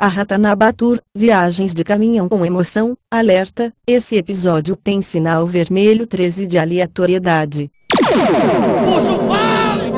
A 0.00 0.08
Ratanaba 0.08 0.72
Tour, 0.72 0.98
viagens 1.14 1.74
de 1.74 1.84
caminhão 1.84 2.26
com 2.26 2.46
emoção, 2.46 2.96
alerta, 3.10 3.70
esse 3.86 4.16
episódio 4.16 4.74
tem 4.74 5.02
sinal 5.02 5.46
vermelho 5.46 6.06
13 6.06 6.46
de 6.46 6.56
aleatoriedade. 6.56 7.70
Posso 8.86 9.18
fale! 9.28 9.90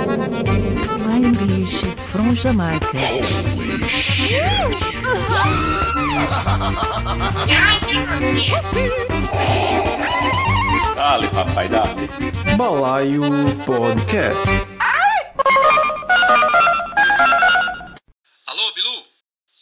My 1.07 1.25
English 1.25 1.87
is 1.87 2.05
from 2.07 2.35
Jamaica. 2.35 2.89
Dale, 10.97 11.29
papai, 11.29 11.69
dale. 11.69 12.09
Balaio 12.57 13.23
Podcast. 13.65 14.49
Alô, 18.47 18.73
Bilu? 18.75 19.03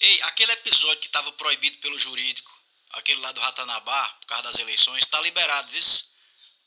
Ei, 0.00 0.22
aquele 0.22 0.52
episódio 0.52 1.00
que 1.00 1.11
tava 1.11 1.30
proibido 1.32 1.77
pelo 1.79 1.99
jurídico, 1.99 2.50
aquele 2.94 3.21
lá 3.21 3.32
do 3.32 3.39
Ratanabá, 3.50 4.09
por 4.21 4.27
causa 4.29 4.45
das 4.45 4.59
eleições, 4.61 5.07
tá 5.07 5.21
liberado, 5.21 5.68
viu? 5.72 5.81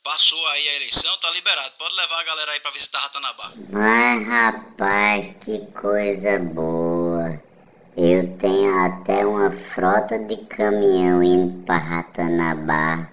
Passou 0.04 0.46
aí 0.48 0.68
a 0.68 0.76
eleição, 0.76 1.18
tá 1.18 1.32
liberado. 1.32 1.72
Pode 1.78 1.96
levar 1.96 2.20
a 2.20 2.24
galera 2.24 2.52
aí 2.52 2.60
pra 2.60 2.72
visitar 2.72 3.00
Ratanabá. 3.00 3.52
Vai, 3.70 4.24
rapaz, 4.24 5.36
que 5.40 5.60
coisa 5.72 6.40
boa. 6.40 7.42
Eu 7.96 8.38
tenho 8.38 8.86
até 8.86 9.26
uma 9.26 9.50
frota 9.50 10.20
de 10.20 10.36
caminhão 10.48 11.24
indo 11.24 11.64
pra 11.64 11.78
Ratanabá. 11.78 13.08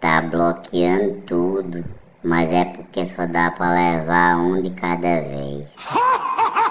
Tá 0.00 0.22
bloqueando 0.22 1.20
tudo, 1.26 1.84
mas 2.24 2.50
é 2.50 2.64
porque 2.64 3.04
só 3.04 3.26
dá 3.26 3.50
pra 3.50 3.70
levar 3.70 4.38
um 4.38 4.62
de 4.62 4.70
cada 4.70 5.20
vez. 5.20 5.74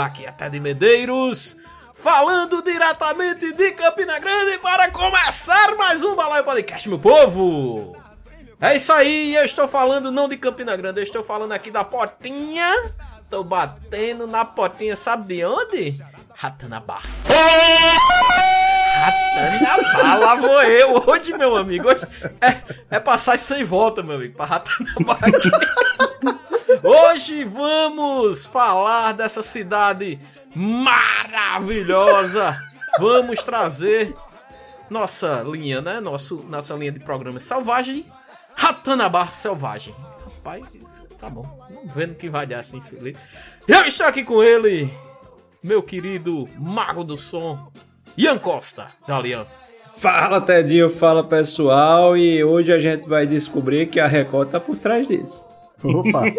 Aqui 0.00 0.24
é 0.24 0.32
Ted 0.32 0.58
Medeiros, 0.58 1.58
falando 1.94 2.62
diretamente 2.62 3.52
de 3.52 3.72
Campina 3.72 4.18
Grande 4.18 4.56
para 4.56 4.90
começar 4.90 5.76
mais 5.76 6.02
um 6.02 6.16
Balaio 6.16 6.42
Podcast, 6.42 6.88
meu 6.88 6.98
povo! 6.98 7.94
É 8.58 8.76
isso 8.76 8.90
aí, 8.94 9.34
eu 9.34 9.44
estou 9.44 9.68
falando 9.68 10.10
não 10.10 10.26
de 10.26 10.38
Campina 10.38 10.74
Grande, 10.74 11.00
eu 11.00 11.04
estou 11.04 11.22
falando 11.22 11.52
aqui 11.52 11.70
da 11.70 11.84
Potinha. 11.84 12.72
Tô 13.28 13.44
batendo 13.44 14.26
na 14.26 14.42
Potinha, 14.42 14.96
sabe 14.96 15.36
de 15.36 15.44
onde? 15.44 16.02
Ratanabá. 16.34 17.02
Ratanabá, 18.94 20.14
lá 20.14 20.34
vou 20.34 20.62
eu 20.62 20.94
hoje, 21.06 21.36
meu 21.36 21.54
amigo. 21.56 21.88
Hoje 21.88 22.06
é, 22.40 22.96
é 22.96 23.00
passar 23.00 23.38
sem 23.38 23.64
volta, 23.64 24.02
meu 24.02 24.16
amigo, 24.16 24.34
pra 24.34 24.46
Ratanabá 24.46 25.18
aqui. 25.20 25.50
Hoje 26.82 27.44
vamos 27.44 28.46
falar 28.46 29.12
dessa 29.12 29.42
cidade 29.42 30.18
maravilhosa. 30.54 32.56
Vamos 32.98 33.42
trazer 33.42 34.14
nossa 34.88 35.42
linha, 35.46 35.82
né? 35.82 36.00
Nosso, 36.00 36.46
nossa 36.48 36.74
linha 36.74 36.92
de 36.92 37.00
programa 37.00 37.38
Selvagem. 37.38 38.06
Ratanabá 38.54 39.26
Selvagem. 39.26 39.94
Rapaz, 40.24 40.78
tá 41.18 41.28
bom. 41.28 41.46
Vamos 41.70 41.92
vendo 41.92 42.14
que 42.14 42.30
vai 42.30 42.46
dar 42.46 42.60
assim, 42.60 42.80
Felipe. 42.80 43.18
Eu 43.68 43.84
estou 43.84 44.06
aqui 44.06 44.24
com 44.24 44.42
ele, 44.42 44.90
meu 45.62 45.82
querido 45.82 46.48
mago 46.58 47.04
do 47.04 47.18
som, 47.18 47.70
Ian 48.16 48.38
Costa. 48.38 48.90
Dali, 49.06 49.30
Ian. 49.30 49.46
Fala 49.96 50.40
Tedinho, 50.40 50.88
fala 50.88 51.22
pessoal, 51.22 52.16
e 52.16 52.42
hoje 52.42 52.72
a 52.72 52.78
gente 52.78 53.06
vai 53.06 53.26
descobrir 53.26 53.88
que 53.88 54.00
a 54.00 54.06
Record 54.06 54.50
tá 54.50 54.58
por 54.58 54.78
trás 54.78 55.06
disso. 55.06 55.49
Opa! 55.82 56.22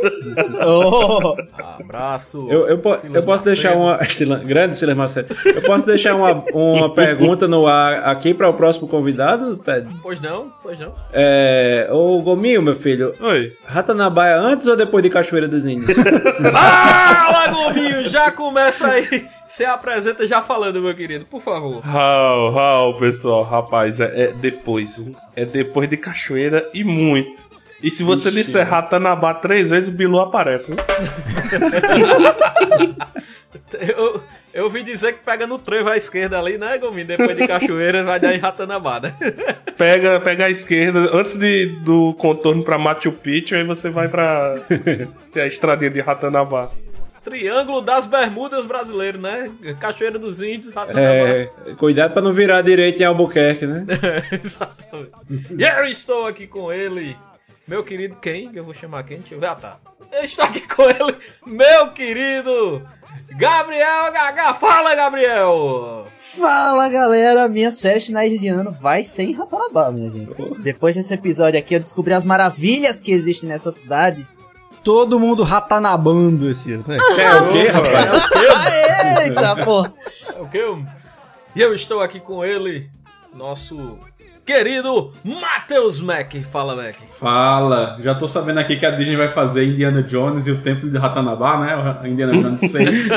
Oh, 0.64 1.36
Abraço. 1.82 2.48
eu, 2.50 2.68
eu, 2.68 2.78
po- 2.78 2.96
Silas 2.96 3.16
eu 3.16 3.24
posso 3.24 3.44
deixar 3.44 3.76
Macedo. 3.76 3.84
uma. 3.86 4.04
Silan- 4.06 4.44
Grande 4.44 4.78
Silas 4.78 4.96
Macedo. 4.96 5.36
Eu 5.46 5.62
posso 5.64 5.86
deixar 5.86 6.16
uma, 6.16 6.44
uma 6.54 6.94
pergunta 6.94 7.48
no 7.48 7.68
ar 7.68 8.04
aqui 8.06 8.34
para 8.34 8.48
o 8.48 8.54
próximo 8.54 8.88
convidado, 8.88 9.58
Ted? 9.58 9.88
Pois 10.02 10.20
não, 10.22 10.52
pois 10.62 10.80
não. 10.80 10.94
É. 11.12 11.88
Ô 11.92 12.20
Gominho, 12.22 12.62
meu 12.62 12.76
filho, 12.76 13.14
Oi. 13.20 13.54
Ratanabaia 13.66 14.38
antes 14.38 14.68
ou 14.68 14.76
depois 14.78 15.04
de 15.04 15.10
Cachoeira 15.10 15.48
dos 15.48 15.66
Índios? 15.66 15.98
Fala, 15.98 17.48
Gominho! 17.50 18.08
Já 18.08 18.32
começa 18.32 18.88
aí. 18.88 19.28
Você 19.48 19.66
apresenta 19.66 20.26
já 20.26 20.42
falando, 20.42 20.82
meu 20.82 20.96
querido, 20.96 21.26
por 21.26 21.42
favor. 21.42 21.80
Raul, 21.82 22.52
Raul, 22.52 22.94
pessoal, 23.00 23.44
rapaz, 23.44 24.00
é, 24.00 24.24
é 24.24 24.28
depois. 24.32 25.04
É 25.36 25.44
depois 25.46 25.90
de 25.90 25.98
cachoeira 25.98 26.70
e 26.74 26.84
muito. 26.86 27.51
E 27.82 27.90
se 27.90 28.04
você 28.04 28.30
disser 28.30 28.68
Ratanabá 28.68 29.34
três 29.34 29.70
vezes, 29.70 29.90
o 29.90 29.92
Bilu 29.92 30.20
aparece. 30.20 30.74
viu? 30.74 30.84
Eu, 33.80 34.24
eu 34.54 34.64
ouvi 34.66 34.84
dizer 34.84 35.14
que 35.14 35.24
pega 35.24 35.48
no 35.48 35.58
trevo 35.58 35.90
à 35.90 35.98
esquerda 35.98 36.38
ali, 36.38 36.58
né, 36.58 36.78
Gominho? 36.78 37.08
Depois 37.08 37.36
de 37.36 37.48
cachoeira 37.48 38.04
vai 38.04 38.20
dar 38.20 38.36
em 38.36 38.38
Ratanabá, 38.38 39.00
né? 39.00 39.14
Pega, 39.78 40.20
pega 40.20 40.46
a 40.46 40.50
esquerda 40.50 41.10
antes 41.14 41.38
de, 41.38 41.66
do 41.66 42.14
contorno 42.14 42.64
pra 42.64 42.78
Machu 42.78 43.12
Picchu, 43.12 43.56
aí 43.56 43.64
você 43.64 43.90
vai 43.90 44.08
pra 44.08 44.56
a 45.36 45.48
estradinha 45.48 45.90
de 45.90 46.02
Ratanabá. 46.02 46.70
Triângulo 47.24 47.82
das 47.82 48.06
Bermudas 48.06 48.66
brasileiro, 48.66 49.20
né? 49.20 49.50
Cachoeira 49.80 50.20
dos 50.20 50.42
Índios, 50.42 50.74
Ratanabá. 50.74 51.02
É. 51.02 51.50
Cuidado 51.78 52.14
pra 52.14 52.22
não 52.22 52.32
virar 52.32 52.62
direito 52.62 53.02
em 53.02 53.06
Albuquerque, 53.06 53.66
né? 53.66 53.86
Exatamente. 54.32 55.12
E 55.58 55.64
eu 55.64 55.86
estou 55.86 56.28
aqui 56.28 56.46
com 56.46 56.72
ele, 56.72 57.16
meu 57.68 57.84
querido 57.84 58.16
quem? 58.22 58.52
Eu 58.54 58.64
vou 58.64 58.74
chamar 58.74 59.04
quem? 59.04 59.20
Deixa 59.20 59.36
eu 59.36 59.40
ver. 59.40 59.48
Ah, 59.48 59.56
tá. 59.56 59.78
Eu 60.12 60.24
estou 60.24 60.44
aqui 60.44 60.62
com 60.62 60.84
ele, 60.84 61.18
meu 61.46 61.92
querido 61.92 62.86
Gabriel 63.38 64.12
Gaga. 64.12 64.54
Fala, 64.56 64.94
Gabriel! 64.94 66.08
Fala 66.20 66.90
galera, 66.90 67.48
minhas 67.48 67.80
férias 67.80 68.06
finais 68.06 68.38
de 68.38 68.48
ano 68.48 68.72
vai 68.72 69.04
sem 69.04 69.32
Ratanabá, 69.34 69.90
minha 69.92 70.12
gente. 70.12 70.34
Depois 70.62 70.96
desse 70.96 71.14
episódio 71.14 71.60
aqui 71.60 71.74
eu 71.74 71.80
descobri 71.80 72.14
as 72.14 72.26
maravilhas 72.26 73.00
que 73.00 73.12
existem 73.12 73.48
nessa 73.48 73.72
cidade. 73.72 74.28
Todo 74.84 75.20
mundo 75.20 75.44
ratanabando 75.44 76.50
esse 76.50 76.74
ano. 76.74 76.84
né? 76.88 76.98
É 76.98 77.36
o 77.36 77.50
quê, 77.52 77.68
rapaz? 77.68 79.22
Eita, 79.22 79.64
pô! 79.64 79.86
É 79.86 80.42
o 80.42 80.48
que 80.48 80.58
eu... 80.58 80.84
E 81.56 81.62
eu 81.62 81.74
estou 81.74 82.02
aqui 82.02 82.20
com 82.20 82.44
ele, 82.46 82.90
nosso 83.34 83.98
querido 84.52 85.14
Matheus 85.24 86.02
Mac. 86.02 86.34
Fala, 86.52 86.76
Mac. 86.76 86.96
Fala, 87.18 87.98
já 88.04 88.14
tô 88.14 88.28
sabendo 88.28 88.60
aqui 88.60 88.76
que 88.76 88.86
a 88.86 88.92
Disney 88.92 89.16
vai 89.16 89.30
fazer 89.30 89.66
Indiana 89.66 90.04
Jones 90.04 90.46
e 90.48 90.52
o 90.52 90.58
Templo 90.60 90.90
de 90.90 90.98
Ratanabá, 90.98 91.58
né? 91.60 92.10
Indiana 92.10 92.34
Jones 92.34 92.60
6. 92.70 93.10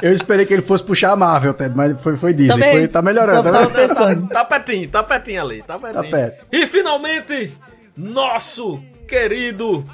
Eu 0.00 0.12
esperei 0.12 0.46
que 0.46 0.52
ele 0.52 0.62
fosse 0.62 0.84
puxar 0.84 1.12
a 1.12 1.16
Marvel, 1.16 1.52
Ted, 1.54 1.74
mas 1.74 2.00
foi, 2.00 2.16
foi 2.16 2.32
Disney. 2.32 2.52
Também. 2.52 2.72
Foi, 2.72 2.88
tá 2.88 3.02
melhorando, 3.02 3.42
tá 3.42 3.50
melhorando. 3.50 3.74
pensando. 3.74 4.28
Tá 4.28 4.44
pertinho, 4.44 4.88
tá 4.88 5.02
pertinho 5.02 5.42
ali, 5.42 5.62
tá 5.62 5.78
pertinho. 5.78 6.04
Tá 6.04 6.10
perto. 6.10 6.46
E 6.52 6.66
finalmente, 6.66 7.56
nosso 7.96 8.80
querido 9.08 9.84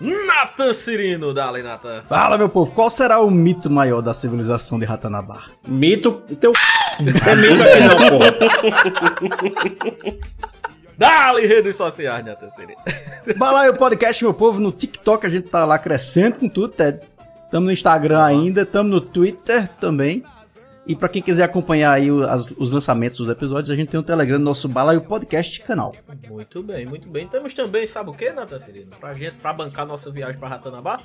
Nathan 0.00 0.72
Cirino. 0.72 1.32
Dale, 1.34 1.62
Nathan. 1.62 2.02
Fala, 2.08 2.38
meu 2.38 2.48
povo, 2.48 2.72
qual 2.72 2.90
será 2.90 3.20
o 3.20 3.30
mito 3.30 3.70
maior 3.70 4.00
da 4.00 4.14
civilização 4.14 4.78
de 4.78 4.84
Ratanabá? 4.84 5.44
Mito. 5.66 6.22
Teu. 6.40 6.52
É 7.00 7.34
mito 7.36 7.62
aqui 7.62 7.80
não, 7.80 7.96
porra. 8.08 8.34
Dale, 10.96 11.46
redes 11.46 11.76
sociais, 11.76 12.24
Nathan 12.24 12.50
Cirino. 12.50 12.80
Balaio 13.38 13.76
Podcast, 13.76 14.22
meu 14.24 14.34
povo, 14.34 14.58
no 14.58 14.72
TikTok 14.72 15.24
a 15.26 15.30
gente 15.30 15.48
tá 15.48 15.64
lá 15.64 15.78
crescendo 15.78 16.36
com 16.40 16.48
tudo, 16.48 16.68
Ted. 16.72 17.00
Tamo 17.50 17.66
no 17.66 17.72
Instagram 17.72 18.22
ainda, 18.24 18.66
tamo 18.66 18.88
no 18.88 19.00
Twitter 19.00 19.68
também. 19.80 20.24
E 20.86 20.96
pra 20.96 21.08
quem 21.08 21.20
quiser 21.22 21.44
acompanhar 21.44 21.92
aí 21.92 22.10
o- 22.10 22.24
as- 22.24 22.50
os 22.52 22.72
lançamentos 22.72 23.18
dos 23.18 23.28
episódios, 23.28 23.70
a 23.70 23.76
gente 23.76 23.90
tem 23.90 24.00
um 24.00 24.02
Telegram 24.02 24.38
no 24.38 24.44
nosso 24.44 24.66
Balaio 24.68 25.02
Podcast 25.02 25.60
canal. 25.60 25.94
Muito 26.28 26.62
bem, 26.62 26.86
muito 26.86 27.08
bem. 27.08 27.28
Temos 27.28 27.52
também, 27.54 27.86
sabe 27.86 28.10
o 28.10 28.14
que, 28.14 28.32
Nathan 28.32 28.58
Cirino? 28.58 28.90
Pra 28.98 29.14
gente, 29.14 29.36
pra 29.36 29.52
bancar 29.52 29.86
nossa 29.86 30.10
viagem 30.10 30.38
pra 30.38 30.48
Ratanabá, 30.48 31.00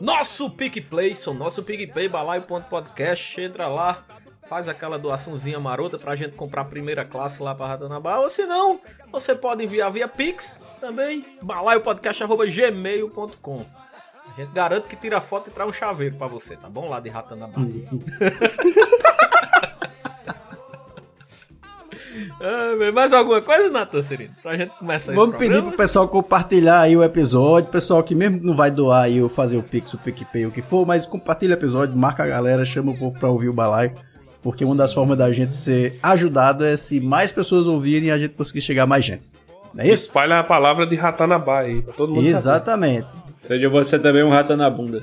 nosso 0.00 0.50
PicPlay, 0.50 1.14
são 1.14 1.34
nosso 1.34 1.62
PicPay, 1.62 2.08
balaio.podcast, 2.08 3.40
entra 3.40 3.68
lá, 3.68 4.02
faz 4.48 4.68
aquela 4.68 4.98
doaçãozinha 4.98 5.60
marota 5.60 5.98
pra 5.98 6.16
gente 6.16 6.34
comprar 6.34 6.62
a 6.62 6.64
primeira 6.64 7.04
classe 7.04 7.42
lá 7.42 7.54
pra 7.54 7.66
Ratanabá, 7.66 8.16
ou 8.18 8.30
se 8.30 8.46
não, 8.46 8.80
você 9.12 9.34
pode 9.34 9.62
enviar 9.62 9.92
via 9.92 10.08
Pix 10.08 10.62
também, 10.80 11.22
balaiopodcast.gmail.com. 11.42 13.66
A 14.32 14.36
gente 14.40 14.52
garante 14.52 14.88
que 14.88 14.96
tira 14.96 15.20
foto 15.20 15.48
e 15.48 15.50
traz 15.52 15.68
um 15.68 15.72
chaveiro 15.72 16.16
pra 16.16 16.26
você, 16.26 16.56
tá 16.56 16.68
bom? 16.68 16.88
Lá 16.88 16.98
de 17.00 17.10
Ratanabá. 17.10 17.60
Ah, 22.40 22.92
mais 22.92 23.12
alguma 23.12 23.40
coisa, 23.40 23.70
Natan 23.70 24.02
Serino? 24.02 24.34
Pra 24.42 24.56
gente 24.56 24.70
começar 24.76 25.12
Vamos 25.12 25.34
esse 25.34 25.38
pedir 25.38 25.62
pro 25.62 25.76
pessoal 25.76 26.08
compartilhar 26.08 26.80
aí 26.80 26.96
o 26.96 27.02
episódio. 27.02 27.70
Pessoal 27.70 28.02
que 28.02 28.14
mesmo 28.14 28.40
não 28.42 28.56
vai 28.56 28.70
doar 28.70 29.04
aí 29.04 29.22
ou 29.22 29.28
fazer 29.28 29.56
o 29.56 29.62
Pix, 29.62 29.94
o 29.94 29.98
PicPay, 29.98 30.46
o 30.46 30.50
que 30.50 30.62
for, 30.62 30.86
mas 30.86 31.06
compartilha 31.06 31.54
o 31.54 31.58
episódio, 31.58 31.96
marca 31.96 32.24
a 32.24 32.26
galera, 32.26 32.64
chama 32.64 32.92
o 32.92 32.98
povo 32.98 33.18
pra 33.18 33.28
ouvir 33.28 33.48
o 33.48 33.52
balaio. 33.52 33.92
Porque 34.42 34.64
uma 34.64 34.74
das 34.74 34.92
formas 34.94 35.18
da 35.18 35.32
gente 35.32 35.52
ser 35.52 35.98
ajudado 36.02 36.64
é 36.64 36.76
se 36.76 37.00
mais 37.00 37.32
pessoas 37.32 37.66
ouvirem 37.66 38.10
a 38.10 38.18
gente 38.18 38.34
conseguir 38.34 38.60
chegar 38.60 38.84
a 38.84 38.86
mais 38.86 39.04
gente. 39.04 39.22
Não 39.74 39.84
é 39.84 39.88
isso? 39.88 40.06
Espalha 40.06 40.38
a 40.38 40.44
palavra 40.44 40.86
de 40.86 40.96
Ratanabá 40.96 41.60
aí, 41.60 41.82
pra 41.82 41.92
todo 41.92 42.14
mundo 42.14 42.24
saber. 42.28 42.38
Exatamente. 42.38 43.06
Seja 43.42 43.68
você 43.68 43.98
também 43.98 44.22
um 44.22 44.30
rato 44.30 44.56
na 44.56 44.68
bunda. 44.70 45.02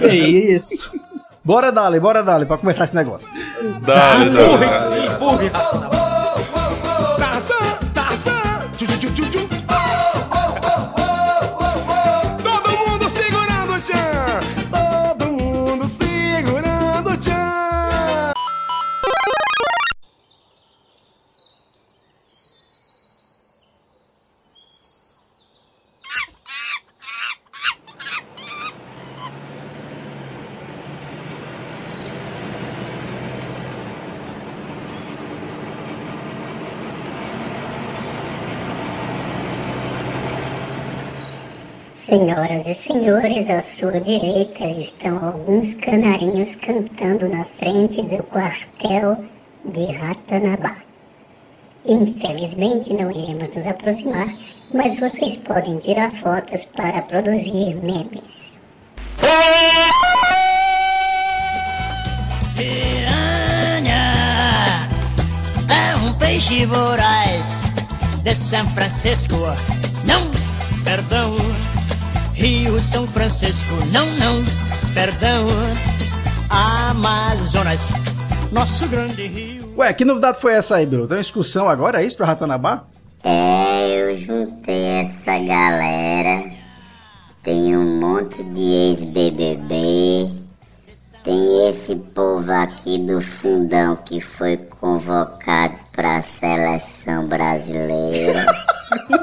Que 0.00 0.14
isso? 0.54 0.92
Bora 1.44 1.70
dali, 1.70 2.00
bora 2.00 2.22
dali 2.22 2.46
pra 2.46 2.56
começar 2.56 2.84
esse 2.84 2.94
negócio. 2.94 3.28
Dale, 3.84 4.30
Empurre, 4.30 4.66
dale. 4.66 5.06
empurre, 5.06 5.50
Senhoras 42.06 42.66
e 42.66 42.74
senhores, 42.74 43.48
à 43.48 43.62
sua 43.62 43.98
direita 43.98 44.66
estão 44.66 45.24
alguns 45.24 45.72
canarinhos 45.72 46.54
cantando 46.56 47.26
na 47.30 47.46
frente 47.46 48.02
do 48.02 48.22
quartel 48.24 49.24
de 49.64 49.86
Ratanabá. 49.86 50.74
Infelizmente 51.86 52.92
não 52.92 53.10
iremos 53.10 53.54
nos 53.54 53.66
aproximar, 53.66 54.36
mas 54.74 55.00
vocês 55.00 55.36
podem 55.36 55.78
tirar 55.78 56.12
fotos 56.12 56.66
para 56.76 57.00
produzir 57.00 57.74
memes. 57.76 58.60
Piranha 62.54 64.12
é 65.70 65.96
um 66.06 66.12
peixe 66.18 66.66
voraz 66.66 67.72
de 68.22 68.34
São 68.34 68.68
Francisco. 68.68 69.38
Não, 70.06 70.20
perdão. 70.84 71.34
Rio 72.44 72.78
São 72.78 73.06
Francisco. 73.06 73.74
Não, 73.90 74.04
não, 74.16 74.44
perdão. 74.92 75.46
Amazonas, 76.50 77.88
nosso 78.52 78.86
grande 78.90 79.26
rio. 79.28 79.74
Ué, 79.78 79.90
que 79.94 80.04
novidade 80.04 80.42
foi 80.42 80.52
essa 80.52 80.76
aí, 80.76 80.84
Bilu? 80.84 81.08
Tem 81.08 81.16
uma 81.16 81.22
excursão 81.22 81.70
agora, 81.70 82.02
é 82.02 82.06
isso, 82.06 82.18
pra 82.18 82.26
Ratanabá? 82.26 82.82
É, 83.24 83.96
eu 83.96 84.14
juntei 84.18 84.84
essa 84.84 85.38
galera. 85.38 86.44
Tem 87.42 87.74
um 87.78 87.98
monte 87.98 88.42
de 88.42 88.60
ex-BBB. 88.60 90.30
Tem 91.22 91.70
esse 91.70 91.96
povo 92.14 92.52
aqui 92.52 92.98
do 92.98 93.22
fundão 93.22 93.96
que 93.96 94.20
foi 94.20 94.58
convocado 94.58 95.78
pra 95.92 96.20
seleção 96.20 97.26
brasileira. 97.26 98.44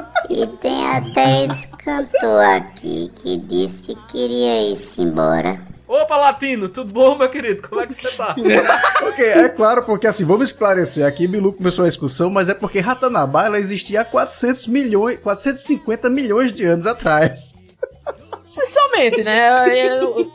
e 0.32 0.46
tem 0.58 0.86
até 0.88 1.44
esse 1.46 1.68
cantor 1.68 2.42
aqui 2.44 3.10
que 3.22 3.36
disse 3.36 3.82
que 3.84 3.94
queria 4.06 4.70
ir-se 4.70 5.02
embora. 5.02 5.60
Opa, 5.86 6.16
Latino, 6.16 6.68
tudo 6.70 6.90
bom, 6.92 7.18
meu 7.18 7.28
querido? 7.28 7.68
Como 7.68 7.80
é 7.82 7.86
que 7.86 7.92
você 7.94 8.16
tá? 8.16 8.34
Ok, 9.06 9.24
é 9.26 9.48
claro, 9.50 9.82
porque 9.84 10.06
assim, 10.06 10.24
vamos 10.24 10.48
esclarecer 10.48 11.04
aqui, 11.06 11.26
Bilu 11.28 11.52
começou 11.52 11.84
a 11.84 11.88
excursão, 11.88 12.30
mas 12.30 12.48
é 12.48 12.54
porque 12.54 12.80
Ratanabá, 12.80 13.44
ela 13.44 13.58
existia 13.58 14.00
há 14.00 14.04
400 14.04 14.66
milhões, 14.68 15.20
450 15.20 16.08
milhões 16.08 16.52
de 16.52 16.64
anos 16.64 16.86
atrás. 16.86 17.32
Somente, 18.42 19.22
né? 19.22 19.50
Eu- 19.98 20.32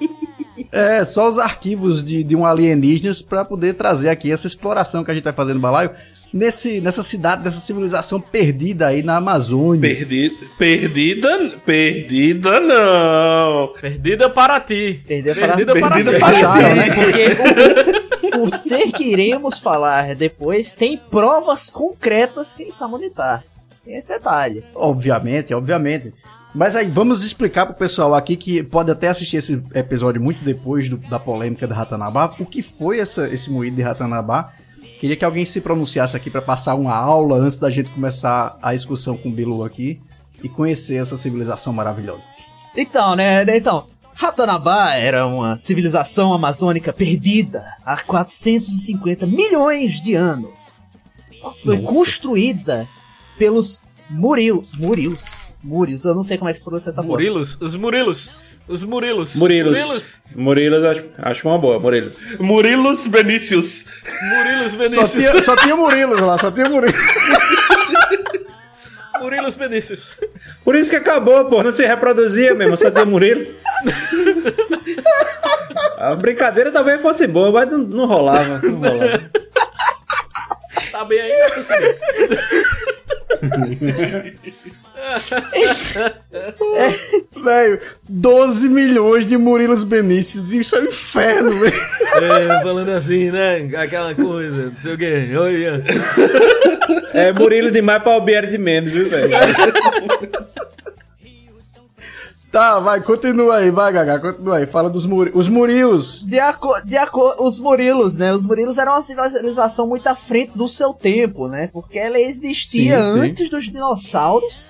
É, 0.72 1.04
só 1.06 1.28
os 1.30 1.38
arquivos 1.40 2.04
de, 2.04 2.24
de 2.24 2.36
um 2.36 2.46
alienígenas 2.46 3.22
pra 3.22 3.46
poder 3.46 3.76
trazer 3.76 4.10
aqui 4.10 4.32
essa 4.32 4.48
exploração 4.48 5.04
que 5.04 5.12
a 5.12 5.14
gente 5.14 5.24
vai 5.24 5.34
fazer 5.34 5.54
no 5.54 5.60
balaio 5.60 5.92
nesse, 6.34 6.82
nessa 6.82 7.02
cidade, 7.04 7.44
nessa 7.44 7.60
civilização 7.60 8.20
perdida 8.20 8.88
aí 8.88 9.04
na 9.04 9.18
Amazônia. 9.18 9.82
Perdi, 9.82 10.32
perdida, 10.58 11.54
perdida 11.66 12.60
não. 12.60 13.74
Perdida 13.80 14.30
para 14.30 14.60
ti. 14.60 15.02
Perdida 15.08 15.36
para- 15.36 15.48
Perdida 15.56 15.74
para 15.80 15.90
Perdida 15.96 16.14
ti. 16.14 16.20
para 16.20 16.38
Acharam, 16.38 16.74
ti. 16.74 16.80
né? 16.80 16.96
Porque 16.96 18.38
o, 18.38 18.44
o 18.44 18.50
ser 18.50 18.92
que 18.92 19.04
iremos 19.04 19.60
falar 19.60 20.16
depois 20.16 20.74
tem 20.74 20.98
provas 20.98 21.70
concretas 21.70 22.54
que 22.54 22.64
ele 22.64 22.72
sabe 22.72 22.96
onde 22.96 23.10
tá. 23.10 23.42
Tem 23.84 23.96
esse 23.96 24.08
detalhe. 24.08 24.64
Obviamente, 24.76 25.54
obviamente. 25.54 26.14
Mas 26.56 26.76
aí 26.76 26.88
vamos 26.88 27.24
explicar 27.26 27.66
pro 27.66 27.76
pessoal 27.76 28.16
aqui 28.16 28.36
que 28.36 28.64
pode 28.64 28.90
até 28.90 29.10
assistir 29.10 29.38
esse 29.38 29.62
episódio 29.76 30.22
muito 30.22 30.44
depois 30.44 30.90
do- 30.90 30.98
da 30.98 31.20
polêmica 31.20 31.68
da 31.68 31.76
Ratanabá, 31.76 32.34
o 32.40 32.46
que 32.46 32.62
foi 32.62 33.00
essa, 33.00 33.28
esse 33.28 33.50
moído 33.50 33.76
de 33.76 33.82
Ratanabá. 33.82 34.52
Queria 35.00 35.16
que 35.16 35.26
alguém 35.26 35.46
se 35.46 35.62
pronunciasse 35.62 36.18
aqui 36.18 36.30
pra 36.30 36.42
passar 36.42 36.76
uma 36.76 36.96
aula 36.96 37.38
antes 37.38 37.58
da 37.58 37.70
gente 37.70 37.90
começar 37.90 38.58
a 38.62 38.74
excursão 38.74 39.16
com 39.16 39.30
o 39.30 39.32
Bilu 39.32 39.64
aqui 39.64 40.00
e 40.44 40.50
conhecer 40.50 40.96
essa 40.96 41.16
civilização 41.16 41.72
maravilhosa. 41.72 42.28
Então, 42.76 43.16
né? 43.16 43.44
Então, 43.56 43.86
Ratanabá 44.16 44.96
era 44.96 45.28
uma 45.28 45.56
civilização 45.56 46.34
amazônica 46.34 46.92
perdida 46.92 47.64
há 47.86 47.98
450 47.98 49.28
milhões 49.28 50.02
de 50.02 50.16
anos. 50.16 50.80
Foi 51.64 51.78
Nossa. 51.78 51.96
construída 51.96 52.88
pelos 53.38 53.82
Muril, 54.10 54.66
Murilos. 54.76 55.50
Murilos, 55.64 56.06
eu 56.06 56.16
não 56.16 56.24
sei 56.24 56.38
como 56.38 56.50
é 56.50 56.54
que 56.54 56.60
se 56.60 56.66
pronuncia 56.66 56.90
essa 56.90 57.02
porra. 57.02 57.14
Murilos, 57.14 57.58
os 57.62 57.76
Murilos. 57.76 58.32
Os 58.68 58.84
Murilos. 58.84 59.36
Murilos. 59.36 60.20
Murilos, 60.36 60.84
acho, 60.84 61.04
acho 61.20 61.48
uma 61.48 61.58
boa, 61.58 61.80
Murilos. 61.80 62.38
Murilos 62.38 63.08
Benícios. 63.08 63.86
Murilos 64.30 64.72
Só 64.72 64.78
Benícios. 64.78 65.12
tinha, 65.14 65.42
só 65.42 65.56
tinha 65.56 65.76
Murilos 65.76 66.20
lá, 66.20 66.38
só 66.38 66.52
tinha 66.52 66.68
Murilos. 66.70 67.00
Murilos 69.22 69.56
Benícios. 69.56 70.18
Por 70.66 70.76
isso 70.76 70.90
que 70.90 70.98
acabou, 70.98 71.46
pô. 71.46 71.64
Não 71.64 71.72
se 71.72 71.86
reproduzia 71.86 72.54
mesmo, 72.54 72.76
só 72.78 72.92
tinha 72.92 73.06
Murilo. 73.06 73.48
A 75.98 76.14
brincadeira 76.16 76.72
talvez 76.72 77.02
fosse 77.02 77.26
boa, 77.26 77.52
mas 77.52 77.72
não, 77.72 77.78
não 77.80 78.06
rolava. 78.06 78.60
Não 78.62 78.76
rolava. 78.80 79.24
Tá 80.92 81.06
bem 81.06 81.20
aí, 81.22 81.32
Conselheiro? 83.40 84.34
Velho, 87.44 87.80
12 88.08 88.70
milhões 88.70 89.26
de 89.26 89.38
Murilos 89.38 89.84
Benícios, 89.84 90.52
isso 90.52 90.76
é 90.76 90.82
um 90.82 90.86
inferno, 90.86 91.52
velho. 91.52 91.74
É, 92.22 92.62
falando 92.64 92.90
assim, 92.90 93.32
né? 93.32 93.70
Aquela 93.78 94.14
coisa, 94.16 94.66
não 94.66 94.76
sei 94.80 94.94
o 94.94 94.98
quê. 94.98 95.30
Olha. 95.38 95.84
É 97.14 97.32
Murilo 97.32 97.72
demais 97.72 98.02
pra 98.02 98.14
Albieri 98.14 98.48
de 98.48 98.58
menos, 98.58 98.92
viu, 98.94 99.10
velho? 99.10 99.30
Tá, 102.52 102.80
vai, 102.80 103.02
continua 103.02 103.58
aí, 103.58 103.70
vai, 103.70 103.92
Gaga, 103.92 104.20
continua 104.20 104.58
aí. 104.58 104.66
Fala 104.66 104.90
dos 104.90 105.06
muri 105.06 105.32
os 105.34 105.50
Murios. 105.50 106.24
De 106.26 106.40
aco 106.40 106.74
de 106.86 106.96
aco 106.98 107.36
os 107.44 107.60
Murilos, 107.60 108.16
né? 108.16 108.32
Os 108.32 108.46
Murilos 108.46 108.78
eram 108.78 108.94
uma 108.94 109.02
civilização 109.02 109.86
muito 109.86 110.08
à 110.08 110.16
frente 110.16 110.54
do 110.58 110.68
seu 110.68 110.94
tempo, 110.94 111.48
né? 111.50 111.70
Porque 111.74 112.00
ela 112.00 112.18
existia 112.20 113.04
Sim, 113.04 113.12
sim. 113.14 113.20
antes 113.20 113.50
dos 113.50 113.66
dinossauros. 113.66 114.68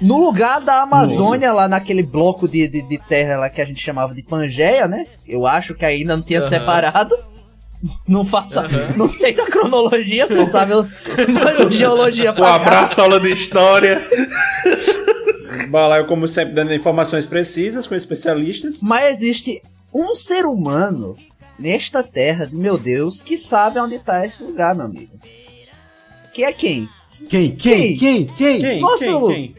No 0.00 0.18
lugar 0.18 0.60
da 0.60 0.82
Amazônia, 0.82 1.52
lá 1.52 1.66
naquele 1.68 2.02
bloco 2.02 2.46
de, 2.46 2.68
de, 2.68 2.82
de 2.82 2.98
terra 2.98 3.38
lá 3.38 3.48
que 3.48 3.62
a 3.62 3.64
gente 3.64 3.80
chamava 3.82 4.12
de 4.12 4.22
Pangeia, 4.22 4.86
né? 4.86 5.06
Eu 5.26 5.46
acho 5.46 5.74
que 5.74 5.86
ainda 5.86 6.16
não 6.16 6.22
tinha 6.22 6.40
Aham. 6.40 6.48
separado. 6.48 7.14
Não 8.08 8.24
faça. 8.24 8.64
Não 8.96 9.08
sei 9.08 9.34
da 9.34 9.44
cronologia, 9.46 10.26
você 10.26 10.46
sabe. 10.46 10.72
eu- 10.72 10.86
Mano, 11.28 11.66
de 11.66 11.76
geologia 11.76 12.32
Um 12.32 12.34
pra 12.34 12.44
cá. 12.46 12.54
abraço, 12.56 13.00
aula 13.02 13.20
de 13.20 13.30
história. 13.30 14.02
Balaio, 15.70 16.06
como 16.06 16.26
sempre, 16.28 16.54
dando 16.54 16.72
informações 16.74 17.26
precisas 17.26 17.86
com 17.86 17.94
especialistas. 17.94 18.78
Mas 18.82 19.16
existe 19.18 19.60
um 19.94 20.14
ser 20.14 20.46
humano 20.46 21.16
nesta 21.58 22.02
terra, 22.02 22.48
meu 22.52 22.76
Deus, 22.78 23.22
que 23.22 23.36
sabe 23.38 23.78
onde 23.78 23.98
tá 23.98 24.24
esse 24.24 24.42
lugar, 24.44 24.74
meu 24.74 24.86
amigo. 24.86 25.12
Que 26.32 26.44
é 26.44 26.52
quem? 26.52 26.88
Quem? 27.28 27.56
Quem? 27.56 27.96
Quem? 27.96 28.26
Quem? 28.26 28.60
Quem? 28.60 28.80
Nossa, 28.80 29.04
quem? 29.04 29.14
Lu. 29.14 29.28
Quem? 29.28 29.54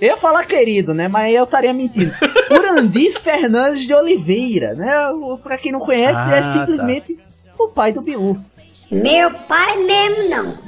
Eu 0.00 0.06
ia 0.08 0.16
falar 0.16 0.44
querido, 0.44 0.94
né? 0.94 1.08
Mas 1.08 1.34
eu 1.34 1.42
estaria 1.42 1.72
mentindo. 1.72 2.14
Urandi 2.50 3.12
Fernandes 3.12 3.84
de 3.84 3.92
Oliveira, 3.92 4.74
né? 4.74 4.92
Pra 5.42 5.58
quem 5.58 5.72
não 5.72 5.80
conhece, 5.80 6.30
Ah, 6.30 6.36
é 6.36 6.42
simplesmente 6.42 7.18
o 7.58 7.68
pai 7.70 7.92
do 7.92 8.00
Bilu. 8.00 8.40
Meu 8.90 9.30
pai 9.30 9.76
mesmo 9.84 10.28
não. 10.30 10.58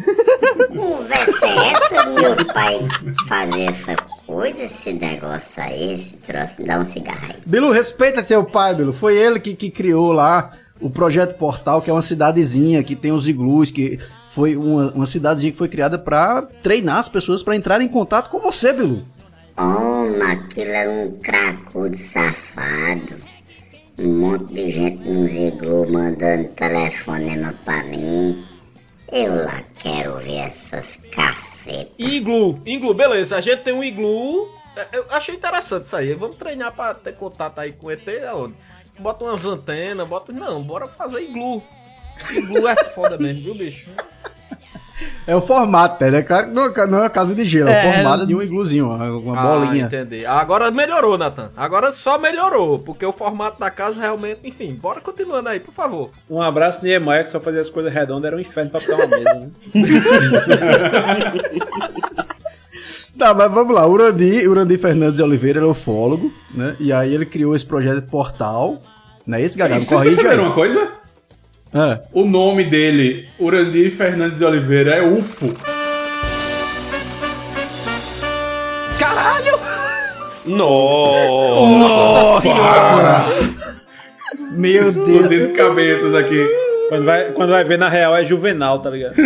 Conversa 0.68 1.46
é 1.46 1.72
essa, 1.72 2.10
meu 2.10 2.36
pai 2.52 2.78
fazer 3.26 3.62
essa 3.62 3.96
coisa, 4.26 4.62
esse 4.62 4.92
negócio 4.92 5.62
aí, 5.62 5.94
esse 5.94 6.18
troço, 6.18 6.54
me 6.58 6.66
dá 6.66 6.78
um 6.78 6.84
cigarro 6.84 7.26
aí. 7.30 7.36
Bilu, 7.46 7.70
respeita 7.70 8.22
teu 8.22 8.44
pai, 8.44 8.74
Bilu. 8.74 8.92
Foi 8.92 9.16
ele 9.16 9.40
que, 9.40 9.56
que 9.56 9.70
criou 9.70 10.12
lá 10.12 10.52
o 10.80 10.90
Projeto 10.90 11.36
Portal, 11.38 11.80
que 11.80 11.88
é 11.88 11.92
uma 11.92 12.02
cidadezinha 12.02 12.84
que 12.84 12.94
tem 12.94 13.10
os 13.10 13.26
iglus, 13.26 13.70
que 13.70 13.98
foi 14.30 14.54
uma, 14.54 14.92
uma 14.92 15.06
cidadezinha 15.06 15.52
que 15.52 15.58
foi 15.58 15.68
criada 15.68 15.98
pra 15.98 16.42
treinar 16.62 16.98
as 16.98 17.08
pessoas 17.08 17.42
pra 17.42 17.56
entrarem 17.56 17.86
em 17.86 17.90
contato 17.90 18.28
com 18.28 18.38
você, 18.38 18.72
Bilu. 18.72 19.02
Oh, 19.56 20.22
aquilo 20.24 20.70
era 20.70 20.90
um 20.90 21.12
cracudo 21.18 21.96
safado. 21.96 23.29
Monte 24.02 24.54
de 24.54 24.70
gente 24.70 25.02
nos 25.08 25.30
iglu 25.32 25.86
mandando 25.90 26.50
telefonema 26.52 27.54
pra 27.64 27.82
mim. 27.84 28.42
Eu 29.12 29.44
lá 29.44 29.62
quero 29.78 30.18
ver 30.18 30.38
essas 30.38 30.96
cacetas. 31.12 31.88
Iglu, 31.98 32.60
iglu, 32.64 32.94
beleza. 32.94 33.36
A 33.36 33.40
gente 33.40 33.62
tem 33.62 33.74
um 33.74 33.84
iglu. 33.84 34.48
É, 34.76 34.96
Eu 34.96 35.04
achei 35.10 35.34
interessante 35.34 35.84
isso 35.86 35.96
aí. 35.96 36.14
Vamos 36.14 36.36
treinar 36.36 36.72
pra 36.72 36.94
ter 36.94 37.12
contato 37.14 37.58
aí 37.58 37.72
com 37.72 37.88
o 37.88 37.90
ET 37.90 38.08
aonde? 38.28 38.54
Bota 38.98 39.24
umas 39.24 39.44
antenas, 39.44 40.08
bota. 40.08 40.32
Não, 40.32 40.62
bora 40.62 40.86
fazer 40.86 41.20
iglu. 41.22 41.62
Iglu 42.30 42.68
é 42.68 42.76
foda 42.94 43.18
mesmo, 43.18 43.44
viu, 43.44 43.54
bicho? 43.54 43.90
É 45.26 45.36
o 45.36 45.40
formato, 45.40 46.02
né? 46.04 46.24
Não 46.52 46.64
é 46.66 46.86
não 46.86 46.98
é 46.98 47.02
uma 47.02 47.10
casa 47.10 47.34
de 47.34 47.44
gelo, 47.44 47.68
é, 47.68 47.72
É, 47.86 47.90
o 47.90 47.94
formato 47.94 48.18
não- 48.20 48.26
de 48.26 48.34
um 48.34 48.42
igluzinho, 48.42 48.86
uma, 48.86 49.04
uma 49.10 49.38
Ah, 49.38 49.42
bolinha. 49.58 49.84
entendi. 49.84 50.24
Agora 50.26 50.70
melhorou, 50.70 51.16
Nathan. 51.18 51.50
Agora 51.56 51.92
só 51.92 52.18
melhorou, 52.18 52.78
porque 52.78 53.04
o 53.06 53.12
formato 53.12 53.60
da 53.60 53.70
casa 53.70 54.00
realmente. 54.00 54.40
Enfim, 54.44 54.74
bora 54.74 55.00
continuando 55.00 55.48
aí, 55.48 55.60
por 55.60 55.72
favor. 55.72 56.10
Um 56.28 56.40
abraço 56.42 56.82
Niemeyer, 56.84 57.24
que 57.24 57.30
só 57.30 57.38
fazia 57.38 57.60
as 57.60 57.68
coisas 57.68 57.92
redondas, 57.92 58.24
era 58.24 58.36
um 58.36 58.40
inferno 58.40 58.70
pra 58.70 58.80
ficar 58.80 58.96
uma 58.96 59.06
mesa. 59.06 59.34
Né? 59.34 59.50
Tá, 63.18 63.34
mas 63.34 63.50
vamos 63.52 63.74
lá. 63.74 63.86
O 63.86 63.90
Urandi, 63.92 64.48
Urandi 64.48 64.78
Fernandes 64.78 65.16
de 65.16 65.22
Oliveira, 65.22 65.58
ele 65.58 65.66
é 65.66 65.70
ufólogo, 65.70 66.32
né? 66.54 66.74
E 66.80 66.90
aí 66.90 67.12
ele 67.14 67.26
criou 67.26 67.54
esse 67.54 67.66
projeto 67.66 68.06
Portal. 68.06 68.80
Não 69.26 69.36
é 69.36 69.42
esse, 69.42 69.58
Gaga? 69.58 69.78
vocês 69.78 70.00
perceberam 70.00 70.44
uma 70.46 70.54
coisa? 70.54 70.88
É. 71.72 72.00
O 72.12 72.24
nome 72.24 72.64
dele, 72.64 73.28
Urandir 73.38 73.92
Fernandes 73.92 74.38
de 74.38 74.44
Oliveira, 74.44 74.96
é 74.96 75.02
UFO. 75.02 75.54
Caralho! 78.98 79.58
Nossa, 80.46 82.40
senhora! 82.40 83.24
Meu 84.52 84.82
Explodindo 84.82 85.52
cabeças 85.52 86.12
aqui. 86.12 86.44
Quando 86.88 87.04
vai, 87.04 87.30
quando 87.30 87.50
vai 87.50 87.62
ver, 87.62 87.78
na 87.78 87.88
real, 87.88 88.16
é 88.16 88.24
juvenal, 88.24 88.80
tá 88.80 88.90
ligado? 88.90 89.14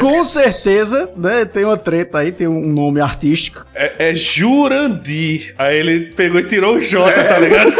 Com 0.00 0.24
certeza, 0.24 1.08
né? 1.16 1.44
Tem 1.44 1.64
uma 1.64 1.76
treta 1.76 2.18
aí, 2.18 2.32
tem 2.32 2.48
um 2.48 2.66
nome 2.72 3.00
artístico. 3.00 3.64
É, 3.72 4.10
é 4.10 4.14
Jurandir. 4.14 5.54
Aí 5.56 5.78
ele 5.78 6.06
pegou 6.06 6.40
e 6.40 6.44
tirou 6.44 6.74
o 6.74 6.80
J, 6.80 7.22
tá 7.22 7.38
ligado? 7.38 7.72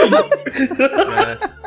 É 1.59 1.62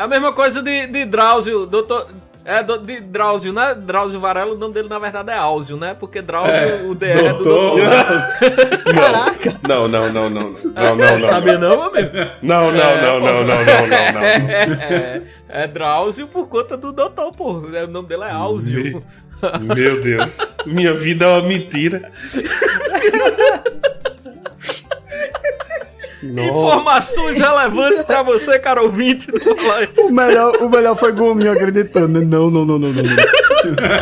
a 0.00 0.08
mesma 0.08 0.32
coisa 0.32 0.62
de, 0.62 0.86
de 0.86 1.04
Drauzio, 1.04 1.66
doutor. 1.66 2.06
É, 2.42 2.62
do- 2.62 2.78
de 2.78 3.00
Drauzio, 3.00 3.52
né? 3.52 3.74
Drauzio 3.74 4.18
Varela, 4.18 4.54
o 4.54 4.56
nome 4.58 4.72
dele 4.72 4.88
na 4.88 4.98
verdade 4.98 5.30
é 5.30 5.34
Áuzio, 5.36 5.76
né? 5.76 5.94
Porque 6.00 6.22
Drauzio, 6.22 6.54
É, 6.54 6.82
o 6.88 6.94
DR 6.94 7.04
é 7.26 7.32
do 7.34 7.44
doutor. 7.44 7.78
doutor. 7.78 8.84
Caraca! 8.94 9.56
Não, 9.68 9.86
não, 9.86 10.10
não, 10.10 10.30
não. 10.30 10.50
Não, 10.50 10.96
não, 10.96 11.18
não. 11.18 11.28
Sabia 11.28 11.58
não, 11.58 11.82
amigo? 11.82 12.08
Não, 12.42 12.72
não, 12.72 12.80
É, 12.82 13.02
não, 13.02 13.20
não, 13.20 13.44
não, 13.44 13.44
não, 13.44 13.64
não, 13.64 14.12
não. 14.14 14.20
É, 14.80 15.22
é 15.50 15.66
Drauzio 15.66 16.26
por 16.28 16.48
conta 16.48 16.78
do 16.78 16.92
doutor, 16.92 17.30
pô. 17.36 17.58
O 17.58 17.86
nome 17.86 18.08
dele 18.08 18.24
é 18.24 18.30
Áuzio. 18.32 19.02
Meu 19.60 20.00
Deus. 20.00 20.56
Minha 20.66 20.94
vida 20.94 21.26
é 21.26 21.28
uma 21.28 21.42
mentira. 21.46 22.10
Nossa. 26.22 26.48
Informações 26.48 27.38
relevantes 27.38 28.02
pra 28.02 28.22
você, 28.22 28.58
cara 28.58 28.82
ouvinte. 28.82 29.28
O 29.98 30.10
melhor, 30.10 30.56
o 30.60 30.68
melhor 30.68 30.96
foi 30.96 31.12
Gominho 31.12 31.52
acreditando. 31.52 32.20
Não, 32.20 32.50
não, 32.50 32.64
não, 32.64 32.78
não, 32.78 32.88
não. 32.88 33.02
não. 33.02 33.16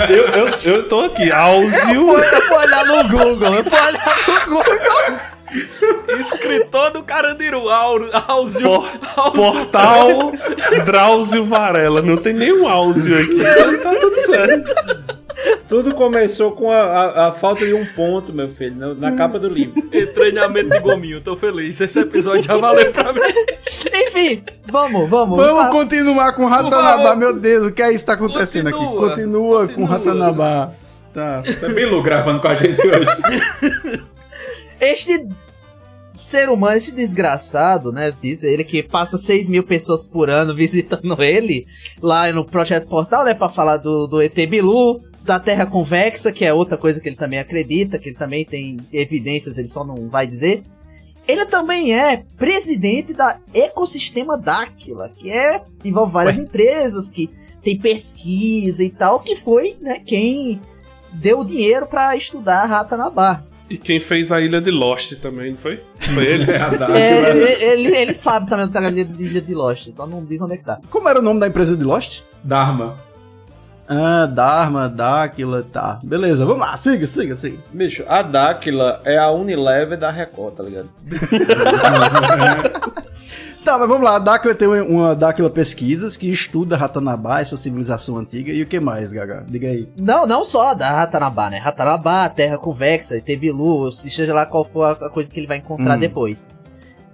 Eu, 0.08 0.26
eu, 0.28 0.50
eu 0.64 0.88
tô 0.88 1.00
aqui, 1.00 1.30
Áuzio. 1.32 2.16
Eu 2.16 2.42
fui 2.42 2.56
olhar 2.56 2.86
no 2.86 3.08
Google, 3.08 3.54
eu 3.54 3.64
fui 3.64 3.78
olhar 3.78 4.46
no 4.46 4.54
Google. 4.54 5.18
Escritor 6.18 6.90
do 6.90 7.02
Carandiru, 7.02 7.68
Áuzio. 7.68 8.62
Por-. 8.62 9.32
Portal 9.32 10.32
Drauzio 10.84 11.44
Varela. 11.44 12.02
Não 12.02 12.16
tem 12.16 12.34
nenhum 12.34 12.68
Áuzio 12.68 13.16
aqui. 13.16 13.38
Tá 13.82 13.94
tudo 13.94 14.16
certo. 14.16 15.17
Tudo 15.68 15.94
começou 15.94 16.52
com 16.52 16.70
a, 16.70 16.80
a- 16.80 17.28
a 17.28 17.32
falta 17.32 17.64
de 17.64 17.74
um 17.74 17.84
ponto, 17.94 18.32
meu 18.32 18.48
filho, 18.48 18.74
na, 18.74 18.94
na 18.94 19.12
capa 19.16 19.38
do 19.38 19.48
livro. 19.48 19.82
E 19.92 20.06
treinamento 20.06 20.70
de 20.70 20.78
gominho, 20.80 21.20
tô 21.20 21.36
feliz. 21.36 21.80
Esse 21.80 22.00
episódio 22.00 22.42
já 22.42 22.56
valeu 22.56 22.90
pra 22.92 23.12
mim. 23.12 23.20
Enfim, 24.06 24.42
vamos, 24.66 25.08
vamos. 25.08 25.36
Vamos 25.38 25.68
continuar 25.70 26.32
com 26.32 26.44
o. 26.44 26.48
Ratanabá, 26.48 27.14
meu 27.14 27.32
Deus, 27.38 27.68
o 27.68 27.72
que 27.72 27.82
é 27.82 27.90
isso 27.92 28.00
que 28.00 28.06
tá 28.06 28.14
acontecendo 28.14 28.68
aqui? 28.68 28.78
Continua, 28.78 29.08
Continua 29.10 29.68
com 29.68 29.82
o 29.82 29.84
Ratanabá. 29.86 30.70
Tá. 31.14 31.42
É 31.62 31.68
Bilu 31.72 32.02
gravando 32.02 32.40
com 32.40 32.48
a 32.48 32.54
gente 32.54 32.80
hoje. 32.86 33.10
Este 34.80 35.26
ser 36.12 36.48
humano, 36.48 36.76
esse 36.76 36.92
desgraçado, 36.92 37.92
né? 37.92 38.12
Diz 38.22 38.42
ele 38.42 38.64
que 38.64 38.82
passa 38.82 39.16
6 39.18 39.48
mil 39.48 39.62
pessoas 39.62 40.06
por 40.06 40.30
ano 40.30 40.54
visitando 40.54 41.20
ele 41.22 41.66
lá 42.02 42.30
no 42.32 42.44
Projeto 42.44 42.88
Portal, 42.88 43.24
né? 43.24 43.34
Pra 43.34 43.48
falar 43.48 43.76
do, 43.76 44.06
do 44.06 44.20
ET 44.22 44.34
Bilu, 44.48 45.00
da 45.22 45.38
Terra 45.38 45.66
Convexa, 45.66 46.32
que 46.32 46.44
é 46.44 46.52
outra 46.52 46.76
coisa 46.76 47.00
que 47.00 47.08
ele 47.08 47.16
também 47.16 47.38
acredita, 47.38 47.98
que 47.98 48.08
ele 48.08 48.16
também 48.16 48.44
tem 48.44 48.78
evidências, 48.92 49.58
ele 49.58 49.68
só 49.68 49.84
não 49.84 50.08
vai 50.08 50.26
dizer. 50.26 50.62
Ele 51.26 51.44
também 51.44 51.94
é 51.94 52.24
presidente 52.38 53.12
da 53.12 53.38
Ecosistema 53.52 54.38
Dáquila, 54.38 55.10
que 55.10 55.30
é 55.30 55.62
envolve 55.84 56.12
várias 56.12 56.38
empresas 56.38 57.10
que 57.10 57.28
tem 57.62 57.78
pesquisa 57.78 58.82
e 58.82 58.88
tal, 58.88 59.20
que 59.20 59.36
foi, 59.36 59.76
né, 59.80 60.00
quem 60.04 60.60
deu 61.12 61.44
dinheiro 61.44 61.86
pra 61.86 62.16
estudar 62.16 62.62
a 62.62 62.66
Ratanabá. 62.66 63.42
E 63.68 63.76
quem 63.76 64.00
fez 64.00 64.32
a 64.32 64.40
Ilha 64.40 64.62
de 64.62 64.70
Lost 64.70 65.12
também, 65.20 65.50
não 65.50 65.58
foi? 65.58 65.78
Foi 65.98 66.24
ele? 66.24 66.46
É, 66.50 67.30
ele, 67.30 67.64
ele, 67.64 67.96
ele 67.96 68.14
sabe 68.14 68.48
também 68.48 68.66
trabalho 68.68 69.04
de 69.04 69.22
Ilha 69.22 69.42
de 69.42 69.54
Lost, 69.54 69.92
só 69.92 70.06
não 70.06 70.24
diz 70.24 70.40
onde 70.40 70.54
é 70.54 70.56
que 70.56 70.64
tá. 70.64 70.80
Como 70.88 71.06
era 71.08 71.18
o 71.18 71.22
nome 71.22 71.40
da 71.40 71.48
empresa 71.48 71.76
de 71.76 71.84
Lost? 71.84 72.22
Dharma. 72.42 72.98
Ah, 73.88 74.26
Dharma, 74.26 74.88
Dáquila, 74.88 75.62
tá. 75.62 75.98
Beleza, 76.02 76.44
vamos 76.44 76.60
lá, 76.60 76.76
siga, 76.76 77.06
siga, 77.06 77.36
siga. 77.36 77.58
Bicho, 77.72 78.04
a 78.06 78.20
Dáquila 78.22 79.00
é 79.04 79.16
a 79.16 79.30
Unilever 79.30 79.96
da 79.98 80.10
Record, 80.10 80.54
tá 80.56 80.62
ligado? 80.62 80.88
Tá, 83.64 83.76
mas 83.76 83.88
vamos 83.88 84.02
lá. 84.04 84.16
A 84.16 84.18
Dáquila 84.18 84.54
tem 84.54 84.66
uma- 84.66 84.82
uma 84.82 85.14
Dáquila 85.14 85.50
Pesquisas 85.50 86.16
que 86.16 86.30
estuda 86.30 86.74
Ratanabá, 86.76 87.40
essa 87.40 87.54
civilização 87.56 88.16
antiga. 88.16 88.50
E 88.50 88.62
o 88.62 88.66
que 88.66 88.80
mais, 88.80 89.12
Gaga? 89.12 89.44
Diga 89.46 89.68
aí. 89.68 89.86
Não, 89.98 90.26
não 90.26 90.42
só 90.42 90.72
da 90.72 90.88
Ratanabá, 90.90 91.50
né? 91.50 91.58
Ratanabá, 91.58 92.26
Terra 92.30 92.56
Convexa, 92.56 93.16
ET 93.18 93.26
Bilu, 93.38 93.90
seja 93.92 94.32
lá 94.32 94.46
qual 94.46 94.64
for 94.64 94.84
a 94.84 94.92
a 94.92 95.10
coisa 95.10 95.30
que 95.30 95.38
ele 95.38 95.46
vai 95.46 95.58
encontrar 95.58 95.96
Hum. 95.96 96.00
depois. 96.00 96.48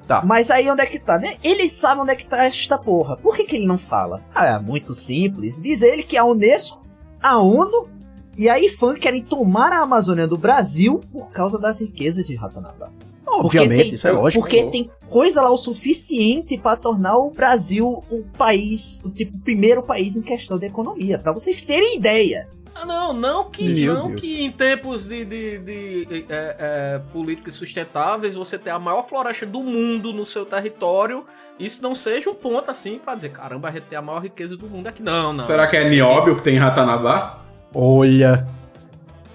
Tá. 0.07 0.23
Mas 0.25 0.51
aí 0.51 0.71
onde 0.71 0.83
é 0.83 0.87
que 0.87 0.99
tá, 0.99 1.19
né? 1.19 1.35
Ele 1.43 1.69
sabe 1.69 2.01
onde 2.01 2.11
é 2.11 2.15
que 2.15 2.27
tá 2.27 2.45
esta 2.45 2.77
porra. 2.77 3.17
Por 3.17 3.37
que, 3.37 3.45
que 3.45 3.57
ele 3.57 3.67
não 3.67 3.79
fala? 3.79 4.23
Ah, 4.35 4.47
é 4.47 4.59
muito 4.59 4.95
simples. 4.95 5.61
Diz 5.61 5.83
ele 5.83 6.03
que 6.03 6.17
a 6.17 6.25
Unesco, 6.25 6.83
a 7.23 7.39
ONU 7.39 7.89
e 8.37 8.49
a 8.49 8.59
IFAM 8.59 8.95
querem 8.97 9.23
tomar 9.23 9.73
a 9.73 9.81
Amazônia 9.81 10.27
do 10.27 10.37
Brasil 10.37 11.01
por 11.13 11.31
causa 11.31 11.59
das 11.59 11.81
riquezas 11.81 12.27
de 12.27 12.35
Ratanabá. 12.35 12.91
Obviamente, 13.27 13.83
tem, 13.83 13.95
isso 13.95 14.07
é 14.07 14.13
lógico. 14.13 14.43
Porque 14.43 14.65
tem 14.65 14.91
coisa 15.09 15.41
lá 15.41 15.51
o 15.51 15.57
suficiente 15.57 16.59
pra 16.59 16.77
tornar 16.77 17.17
o 17.17 17.31
Brasil 17.31 18.03
um 18.11 18.23
país, 18.37 19.03
o 19.05 19.11
tipo, 19.11 19.37
o 19.37 19.41
primeiro 19.41 19.83
país 19.83 20.17
em 20.17 20.23
questão 20.23 20.59
de 20.59 20.67
economia. 20.67 21.19
Pra 21.19 21.33
vocês 21.33 21.65
terem 21.65 21.97
ideia. 21.97 22.49
Ah, 22.75 22.85
não, 22.85 23.12
não 23.12 23.50
que, 23.50 23.73
Meu 23.73 23.95
não 23.95 24.09
Deus. 24.09 24.21
que 24.21 24.43
em 24.43 24.50
tempos 24.50 25.07
de, 25.07 25.25
de, 25.25 25.59
de, 25.59 26.26
é, 26.28 26.57
é, 26.59 27.00
políticas 27.12 27.54
sustentáveis 27.54 28.35
você 28.35 28.59
ter 28.59 28.71
a 28.71 28.78
maior 28.78 29.07
floresta 29.09 29.47
do 29.47 29.62
mundo 29.62 30.12
no 30.12 30.25
seu 30.25 30.45
território, 30.45 31.25
isso 31.59 31.83
não 31.83 31.95
seja 31.95 32.28
um 32.31 32.35
ponto 32.35 32.71
assim 32.71 32.99
pra 32.99 33.14
dizer, 33.14 33.31
caramba, 33.31 33.69
a 33.69 33.71
gente 33.73 33.85
tem 33.85 33.97
a 33.97 34.02
maior 34.02 34.21
riqueza 34.21 34.57
do 34.57 34.66
mundo 34.66 34.88
aqui. 34.88 35.02
Não, 35.02 35.33
não. 35.33 35.45
Será 35.45 35.66
que 35.66 35.76
é 35.76 35.88
Nióbio 35.88 36.37
que 36.37 36.43
tem 36.43 36.57
em 36.57 36.59
Ratanabá? 36.59 37.45
Olha. 37.73 38.47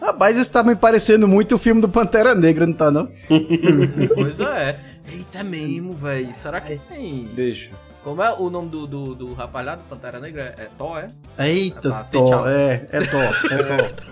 Rapaz, 0.01 0.37
isso 0.37 0.51
tá 0.51 0.63
me 0.63 0.75
parecendo 0.75 1.27
muito 1.27 1.55
o 1.55 1.57
filme 1.57 1.81
do 1.81 1.89
Pantera 1.89 2.33
Negra, 2.35 2.65
não 2.65 2.73
tá, 2.73 2.89
não? 2.91 3.07
Pois 4.15 4.39
é. 4.39 4.77
Eita, 5.11 5.39
é 5.39 5.43
mesmo, 5.43 5.93
velho. 5.93 6.33
Será 6.33 6.61
que 6.61 6.77
tem? 6.87 7.27
Bicho, 7.33 7.71
Como 8.03 8.23
é 8.23 8.33
o 8.33 8.49
nome 8.49 8.69
do, 8.69 8.87
do, 8.87 9.13
do 9.13 9.33
rapaz 9.33 9.65
lá 9.65 9.75
do 9.75 9.83
Pantera 9.83 10.19
Negra? 10.19 10.55
É 10.57 10.67
Thor, 10.77 10.99
é? 11.37 11.49
Eita, 11.49 11.89
Tá, 11.89 12.07
tchau. 12.09 12.47
é, 12.47 12.85
é 12.91 13.01
Tó, 13.01 13.17
é 13.17 13.63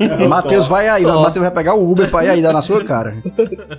Tó. 0.09 0.27
Matheus 0.27 0.67
vai 0.67 0.89
aí, 0.89 1.05
o 1.05 1.21
Matheus 1.21 1.43
vai 1.45 1.51
pegar 1.51 1.73
o 1.73 1.89
Uber 1.89 2.11
pra 2.11 2.25
ir 2.25 2.29
aí 2.29 2.41
dar 2.41 2.51
na 2.51 2.61
sua 2.61 2.83
cara. 2.83 3.15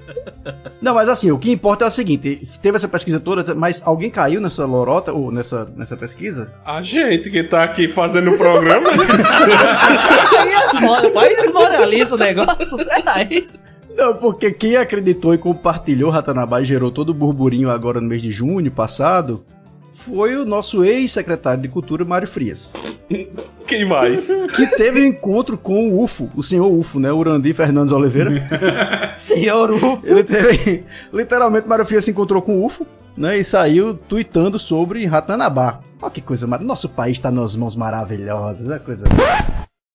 Não, 0.80 0.94
mas 0.94 1.10
assim, 1.10 1.30
o 1.30 1.38
que 1.38 1.52
importa 1.52 1.84
é 1.84 1.88
o 1.88 1.90
seguinte, 1.90 2.48
teve 2.62 2.78
essa 2.78 2.88
pesquisa 2.88 3.20
toda, 3.20 3.54
mas 3.54 3.82
alguém 3.84 4.10
caiu 4.10 4.40
nessa 4.40 4.64
lorota, 4.64 5.12
ou 5.12 5.30
nessa, 5.30 5.70
nessa 5.76 5.96
pesquisa? 5.96 6.50
A 6.64 6.80
gente 6.80 7.28
que 7.30 7.42
tá 7.42 7.62
aqui 7.62 7.86
fazendo 7.86 8.30
o 8.30 8.38
programa. 8.38 8.88
Aí 10.38 10.52
é 10.52 10.86
foda, 10.86 11.28
desmoraliza 11.36 12.14
o 12.14 12.18
negócio. 12.18 12.78
Peraí. 12.78 13.46
Não, 13.94 14.14
porque 14.14 14.52
quem 14.52 14.76
acreditou 14.76 15.34
e 15.34 15.38
compartilhou 15.38 16.10
Ratanabá 16.10 16.62
e 16.62 16.64
gerou 16.64 16.90
todo 16.90 17.10
o 17.10 17.14
burburinho 17.14 17.70
agora 17.70 18.00
no 18.00 18.06
mês 18.08 18.22
de 18.22 18.30
junho 18.30 18.70
passado 18.70 19.44
foi 20.08 20.36
o 20.36 20.44
nosso 20.44 20.84
ex-secretário 20.84 21.62
de 21.62 21.68
Cultura, 21.68 22.04
Mário 22.04 22.26
Frias. 22.26 22.72
Quem 23.66 23.84
mais? 23.84 24.32
Que 24.56 24.66
teve 24.76 25.02
um 25.02 25.06
encontro 25.06 25.58
com 25.58 25.90
o 25.90 26.02
UFO, 26.02 26.30
o 26.34 26.42
senhor 26.42 26.66
UFO, 26.66 26.98
né? 26.98 27.12
Urandi 27.12 27.52
Fernandes 27.52 27.92
Oliveira. 27.92 28.32
Senhor 29.16 29.70
UFO. 29.70 30.00
Ele 30.04 30.24
teve. 30.24 30.84
Literalmente, 31.12 31.68
Mário 31.68 31.84
Frias 31.84 32.04
se 32.04 32.10
encontrou 32.10 32.40
com 32.40 32.58
o 32.58 32.66
UFO, 32.66 32.86
né? 33.16 33.38
E 33.38 33.44
saiu 33.44 33.94
tweetando 33.94 34.58
sobre 34.58 35.04
Ratanabá. 35.04 35.80
Olha 36.00 36.10
que 36.10 36.20
coisa 36.20 36.46
maravilhosa. 36.46 36.68
Nosso 36.68 36.88
país 36.88 37.18
tá 37.18 37.30
nas 37.30 37.54
mãos 37.54 37.76
maravilhosas, 37.76 38.70
é 38.70 38.78
coisa. 38.78 39.06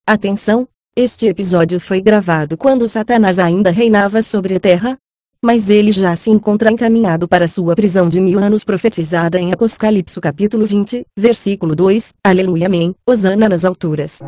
Atenção! 0.06 0.68
Este 0.96 1.28
episódio 1.28 1.80
foi 1.80 2.02
gravado 2.02 2.56
quando 2.56 2.88
Satanás 2.88 3.40
ainda 3.40 3.72
reinava 3.72 4.22
sobre 4.22 4.56
a 4.56 4.60
Terra. 4.60 4.98
Mas 5.44 5.70
ele 5.70 5.92
já 5.92 6.16
se 6.16 6.30
encontra 6.30 6.72
encaminhado 6.72 7.28
para 7.28 7.50
sua 7.50 7.76
prisão 7.76 8.08
de 8.08 8.18
mil 8.22 8.40
anos 8.40 8.64
profetizada 8.64 9.38
em 9.38 9.52
Apocalipse 9.52 10.22
capítulo 10.22 10.66
20, 10.66 11.06
versículo 11.18 11.76
2, 11.76 12.14
Aleluia 12.24 12.68
Amém, 12.68 12.96
Osana 13.06 13.50
nas 13.50 13.66
alturas. 13.66 14.20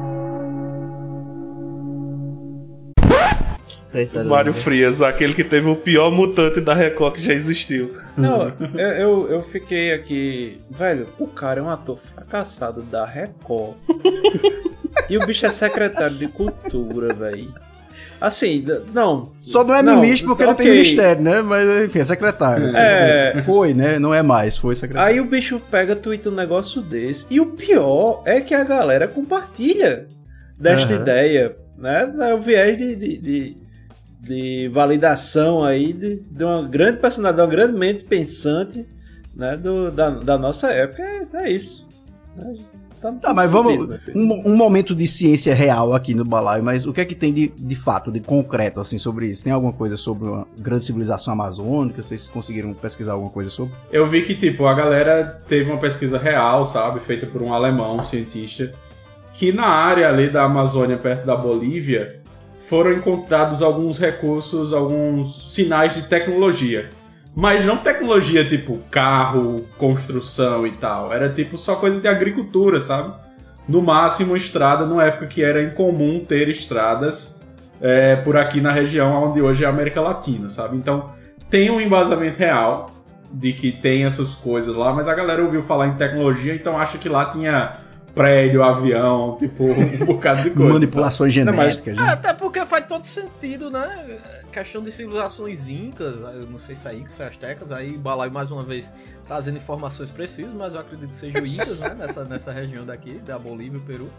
Mário 4.28 4.54
Frias, 4.54 5.02
aquele 5.02 5.34
que 5.34 5.46
teve 5.46 5.70
o 5.70 5.76
pior 5.78 6.12
mutante 6.12 6.60
da 6.60 6.74
Record 6.74 7.14
que 7.14 7.22
já 7.22 7.32
existiu. 7.32 7.94
Não, 8.18 8.52
eu, 8.74 8.80
eu, 8.80 9.28
eu 9.36 9.42
fiquei 9.42 9.94
aqui. 9.94 10.58
Velho, 10.70 11.08
o 11.18 11.28
cara 11.28 11.62
é 11.62 11.64
um 11.64 11.70
ator 11.70 11.98
fracassado 11.98 12.82
da 12.82 13.06
Record. 13.06 13.78
e 15.10 15.18
o 15.18 15.26
bicho 15.26 15.46
é 15.46 15.50
secretário 15.50 16.18
de 16.18 16.28
cultura, 16.28 17.14
velho. 17.14 17.54
Assim, 18.20 18.66
não. 18.94 19.32
Só 19.42 19.64
não 19.64 19.76
é 19.76 19.84
ministro 19.84 20.30
porque 20.30 20.46
não 20.46 20.56
tem 20.56 20.70
ministério, 20.70 21.22
né? 21.22 21.42
Mas 21.42 21.86
enfim, 21.86 22.00
é 22.00 22.04
secretário. 22.04 22.76
É. 22.76 23.42
Foi, 23.46 23.74
né? 23.74 24.00
Não 24.00 24.14
é 24.14 24.22
mais, 24.22 24.58
foi 24.58 24.76
secretário. 24.76 25.14
Aí 25.14 25.20
o 25.20 25.26
bicho 25.26 25.62
pega, 25.70 25.96
twitta 25.96 26.30
um 26.30 26.34
negócio 26.34 26.82
desse. 26.82 27.28
E 27.30 27.40
o 27.40 27.48
pior 27.48 28.24
é 28.26 28.40
que 28.42 28.54
a 28.54 28.64
galera 28.64 29.08
compartilha 29.08 30.08
desta 30.58 30.94
Aham. 30.94 31.02
ideia, 31.02 31.56
né? 31.78 32.14
É 32.22 32.34
o 32.34 32.40
viés 32.40 32.78
de, 32.78 32.96
de, 32.96 33.18
de, 33.18 33.58
de 34.22 34.70
validação 34.70 35.64
aí 35.64 35.92
de, 35.92 36.16
de 36.16 36.44
uma 36.44 36.64
grande 36.64 36.98
personalidade, 37.00 37.48
de 37.48 37.56
uma 37.56 37.64
grande 37.64 37.78
mente 37.78 38.04
pensante 38.06 38.86
né? 39.36 39.58
Do, 39.58 39.92
da, 39.92 40.10
da 40.10 40.38
nossa 40.38 40.72
época. 40.72 41.04
É, 41.04 41.28
é 41.34 41.52
isso. 41.52 41.86
Tá, 43.22 43.34
mas 43.34 43.50
vamos. 43.50 44.08
Um, 44.16 44.54
um 44.54 44.56
momento 44.56 44.96
de 44.96 45.08
ciência 45.08 45.54
real 45.54 45.94
aqui 45.94 46.14
no 46.14 46.26
balaio, 46.26 46.64
mas 46.64 46.86
o 46.86 46.94
que 46.94 47.02
é 47.02 47.06
que 47.06 47.16
tem 47.16 47.34
de, 47.34 47.48
de 47.48 47.76
fato, 47.76 48.12
de 48.12 48.20
concreto, 48.20 48.80
assim, 48.80 48.98
sobre 48.98 49.28
isso? 49.28 49.44
Tem 49.44 49.54
alguma 49.54 49.74
coisa 49.74 49.98
sobre 49.98 50.28
uma 50.28 50.48
grande 50.60 50.86
civilização 50.86 51.34
amazônica? 51.34 52.02
Vocês 52.02 52.28
conseguiram 52.30 52.74
pesquisar 52.74 53.14
alguma 53.14 53.32
coisa 53.32 53.50
sobre? 53.50 53.74
Eu 53.92 54.08
vi 54.08 54.24
que, 54.24 54.36
tipo, 54.36 54.66
a 54.66 54.74
galera 54.74 55.42
teve 55.48 55.70
uma 55.70 55.80
pesquisa 55.80 56.18
real, 56.18 56.66
sabe? 56.66 57.00
Feita 57.00 57.26
por 57.26 57.42
um 57.42 57.54
alemão, 57.54 57.98
um 57.98 58.04
cientista, 58.04 58.72
que 59.34 59.52
na 59.52 59.68
área 59.68 60.10
ali 60.10 60.30
da 60.30 60.44
Amazônia, 60.44 60.98
perto 60.98 61.26
da 61.26 61.36
Bolívia, 61.36 62.22
foram 62.68 62.94
encontrados 62.94 63.62
alguns 63.62 64.00
recursos, 64.00 64.74
alguns 64.74 65.54
sinais 65.54 65.94
de 65.94 66.04
tecnologia. 66.04 66.90
Mas 67.36 67.66
não 67.66 67.76
tecnologia 67.78 68.48
tipo 68.48 68.80
carro, 68.90 69.66
construção 69.78 70.66
e 70.66 70.72
tal. 70.72 71.12
Era 71.12 71.28
tipo 71.28 71.58
só 71.58 71.76
coisa 71.76 72.00
de 72.00 72.08
agricultura, 72.08 72.80
sabe? 72.80 73.14
No 73.68 73.82
máximo 73.82 74.38
estrada, 74.38 74.86
numa 74.86 75.04
época 75.04 75.28
que 75.28 75.44
era 75.44 75.62
incomum 75.62 76.24
ter 76.24 76.48
estradas 76.48 77.42
é, 77.82 78.16
por 78.16 78.38
aqui 78.38 78.62
na 78.62 78.72
região 78.72 79.24
onde 79.24 79.42
hoje 79.42 79.64
é 79.66 79.68
a 79.68 79.70
América 79.70 80.00
Latina, 80.00 80.48
sabe? 80.48 80.78
Então 80.78 81.12
tem 81.50 81.70
um 81.70 81.82
embasamento 81.82 82.38
real 82.38 82.92
de 83.32 83.52
que 83.52 83.72
tem 83.72 84.06
essas 84.06 84.34
coisas 84.34 84.74
lá, 84.74 84.94
mas 84.94 85.08
a 85.08 85.14
galera 85.14 85.44
ouviu 85.44 85.62
falar 85.62 85.88
em 85.88 85.94
tecnologia, 85.96 86.56
então 86.56 86.78
acha 86.78 86.98
que 86.98 87.10
lá 87.10 87.26
tinha 87.26 87.74
prédio, 88.16 88.64
avião, 88.64 89.36
tipo, 89.38 89.64
um 90.02 90.06
bocado 90.06 90.44
de 90.44 90.50
coisa. 90.52 90.74
Manipulações 90.74 91.34
sabe? 91.34 91.46
Não, 91.46 91.54
mas- 91.54 91.76
genéticas, 91.76 91.98
É, 91.98 92.08
né? 92.08 92.14
até 92.14 92.34
porque 92.34 92.66
faz 92.66 92.86
todo 92.88 93.04
sentido, 93.06 93.70
né? 93.70 94.20
Questão 94.52 94.82
de 94.82 94.92
civilizações 94.92 95.68
incas, 95.68 96.16
eu 96.34 96.48
não 96.50 96.58
sei 96.58 96.76
se 96.76 96.88
é 96.88 96.96
incas, 96.96 97.14
se 97.14 97.22
é 97.24 97.28
astecas, 97.28 97.72
aí 97.72 97.98
Balai 97.98 98.30
mais 98.30 98.50
uma 98.52 98.64
vez 98.64 98.96
trazendo 99.26 99.58
informações 99.58 100.10
precisas, 100.10 100.54
mas 100.54 100.74
eu 100.74 100.80
acredito 100.80 101.10
que 101.10 101.16
sejam 101.16 101.46
incas, 101.46 101.80
né? 101.82 101.94
Nessa, 102.00 102.24
nessa 102.24 102.52
região 102.54 102.86
daqui, 102.86 103.16
da 103.16 103.38
Bolívia 103.38 103.78
e 103.78 103.82
Peru. 103.82 104.10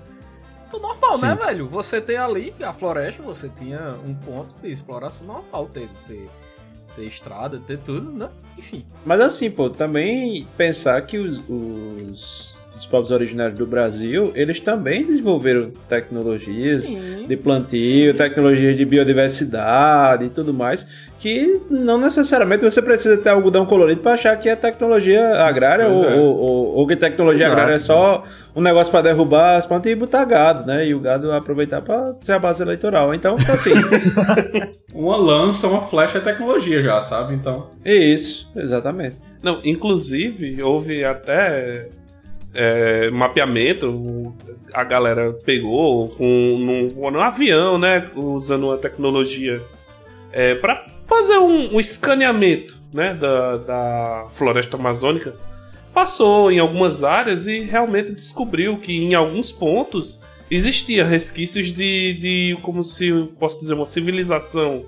Então 0.68 0.80
normal, 0.80 1.18
né, 1.18 1.30
Sim. 1.30 1.46
velho? 1.46 1.68
Você 1.68 2.00
tem 2.00 2.16
ali 2.16 2.52
a 2.60 2.72
floresta, 2.72 3.22
você 3.22 3.48
tinha 3.48 3.96
um 4.04 4.12
ponto 4.14 4.54
de 4.60 4.68
exploração 4.70 5.24
normal, 5.26 5.66
ter, 5.72 5.88
ter, 6.06 6.28
ter 6.96 7.04
estrada, 7.04 7.58
ter 7.60 7.78
tudo, 7.78 8.10
né? 8.12 8.28
Enfim. 8.58 8.84
Mas 9.04 9.20
assim, 9.20 9.48
pô, 9.50 9.70
também 9.70 10.46
pensar 10.56 11.00
que 11.02 11.18
os, 11.18 11.40
os, 11.48 12.55
os 12.76 12.84
povos 12.86 13.10
originários 13.10 13.58
do 13.58 13.66
Brasil, 13.66 14.30
eles 14.34 14.60
também 14.60 15.04
desenvolveram 15.04 15.70
tecnologias 15.88 16.84
Sim. 16.84 17.24
de 17.26 17.36
plantio, 17.36 18.12
tecnologias 18.14 18.76
de 18.76 18.84
biodiversidade 18.84 20.24
e 20.26 20.28
tudo 20.28 20.52
mais, 20.52 20.86
que 21.18 21.60
não 21.70 21.98
necessariamente 21.98 22.62
você 22.62 22.82
precisa 22.82 23.16
ter 23.16 23.30
algodão 23.30 23.64
colorido 23.64 24.00
para 24.02 24.12
achar 24.12 24.36
que 24.38 24.48
é 24.48 24.54
tecnologia 24.54 25.42
agrária 25.42 25.88
ou, 25.88 26.04
é. 26.04 26.14
ou, 26.14 26.36
ou- 26.36 26.66
ou 26.76 26.86
que 26.86 26.94
tecnologia 26.96 27.46
Exato. 27.46 27.52
agrária 27.60 27.74
é 27.74 27.78
só 27.78 28.24
um 28.54 28.60
negócio 28.60 28.90
para 28.90 29.02
derrubar 29.02 29.56
as 29.56 29.64
plantas 29.64 29.90
e 29.90 29.94
botar 29.94 30.24
gado, 30.24 30.66
né? 30.66 30.86
E 30.86 30.94
o 30.94 31.00
gado 31.00 31.32
aproveitar 31.32 31.80
para 31.80 32.14
ser 32.20 32.32
a 32.32 32.38
base 32.38 32.62
eleitoral. 32.62 33.14
Então, 33.14 33.36
assim, 33.48 33.70
Uma 34.94 35.16
lança, 35.16 35.66
uma 35.68 35.82
flecha 35.82 36.18
é 36.18 36.20
tecnologia 36.20 36.82
já, 36.82 37.00
sabe? 37.00 37.34
Então. 37.34 37.70
isso, 37.84 38.50
exatamente. 38.56 39.16
Não, 39.42 39.60
inclusive, 39.64 40.62
houve 40.62 41.04
até 41.04 41.88
é, 42.56 43.10
mapeamento, 43.10 44.34
a 44.72 44.82
galera 44.82 45.32
pegou 45.44 46.08
com, 46.08 46.24
num, 46.24 47.10
num 47.10 47.20
avião, 47.20 47.78
né? 47.78 48.10
Usando 48.14 48.64
uma 48.68 48.78
tecnologia 48.78 49.62
é, 50.32 50.54
para 50.54 50.74
fazer 51.06 51.38
um, 51.38 51.74
um 51.74 51.80
escaneamento 51.80 52.76
né, 52.92 53.14
da, 53.14 53.56
da 53.58 54.26
floresta 54.30 54.76
amazônica. 54.76 55.34
Passou 55.94 56.50
em 56.50 56.58
algumas 56.58 57.04
áreas 57.04 57.46
e 57.46 57.60
realmente 57.60 58.12
descobriu 58.12 58.76
que 58.78 58.94
em 58.96 59.14
alguns 59.14 59.50
pontos 59.50 60.20
existia 60.50 61.04
resquícios 61.04 61.72
de, 61.72 62.14
de 62.14 62.58
como 62.62 62.84
se 62.84 63.10
posso 63.38 63.60
dizer, 63.60 63.74
uma 63.74 63.86
civilização. 63.86 64.84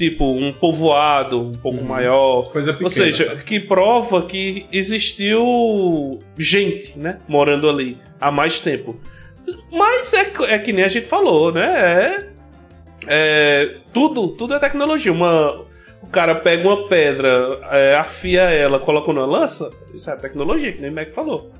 Tipo, 0.00 0.32
um 0.32 0.50
povoado 0.50 1.42
um 1.42 1.52
pouco 1.52 1.84
maior. 1.84 2.50
Coisa 2.50 2.72
pequena. 2.72 2.86
Ou 2.86 2.90
seja, 2.90 3.26
sabe? 3.28 3.44
que 3.44 3.60
prova 3.60 4.22
que 4.24 4.64
existiu 4.72 6.20
gente, 6.38 6.98
né? 6.98 7.18
Morando 7.28 7.68
ali 7.68 7.98
há 8.18 8.30
mais 8.30 8.60
tempo. 8.60 8.98
Mas 9.70 10.10
é, 10.14 10.32
é 10.48 10.58
que 10.58 10.72
nem 10.72 10.86
a 10.86 10.88
gente 10.88 11.06
falou, 11.06 11.52
né? 11.52 11.66
É, 11.66 12.26
é, 13.06 13.74
tudo, 13.92 14.28
tudo 14.28 14.54
é 14.54 14.58
tecnologia. 14.58 15.12
Uma, 15.12 15.66
o 16.02 16.06
cara 16.10 16.34
pega 16.36 16.66
uma 16.66 16.88
pedra, 16.88 17.58
é, 17.70 17.96
afia 17.96 18.42
ela, 18.44 18.78
coloca 18.78 19.12
numa 19.12 19.26
lança. 19.26 19.70
Isso 19.94 20.10
é 20.10 20.16
tecnologia, 20.16 20.72
que 20.72 20.80
nem 20.80 20.90
o 20.90 20.94
Mac 20.94 21.08
falou. 21.08 21.50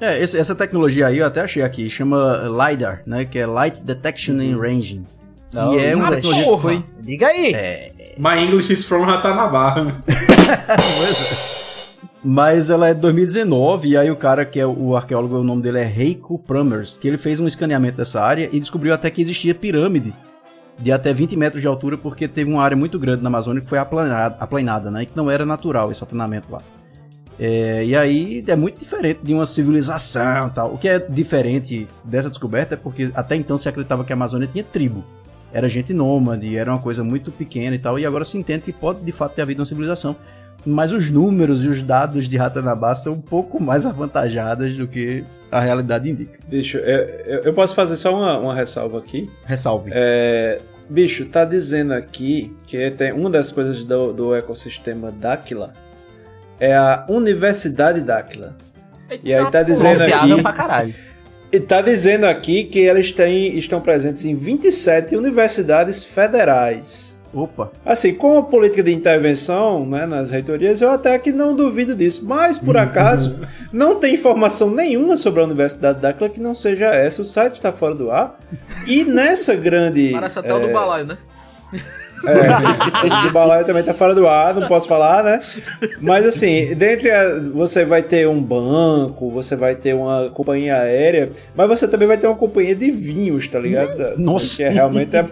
É, 0.00 0.22
esse- 0.22 0.38
essa 0.38 0.54
tecnologia 0.54 1.06
aí 1.08 1.18
eu 1.18 1.26
até 1.26 1.42
achei 1.42 1.62
aqui, 1.62 1.90
chama 1.90 2.44
LiDAR, 2.48 3.02
né? 3.06 3.26
Que 3.26 3.38
é 3.40 3.46
Light 3.46 3.82
Detection 3.82 4.36
and 4.40 4.58
Ranging. 4.58 5.04
Que 5.50 5.56
Não, 5.56 5.78
é 5.78 5.96
uma 5.96 6.10
tecnologia 6.10 6.44
porra! 6.44 6.56
que 6.56 6.62
foi. 6.62 6.84
Diga 7.00 7.26
aí. 7.26 7.52
É, 7.54 8.14
My 8.16 8.38
English 8.44 8.72
is 8.72 8.84
from 8.84 9.02
Ratanabá. 9.02 9.74
Mas 12.22 12.68
ela 12.68 12.88
é 12.88 12.94
de 12.94 13.00
2019, 13.00 13.88
e 13.88 13.96
aí 13.96 14.10
o 14.10 14.16
cara 14.16 14.44
que 14.44 14.60
é 14.60 14.66
o 14.66 14.94
arqueólogo, 14.94 15.38
o 15.38 15.44
nome 15.44 15.62
dele 15.62 15.78
é 15.78 15.90
Heiko 15.90 16.38
Prummers, 16.38 16.98
que 16.98 17.08
ele 17.08 17.16
fez 17.16 17.40
um 17.40 17.46
escaneamento 17.46 17.96
dessa 17.96 18.20
área 18.20 18.48
e 18.52 18.60
descobriu 18.60 18.92
até 18.92 19.10
que 19.10 19.22
existia 19.22 19.54
pirâmide 19.54 20.12
de 20.78 20.92
até 20.92 21.12
20 21.12 21.36
metros 21.36 21.62
de 21.62 21.68
altura, 21.68 21.96
porque 21.96 22.28
teve 22.28 22.50
uma 22.52 22.62
área 22.62 22.76
muito 22.76 22.98
grande 22.98 23.22
na 23.22 23.28
Amazônia 23.28 23.62
que 23.62 23.68
foi 23.68 23.78
aplanada, 23.78 24.36
aplanada 24.38 24.90
né? 24.90 25.02
E 25.02 25.06
que 25.06 25.16
não 25.16 25.30
era 25.30 25.46
natural 25.46 25.90
esse 25.90 26.02
aplanamento 26.02 26.52
lá. 26.52 26.60
É, 27.38 27.84
e 27.86 27.96
aí 27.96 28.44
é 28.46 28.54
muito 28.54 28.78
diferente 28.78 29.20
de 29.22 29.32
uma 29.32 29.46
civilização 29.46 30.48
e 30.48 30.50
tal. 30.50 30.74
O 30.74 30.78
que 30.78 30.88
é 30.88 30.98
diferente 30.98 31.88
dessa 32.04 32.28
descoberta 32.28 32.74
é 32.74 32.76
porque 32.76 33.10
até 33.14 33.34
então 33.34 33.56
se 33.56 33.66
acreditava 33.66 34.04
que 34.04 34.12
a 34.12 34.16
Amazônia 34.16 34.46
tinha 34.46 34.62
tribo. 34.62 35.02
Era 35.52 35.68
gente 35.68 35.92
nômade, 35.92 36.56
era 36.56 36.70
uma 36.70 36.80
coisa 36.80 37.02
muito 37.02 37.32
pequena 37.32 37.74
e 37.74 37.78
tal, 37.78 37.98
e 37.98 38.06
agora 38.06 38.24
se 38.24 38.38
entende 38.38 38.62
que 38.62 38.72
pode 38.72 39.00
de 39.02 39.12
fato 39.12 39.34
ter 39.34 39.42
havido 39.42 39.60
uma 39.60 39.66
civilização. 39.66 40.14
mas 40.64 40.92
os 40.92 41.10
números 41.10 41.64
e 41.64 41.68
os 41.68 41.82
dados 41.82 42.28
de 42.28 42.36
Ratanabá 42.36 42.94
são 42.94 43.14
um 43.14 43.20
pouco 43.20 43.62
mais 43.62 43.86
avantajados 43.86 44.76
do 44.76 44.86
que 44.86 45.24
a 45.50 45.58
realidade 45.58 46.10
indica. 46.10 46.38
Bicho, 46.46 46.76
eu, 46.76 46.98
eu- 47.24 47.40
eu 47.44 47.54
posso 47.54 47.74
fazer 47.74 47.96
só 47.96 48.14
uma, 48.14 48.38
uma 48.38 48.54
ressalva 48.54 48.98
aqui? 48.98 49.28
Ressalve. 49.46 49.90
É, 49.94 50.60
bicho, 50.88 51.24
tá 51.26 51.46
dizendo 51.46 51.94
aqui 51.94 52.54
que 52.66 52.90
tem 52.90 53.10
uma 53.10 53.30
das 53.30 53.50
coisas 53.50 53.82
do, 53.84 54.12
do 54.12 54.34
ecossistema 54.34 55.10
Dáquila 55.10 55.72
é 56.60 56.76
a 56.76 57.06
Universidade 57.08 58.02
Dáquila. 58.02 58.54
E 59.24 59.32
aí 59.32 59.50
tá 59.50 59.62
dizendo 59.62 60.02
aqui. 60.02 60.42
pra 60.42 60.52
caralho. 60.52 60.94
E 61.52 61.58
tá 61.58 61.82
dizendo 61.82 62.26
aqui 62.26 62.64
que 62.64 62.78
eles 62.78 63.12
têm, 63.12 63.58
estão 63.58 63.80
presentes 63.80 64.24
em 64.24 64.36
27 64.36 65.16
universidades 65.16 66.04
federais. 66.04 67.20
Opa. 67.32 67.70
Assim, 67.84 68.14
com 68.14 68.38
a 68.38 68.42
política 68.42 68.82
de 68.82 68.92
intervenção 68.92 69.86
né, 69.86 70.04
nas 70.04 70.30
reitorias, 70.30 70.80
eu 70.80 70.90
até 70.90 71.16
que 71.18 71.30
não 71.32 71.54
duvido 71.54 71.94
disso. 71.94 72.24
Mas, 72.24 72.58
por 72.58 72.76
acaso, 72.78 73.38
não 73.72 73.96
tem 73.96 74.14
informação 74.14 74.70
nenhuma 74.70 75.16
sobre 75.16 75.40
a 75.40 75.44
Universidade 75.44 76.00
Dáquila 76.00 76.28
que 76.28 76.40
não 76.40 76.54
seja 76.54 76.86
essa. 76.86 77.22
O 77.22 77.24
site 77.24 77.54
está 77.54 77.72
fora 77.72 77.94
do 77.94 78.10
ar. 78.10 78.38
E 78.86 79.04
nessa 79.04 79.54
grande. 79.54 80.10
Parece 80.12 80.38
até 80.38 80.52
o 80.52 80.58
do 80.58 80.68
é, 80.68 80.72
balaio, 80.72 81.06
né? 81.06 81.18
É, 82.26 83.06
esse 83.06 83.22
do 83.22 83.32
balaio 83.32 83.64
também 83.64 83.82
tá 83.82 83.94
fora 83.94 84.14
do 84.14 84.26
ar, 84.26 84.54
não 84.54 84.68
posso 84.68 84.86
falar, 84.86 85.24
né? 85.24 85.38
Mas 86.00 86.24
assim, 86.26 86.74
dentre 86.74 87.10
a, 87.10 87.38
você 87.52 87.84
vai 87.84 88.02
ter 88.02 88.28
um 88.28 88.42
banco, 88.42 89.30
você 89.30 89.56
vai 89.56 89.74
ter 89.74 89.94
uma 89.94 90.28
companhia 90.30 90.76
aérea, 90.76 91.30
mas 91.54 91.68
você 91.68 91.88
também 91.88 92.08
vai 92.08 92.16
ter 92.18 92.26
uma 92.26 92.36
companhia 92.36 92.74
de 92.74 92.90
vinhos, 92.90 93.46
tá 93.48 93.58
ligado? 93.58 94.18
Nossa. 94.18 94.58
Que 94.58 94.64
é 94.64 94.68
realmente 94.68 95.16
é, 95.16 95.24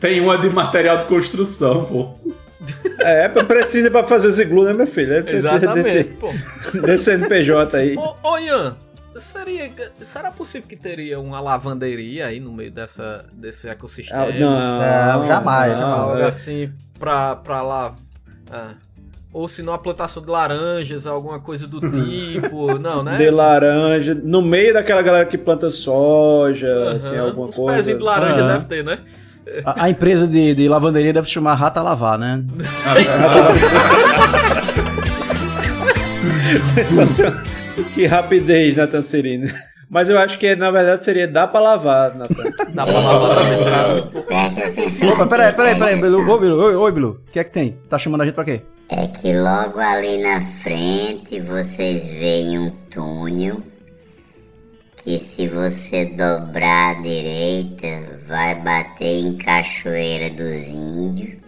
Tem 0.00 0.20
uma 0.20 0.38
de 0.38 0.48
material 0.48 0.98
de 0.98 1.04
construção, 1.04 1.84
pô. 1.84 2.08
é 3.00 3.28
precisa 3.28 3.90
pra 3.90 4.04
fazer 4.04 4.28
os 4.28 4.38
iglu, 4.38 4.64
né, 4.64 4.72
meu 4.72 4.86
filho? 4.86 5.14
É, 5.14 5.22
precisa 5.22 5.54
Exatamente, 5.56 5.84
desse, 5.84 6.04
pô. 6.04 6.32
desse 6.80 7.04
CNPJ 7.04 7.76
aí. 7.76 7.96
Ô, 7.96 8.14
ô 8.22 8.38
Ian, 8.38 8.76
seria, 9.20 9.70
será 10.00 10.30
possível 10.30 10.68
que 10.68 10.76
teria 10.76 11.18
uma 11.20 11.40
lavanderia 11.40 12.26
aí 12.26 12.40
no 12.40 12.52
meio 12.52 12.70
dessa, 12.70 13.24
desse 13.32 13.68
ecossistema? 13.68 14.22
Ah, 14.24 14.32
não, 14.32 15.20
Não, 15.20 15.26
jamais, 15.26 15.72
não, 15.72 15.80
não. 15.80 15.88
Algo 16.10 16.18
é. 16.18 16.24
assim 16.26 16.72
pra, 16.98 17.36
pra 17.36 17.62
lá. 17.62 17.94
ah. 18.50 18.74
Ou 19.30 19.46
se 19.46 19.62
não 19.62 19.74
a 19.74 19.78
plantação 19.78 20.22
de 20.22 20.30
laranjas, 20.30 21.06
alguma 21.06 21.38
coisa 21.38 21.66
do 21.68 21.78
tipo. 21.92 22.78
Não, 22.78 23.02
né? 23.02 23.18
De 23.18 23.30
laranja, 23.30 24.14
no 24.14 24.40
meio 24.40 24.72
daquela 24.72 25.02
galera 25.02 25.26
que 25.26 25.36
planta 25.36 25.70
soja, 25.70 26.92
assim, 26.92 27.14
Aham, 27.14 27.26
alguma 27.26 27.46
Uns 27.48 27.54
coisa. 27.56 27.76
pezinhos 27.76 27.98
de 27.98 28.04
laranja 28.04 28.46
deve 28.48 28.64
ter, 28.64 28.82
né? 28.82 28.98
A, 29.64 29.84
a 29.84 29.90
empresa 29.90 30.26
de, 30.26 30.54
de 30.54 30.68
lavanderia 30.68 31.12
deve 31.12 31.26
se 31.26 31.32
chamar 31.34 31.54
Rata 31.54 31.80
Lavar, 31.82 32.18
né? 32.18 32.42
Sensacional. 36.74 37.42
Que 37.98 38.06
rapidez, 38.06 38.76
Nathan 38.76 39.02
Serino. 39.02 39.52
Mas 39.90 40.08
eu 40.08 40.18
acho 40.18 40.38
que 40.38 40.54
na 40.54 40.70
verdade 40.70 41.02
seria 41.02 41.26
dá 41.26 41.48
pra 41.48 41.58
lavar, 41.58 42.14
Nathan. 42.14 42.44
Dá 42.74 42.86
pra 42.86 43.00
lavar 43.00 43.36
também, 43.38 43.58
será? 43.58 44.46
Atenção. 44.46 45.08
Opa, 45.08 45.26
peraí, 45.26 45.52
peraí, 45.52 45.74
peraí, 45.76 45.96
Bilu. 45.96 46.30
Ô, 46.30 46.38
Bilu, 46.38 46.62
oi, 46.62 46.76
oi, 46.76 46.92
Bilu. 46.92 47.22
O 47.26 47.32
que 47.32 47.40
é 47.40 47.44
que 47.44 47.50
tem? 47.50 47.76
Tá 47.88 47.98
chamando 47.98 48.20
a 48.20 48.26
gente 48.26 48.34
pra 48.34 48.44
quê? 48.44 48.60
É 48.90 49.06
que 49.08 49.32
logo 49.32 49.80
ali 49.80 50.22
na 50.22 50.42
frente 50.62 51.40
vocês 51.40 52.06
veem 52.10 52.58
um 52.58 52.70
túnel 52.90 53.62
que 55.02 55.18
se 55.18 55.48
você 55.48 56.04
dobrar 56.04 56.98
à 56.98 57.00
direita 57.02 58.20
vai 58.28 58.54
bater 58.62 59.24
em 59.24 59.36
Cachoeira 59.38 60.30
dos 60.30 60.68
Índios. 60.68 61.47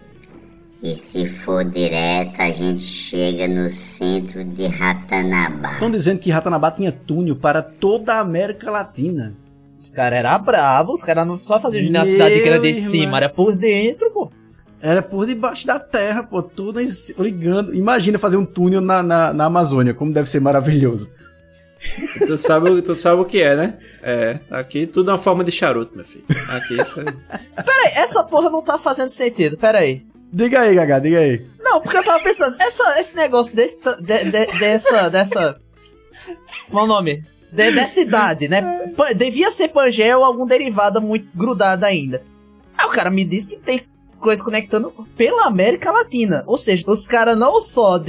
E 0.82 0.94
se 0.94 1.26
for 1.26 1.62
direto 1.62 2.40
a 2.40 2.50
gente 2.50 2.80
chega 2.80 3.46
no 3.46 3.68
centro 3.68 4.42
de 4.44 4.66
Ratanabá. 4.66 5.74
Estão 5.74 5.90
dizendo 5.90 6.20
que 6.20 6.30
Ratanabá 6.30 6.70
tinha 6.70 6.90
túnel 6.90 7.36
para 7.36 7.62
toda 7.62 8.14
a 8.14 8.20
América 8.20 8.70
Latina. 8.70 9.36
Os 9.78 9.90
caras 9.90 10.18
eram 10.20 10.42
bravos, 10.42 11.00
os 11.00 11.04
caras 11.04 11.26
não 11.26 11.38
só 11.38 11.60
faziam 11.60 11.90
na 11.90 12.04
cidade 12.04 12.34
Meu 12.36 12.44
grande 12.44 12.72
de 12.72 12.78
irmão. 12.78 12.90
cima, 12.90 13.16
era 13.18 13.28
por 13.28 13.54
dentro, 13.54 14.10
pô. 14.10 14.30
Era 14.80 15.02
por 15.02 15.26
debaixo 15.26 15.66
da 15.66 15.78
terra, 15.78 16.22
pô, 16.22 16.42
tudo 16.42 16.80
ligando. 17.18 17.74
Imagina 17.74 18.18
fazer 18.18 18.38
um 18.38 18.46
túnel 18.46 18.80
na, 18.80 19.02
na, 19.02 19.32
na 19.34 19.44
Amazônia, 19.44 19.92
como 19.92 20.12
deve 20.12 20.30
ser 20.30 20.40
maravilhoso. 20.40 21.10
tu, 22.26 22.38
sabe, 22.38 22.80
tu 22.80 22.94
sabe 22.96 23.20
o 23.20 23.24
que 23.26 23.42
é, 23.42 23.56
né? 23.56 23.78
É, 24.02 24.38
aqui 24.50 24.86
tudo 24.86 25.10
é 25.10 25.12
uma 25.12 25.18
forma 25.18 25.44
de 25.44 25.50
charuto, 25.50 25.94
meu 25.94 26.04
filho. 26.04 26.24
Aqui 26.50 26.80
isso 26.80 27.00
é... 27.00 27.04
Peraí, 27.62 27.92
essa 27.96 28.22
porra 28.24 28.48
não 28.48 28.62
tá 28.62 28.78
fazendo 28.78 29.10
sentido, 29.10 29.58
peraí. 29.58 30.06
Diga 30.32 30.60
aí, 30.60 30.74
Gaga, 30.74 31.00
diga 31.00 31.18
aí. 31.18 31.46
Não, 31.60 31.80
porque 31.80 31.96
eu 31.96 32.04
tava 32.04 32.22
pensando, 32.22 32.56
essa, 32.60 33.00
esse 33.00 33.16
negócio 33.16 33.54
desse, 33.54 33.80
de- 34.00 34.24
de- 34.24 34.58
dessa, 34.58 35.08
dessa. 35.08 35.56
Qual 36.70 36.84
o 36.84 36.88
nome? 36.88 37.24
De- 37.52 37.72
dessa 37.72 38.00
idade, 38.00 38.48
né? 38.48 38.62
Devia 39.16 39.50
ser 39.50 39.68
Pangea 39.68 40.16
ou 40.16 40.24
algum 40.24 40.46
derivado 40.46 41.00
muito 41.00 41.26
grudado 41.34 41.84
ainda. 41.84 42.22
Aí 42.78 42.86
o 42.86 42.90
cara 42.90 43.10
me 43.10 43.24
disse 43.24 43.48
que 43.48 43.56
tem 43.56 43.82
coisa 44.20 44.44
conectando 44.44 44.92
pela 45.16 45.46
América 45.46 45.90
Latina. 45.90 46.44
Ou 46.46 46.56
seja, 46.58 46.84
os 46.86 47.06
caras 47.06 47.36
não 47.36 47.60
só 47.60 48.00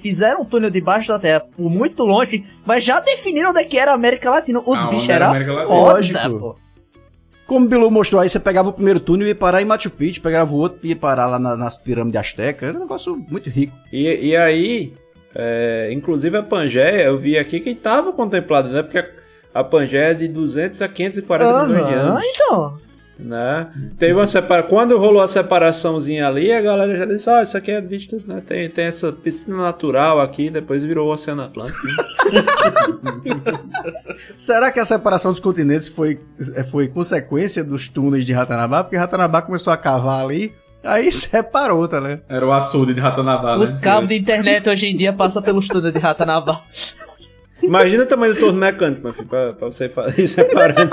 fizeram 0.00 0.42
um 0.42 0.44
túnel 0.44 0.70
debaixo 0.70 1.08
da 1.08 1.18
Terra 1.18 1.40
por 1.40 1.68
muito 1.70 2.04
longe, 2.04 2.44
mas 2.64 2.84
já 2.84 3.00
definiram 3.00 3.50
onde 3.50 3.60
é 3.60 3.64
que 3.64 3.78
era 3.78 3.90
a 3.92 3.94
América 3.94 4.30
Latina. 4.30 4.62
Os 4.64 4.82
bichos 4.86 5.08
eram 5.08 5.28
América 5.28 5.52
Latina. 5.52 5.68
foda, 5.68 5.92
Lógico. 5.92 6.38
pô. 6.38 6.56
Como 7.46 7.64
o 7.66 7.68
Bilu 7.68 7.90
mostrou 7.90 8.20
aí, 8.20 8.28
você 8.28 8.40
pegava 8.40 8.68
o 8.70 8.72
primeiro 8.72 8.98
túnel 8.98 9.26
e 9.26 9.30
ia 9.30 9.34
parar 9.34 9.62
em 9.62 9.64
Machu 9.64 9.88
Picchu, 9.90 10.20
pegava 10.20 10.52
o 10.52 10.56
outro 10.56 10.80
e 10.82 10.88
ia 10.88 10.96
parar 10.96 11.26
lá 11.26 11.38
na- 11.38 11.56
nas 11.56 11.76
pirâmides 11.78 12.18
astecas. 12.20 12.68
Era 12.68 12.76
um 12.76 12.80
negócio 12.80 13.16
muito 13.28 13.48
rico. 13.48 13.72
E, 13.92 14.30
e 14.30 14.36
aí, 14.36 14.92
é, 15.34 15.90
inclusive 15.92 16.36
a 16.36 16.42
Pangeia, 16.42 17.04
eu 17.04 17.16
vi 17.16 17.38
aqui 17.38 17.60
que 17.60 17.70
estava 17.70 18.12
contemplado, 18.12 18.68
né? 18.70 18.82
Porque 18.82 18.98
a, 18.98 19.06
a 19.54 19.62
Pangeia 19.62 20.10
é 20.10 20.14
de 20.14 20.26
200 20.26 20.82
a 20.82 20.88
540 20.88 21.66
milhões 21.68 21.86
de 21.88 21.94
anos. 21.94 22.24
então. 22.34 22.78
Né? 23.18 23.68
Teve 23.98 24.12
uma 24.12 24.26
separa... 24.26 24.62
Quando 24.62 24.98
rolou 24.98 25.22
a 25.22 25.28
separaçãozinha 25.28 26.28
ali, 26.28 26.52
a 26.52 26.60
galera 26.60 26.96
já 26.96 27.06
disse: 27.06 27.30
Ó, 27.30 27.40
isso 27.40 27.56
aqui 27.56 27.70
é 27.70 27.80
visto, 27.80 28.22
né? 28.26 28.42
Tem, 28.46 28.68
tem 28.68 28.84
essa 28.84 29.10
piscina 29.10 29.56
natural 29.56 30.20
aqui, 30.20 30.50
depois 30.50 30.82
virou 30.82 31.08
o 31.08 31.12
Oceano 31.12 31.42
Atlântico. 31.42 31.80
Será 34.36 34.70
que 34.70 34.78
a 34.78 34.84
separação 34.84 35.32
dos 35.32 35.40
continentes 35.40 35.88
foi, 35.88 36.20
é, 36.54 36.62
foi 36.62 36.88
consequência 36.88 37.64
dos 37.64 37.88
túneis 37.88 38.26
de 38.26 38.34
Ratanabá? 38.34 38.84
Porque 38.84 38.96
Ratanabá 38.96 39.40
começou 39.40 39.72
a 39.72 39.76
cavar 39.78 40.22
ali, 40.22 40.52
aí 40.84 41.10
separou, 41.12 41.88
tá 41.88 42.00
né? 42.00 42.20
Era 42.28 42.46
o 42.46 42.52
açude 42.52 42.92
de 42.92 43.00
Ratanabá, 43.00 43.56
né? 43.56 43.62
Os 43.62 43.78
cabos 43.78 44.08
de 44.08 44.16
internet 44.16 44.68
hoje 44.68 44.88
em 44.88 44.96
dia 44.96 45.12
passam 45.12 45.42
pelos 45.42 45.68
túneis 45.68 45.94
de 45.94 46.00
Ratanabá. 46.00 46.62
Imagina 47.62 48.04
o 48.04 48.06
tamanho 48.06 48.34
do 48.34 48.40
torno 48.40 48.58
mecânico, 48.58 49.02
meu 49.02 49.12
filho, 49.12 49.28
pra, 49.28 49.52
pra 49.54 49.66
você 49.66 49.88
fazer 49.88 50.26
separando. 50.28 50.90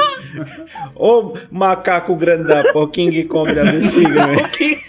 Ô 0.96 1.34
macaco 1.52 2.16
grande 2.16 2.46
da 2.46 2.72
porra, 2.72 2.90
King 2.90 3.24
Kong 3.26 3.54
da 3.54 3.64
bexiga, 3.64 4.28
velho. 4.28 4.80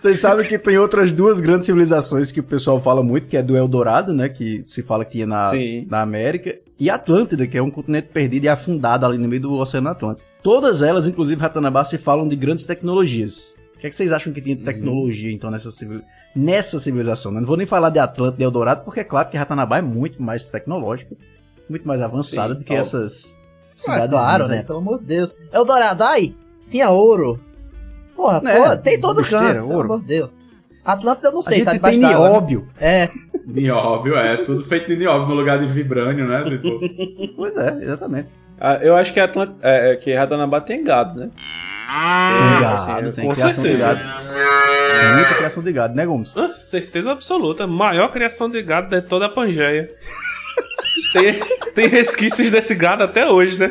Vocês 0.00 0.20
sabem 0.20 0.46
que 0.46 0.58
tem 0.58 0.78
outras 0.78 1.10
duas 1.10 1.40
grandes 1.40 1.66
civilizações 1.66 2.30
que 2.30 2.40
o 2.40 2.44
pessoal 2.44 2.80
fala 2.80 3.02
muito, 3.02 3.26
que 3.26 3.36
é 3.36 3.42
do 3.42 3.56
Eldorado, 3.56 4.12
né? 4.12 4.28
Que 4.28 4.62
se 4.66 4.82
fala 4.82 5.04
que 5.04 5.18
ia 5.18 5.26
na, 5.26 5.46
Sim. 5.46 5.86
na 5.90 6.00
América. 6.00 6.54
E 6.78 6.88
Atlântida, 6.88 7.46
que 7.46 7.58
é 7.58 7.62
um 7.62 7.70
continente 7.70 8.08
perdido 8.12 8.44
e 8.44 8.48
afundado 8.48 9.04
ali 9.04 9.18
no 9.18 9.26
meio 9.26 9.42
do 9.42 9.54
Oceano 9.54 9.88
Atlântico. 9.88 10.26
Todas 10.42 10.80
elas, 10.80 11.08
inclusive 11.08 11.40
Ratanabá, 11.40 11.82
se 11.82 11.98
falam 11.98 12.28
de 12.28 12.36
grandes 12.36 12.66
tecnologias. 12.66 13.56
O 13.86 13.88
que, 13.88 13.88
é 13.88 13.90
que 13.90 13.96
vocês 13.96 14.12
acham 14.12 14.32
que 14.32 14.40
tinha 14.40 14.56
de 14.56 14.64
tecnologia, 14.64 15.30
então, 15.32 15.50
nessa, 15.50 15.70
civil... 15.70 16.00
nessa 16.34 16.78
civilização? 16.80 17.30
né? 17.30 17.40
Não 17.40 17.46
vou 17.46 17.56
nem 17.56 17.66
falar 17.66 17.90
de 17.90 17.98
Atlântida 17.98 18.42
e 18.42 18.44
Eldorado, 18.44 18.82
porque 18.84 19.00
é 19.00 19.04
claro 19.04 19.28
que 19.28 19.36
Ratanabá 19.36 19.78
é 19.78 19.82
muito 19.82 20.20
mais 20.22 20.48
tecnológico, 20.50 21.16
muito 21.70 21.86
mais 21.86 22.00
avançado 22.02 22.54
Sim, 22.54 22.58
do 22.60 22.64
que 22.64 22.74
ó. 22.74 22.78
essas 22.78 23.36
Ah, 23.36 23.76
cidades. 23.76 24.10
claro, 24.10 24.48
né? 24.48 24.62
Pelo 24.64 24.78
amor 24.78 24.98
de 25.00 25.04
Deus. 25.06 25.30
Eldorado, 25.52 26.02
ai, 26.02 26.34
tinha 26.70 26.90
ouro. 26.90 27.38
Porra, 28.16 28.40
É, 28.44 28.56
foda, 28.56 28.76
tem 28.78 28.98
todo 29.00 29.20
besteira, 29.20 29.44
canto, 29.46 29.54
pelo 29.60 29.68
ouro. 29.74 29.84
amor 29.92 30.00
de 30.00 30.06
Deus. 30.06 30.30
Atlântida 30.84 31.28
eu 31.28 31.32
não 31.32 31.40
A 31.40 31.42
sei, 31.42 31.64
tá 31.64 31.72
gente 31.72 31.78
debaixo 31.80 31.98
tem 32.00 32.08
né? 32.08 32.14
nióbio. 32.14 32.68
É, 32.80 33.10
Nióbio, 33.46 34.16
é. 34.16 34.36
Tudo 34.38 34.64
feito 34.64 34.88
de 34.88 34.96
nióbio 34.96 35.28
no 35.28 35.34
lugar 35.34 35.58
de 35.60 35.66
vibrânio, 35.66 36.26
né? 36.26 36.42
Tipo, 36.50 36.80
Pois 37.36 37.56
é, 37.56 37.78
exatamente. 37.82 38.28
Ah, 38.60 38.74
eu 38.82 38.96
acho 38.96 39.12
que, 39.12 39.20
Atlant... 39.20 39.52
é, 39.62 39.92
é, 39.92 39.96
que 39.96 40.12
Ratanabá 40.12 40.60
tem 40.60 40.82
gado, 40.82 41.20
né? 41.20 41.30
Tem 41.86 42.60
gado, 42.60 43.12
tem 43.12 43.26
com 43.26 43.32
criação 43.32 43.62
de 43.62 43.68
certeza. 43.68 43.94
gado. 43.94 44.00
Tem 45.00 45.12
muita 45.14 45.34
criação 45.34 45.62
de 45.62 45.72
gado, 45.72 45.94
né, 45.94 46.06
Gomes? 46.06 46.32
Ah, 46.36 46.50
certeza 46.52 47.12
absoluta. 47.12 47.66
Maior 47.66 48.10
criação 48.10 48.50
de 48.50 48.60
gado 48.62 48.88
de 48.90 49.00
toda 49.02 49.26
a 49.26 49.28
Pangeia. 49.28 49.88
tem, 51.12 51.40
tem 51.74 51.86
resquícios 51.86 52.50
desse 52.50 52.74
gado 52.74 53.04
até 53.04 53.28
hoje, 53.28 53.60
né? 53.60 53.70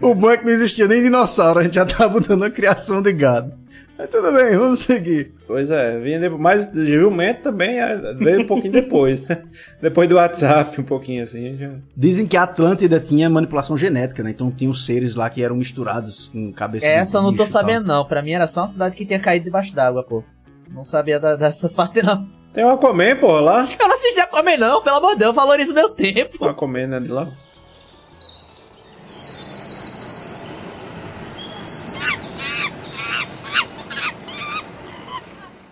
O 0.00 0.14
bom 0.14 0.30
é 0.30 0.40
não 0.42 0.50
existia 0.50 0.86
nem 0.86 1.02
dinossauro, 1.02 1.60
a 1.60 1.62
gente 1.64 1.74
já 1.74 1.84
tava 1.84 2.08
botando 2.08 2.44
a 2.44 2.50
criação 2.50 3.02
de 3.02 3.12
gado. 3.12 3.52
Mas 4.00 4.08
tudo 4.08 4.32
bem, 4.32 4.56
vamos 4.56 4.80
seguir. 4.80 5.34
Pois 5.46 5.70
é, 5.70 5.98
vinha 5.98 6.18
depois, 6.18 6.40
mas 6.40 6.70
jumento 6.72 7.42
também 7.42 7.78
é, 7.78 8.14
veio 8.14 8.40
um 8.42 8.46
pouquinho 8.46 8.72
depois, 8.72 9.20
né? 9.22 9.38
Depois 9.82 10.08
do 10.08 10.14
WhatsApp, 10.14 10.80
um 10.80 10.84
pouquinho 10.84 11.22
assim. 11.22 11.56
Já... 11.58 11.70
Dizem 11.94 12.26
que 12.26 12.36
a 12.36 12.44
Atlântida 12.44 12.98
tinha 12.98 13.28
manipulação 13.28 13.76
genética, 13.76 14.22
né? 14.22 14.30
Então 14.30 14.50
tinham 14.50 14.72
seres 14.72 15.14
lá 15.14 15.28
que 15.28 15.42
eram 15.42 15.56
misturados 15.56 16.28
com 16.32 16.50
cabeça 16.52 16.86
essa 16.86 17.18
eu 17.18 17.22
não 17.22 17.34
tô 17.34 17.46
sabendo 17.46 17.86
não. 17.86 18.06
Pra 18.06 18.22
mim 18.22 18.32
era 18.32 18.46
só 18.46 18.62
uma 18.62 18.68
cidade 18.68 18.96
que 18.96 19.04
tinha 19.04 19.20
caído 19.20 19.44
debaixo 19.44 19.74
d'água, 19.74 20.02
pô. 20.02 20.24
Não 20.70 20.84
sabia 20.84 21.20
da- 21.20 21.36
dessas 21.36 21.74
partes, 21.76 22.02
não. 22.02 22.26
Tem 22.54 22.64
um 22.64 22.70
Aquaman, 22.70 23.16
porra, 23.16 23.40
lá. 23.40 23.68
Eu 23.78 23.86
não 23.86 23.94
assisti 23.94 24.20
a 24.20 24.26
comer, 24.26 24.56
não, 24.56 24.82
pelo 24.82 24.96
amor 24.96 25.12
de 25.12 25.18
Deus, 25.20 25.34
valoriza 25.34 25.72
o 25.72 25.74
meu 25.74 25.90
tempo. 25.90 26.42
Um 26.44 26.48
Aquaman, 26.48 26.86
né, 26.86 27.00
de 27.00 27.08
lá. 27.08 27.26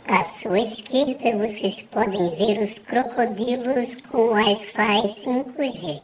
À 0.09 0.25
sua 0.25 0.61
esquerda 0.61 1.37
vocês 1.37 1.83
podem 1.83 2.31
ver 2.35 2.63
os 2.63 2.79
crocodilos 2.79 3.97
com 4.07 4.29
Wi-Fi 4.29 5.03
5G. 5.07 6.01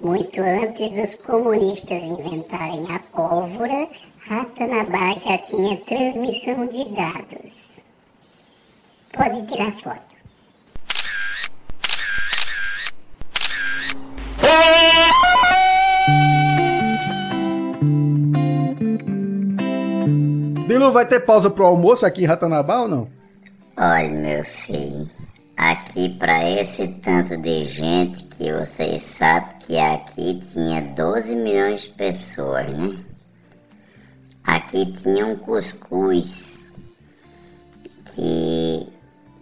Muito 0.00 0.40
antes 0.40 0.90
dos 0.90 1.14
comunistas 1.26 2.04
inventarem 2.04 2.86
a 2.88 3.00
pólvora, 3.00 3.88
Ratanabá 4.28 5.16
já 5.16 5.38
tinha 5.38 5.76
transmissão 5.78 6.68
de 6.68 6.84
dados. 6.94 7.80
Pode 9.12 9.44
tirar 9.48 9.72
foto. 9.72 10.16
Bilu, 20.68 20.92
vai 20.92 21.06
ter 21.08 21.26
pausa 21.26 21.50
pro 21.50 21.66
almoço 21.66 22.06
aqui 22.06 22.22
em 22.22 22.26
Ratanabá 22.26 22.82
ou 22.82 22.88
não? 22.88 23.15
Olha, 23.78 24.08
meu 24.08 24.42
filho, 24.42 25.06
aqui 25.54 26.08
pra 26.18 26.42
esse 26.50 26.88
tanto 26.88 27.36
de 27.36 27.66
gente 27.66 28.24
que 28.24 28.50
vocês 28.50 29.02
sabem 29.02 29.58
que 29.58 29.78
aqui 29.78 30.42
tinha 30.50 30.80
12 30.80 31.36
milhões 31.36 31.82
de 31.82 31.90
pessoas, 31.90 32.72
né? 32.72 32.96
Aqui 34.44 34.90
tinha 34.92 35.26
um 35.26 35.36
cuscuz 35.36 36.70
que 38.14 38.88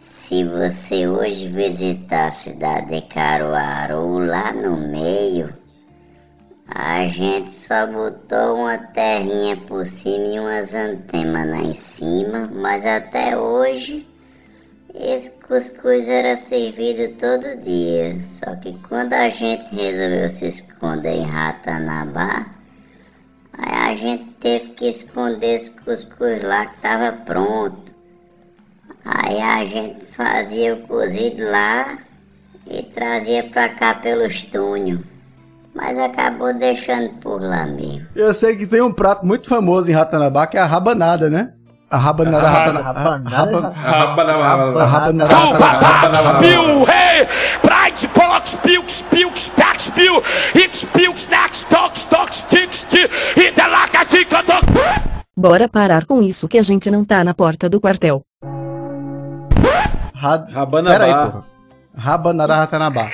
se 0.01 0.43
você 0.43 1.07
hoje 1.07 1.47
visitar 1.47 2.27
a 2.27 2.31
cidade 2.33 2.91
de 2.91 3.03
Caruaru, 3.03 4.19
lá 4.19 4.53
no 4.53 4.77
meio, 4.89 5.55
a 6.67 7.07
gente 7.07 7.53
só 7.53 7.87
botou 7.87 8.57
uma 8.57 8.79
terrinha 8.79 9.57
por 9.59 9.87
cima 9.87 10.27
e 10.27 10.41
umas 10.41 10.75
antenas 10.75 11.49
lá 11.49 11.63
em 11.63 11.75
cima, 11.75 12.51
mas 12.53 12.85
até 12.85 13.39
hoje 13.39 14.13
esse 14.95 15.33
cuscuz 15.47 16.09
era 16.09 16.37
servido 16.37 17.09
todo 17.17 17.61
dia. 17.63 18.17
Só 18.23 18.55
que 18.57 18.79
quando 18.89 19.13
a 19.13 19.29
gente 19.29 19.75
resolveu 19.75 20.31
se 20.31 20.47
esconder 20.47 21.17
em 21.17 21.27
Ratanabá, 21.27 22.47
aí 23.59 23.93
a 23.93 23.97
gente 23.97 24.25
teve 24.39 24.69
que 24.71 24.89
esconder 24.89 25.57
esse 25.57 25.73
cuscuz 25.73 26.43
lá 26.45 26.67
que 26.67 26.77
estava 26.77 27.13
pronto. 27.13 27.93
Aí 29.05 29.41
a 29.41 29.67
gente 29.67 30.05
fazia 30.07 30.75
o 30.75 30.87
cozido 30.87 31.45
lá 31.45 31.99
e 32.67 32.83
trazia 32.83 33.43
pra 33.43 33.69
cá 33.69 33.95
pelos 33.95 34.43
túneis. 34.43 35.01
Mas 35.75 35.99
acabou 35.99 36.55
deixando 36.55 37.13
por 37.19 37.43
lá 37.43 37.67
mesmo. 37.67 38.07
Eu 38.15 38.33
sei 38.33 38.57
que 38.57 38.65
tem 38.65 38.81
um 38.81 38.93
prato 38.93 39.27
muito 39.27 39.49
famoso 39.49 39.91
em 39.91 39.95
Ratanabá 39.95 40.47
que 40.47 40.57
é 40.57 40.61
a 40.61 40.67
rabanada, 40.67 41.29
né? 41.29 41.53
A 41.95 41.97
rabanada. 41.97 42.49
Ah, 42.49 42.51
ratana- 42.51 42.83
rabanada, 42.83 43.37
raba- 43.37 44.85
rabanada. 44.85 45.35
A 45.35 45.39
rabanada. 45.39 45.87
ratanabá. 45.87 46.39
Spiel, 46.39 46.85
hey, 46.89 47.29
Breit, 47.63 48.09
Pollock, 48.09 48.49
Spiel, 48.51 48.83
Spiel, 48.89 49.31
Spack, 49.37 49.83
Spiel, 49.83 50.23
Hit, 50.55 50.77
Spiel, 50.77 51.13
Snack, 51.15 51.55
Stock, 51.57 51.97
Stock, 51.99 52.35
Stick, 52.35 52.75
Stick, 52.75 53.11
Hitelaca, 53.37 54.05
Tica, 54.07 54.43
Doc. 54.43 54.65
Bora 55.37 55.69
parar 55.69 56.05
com 56.05 56.21
isso 56.23 56.49
que 56.49 56.59
a 56.59 56.63
gente 56.63 56.91
não 56.91 57.05
tá 57.05 57.23
na 57.23 57.33
porta 57.35 57.69
do 57.69 57.81
quartel. 57.81 58.23
Ra- 60.15 60.47
Rabanabá. 60.53 60.99
Pera 60.99 61.05
aí, 61.05 61.15
porra. 61.31 61.45
Rabanada 61.97 62.55
Ratanabá. 62.57 63.07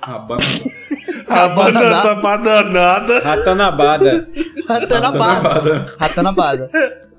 Rabana. 0.00 0.40
A 1.28 1.48
banda 1.48 2.02
tá 2.02 2.16
pra 2.16 2.36
danada. 2.38 3.20
Ratanabada. 3.20 4.28
Ratanabada. 4.68 5.86
Ratanabada. 5.98 6.70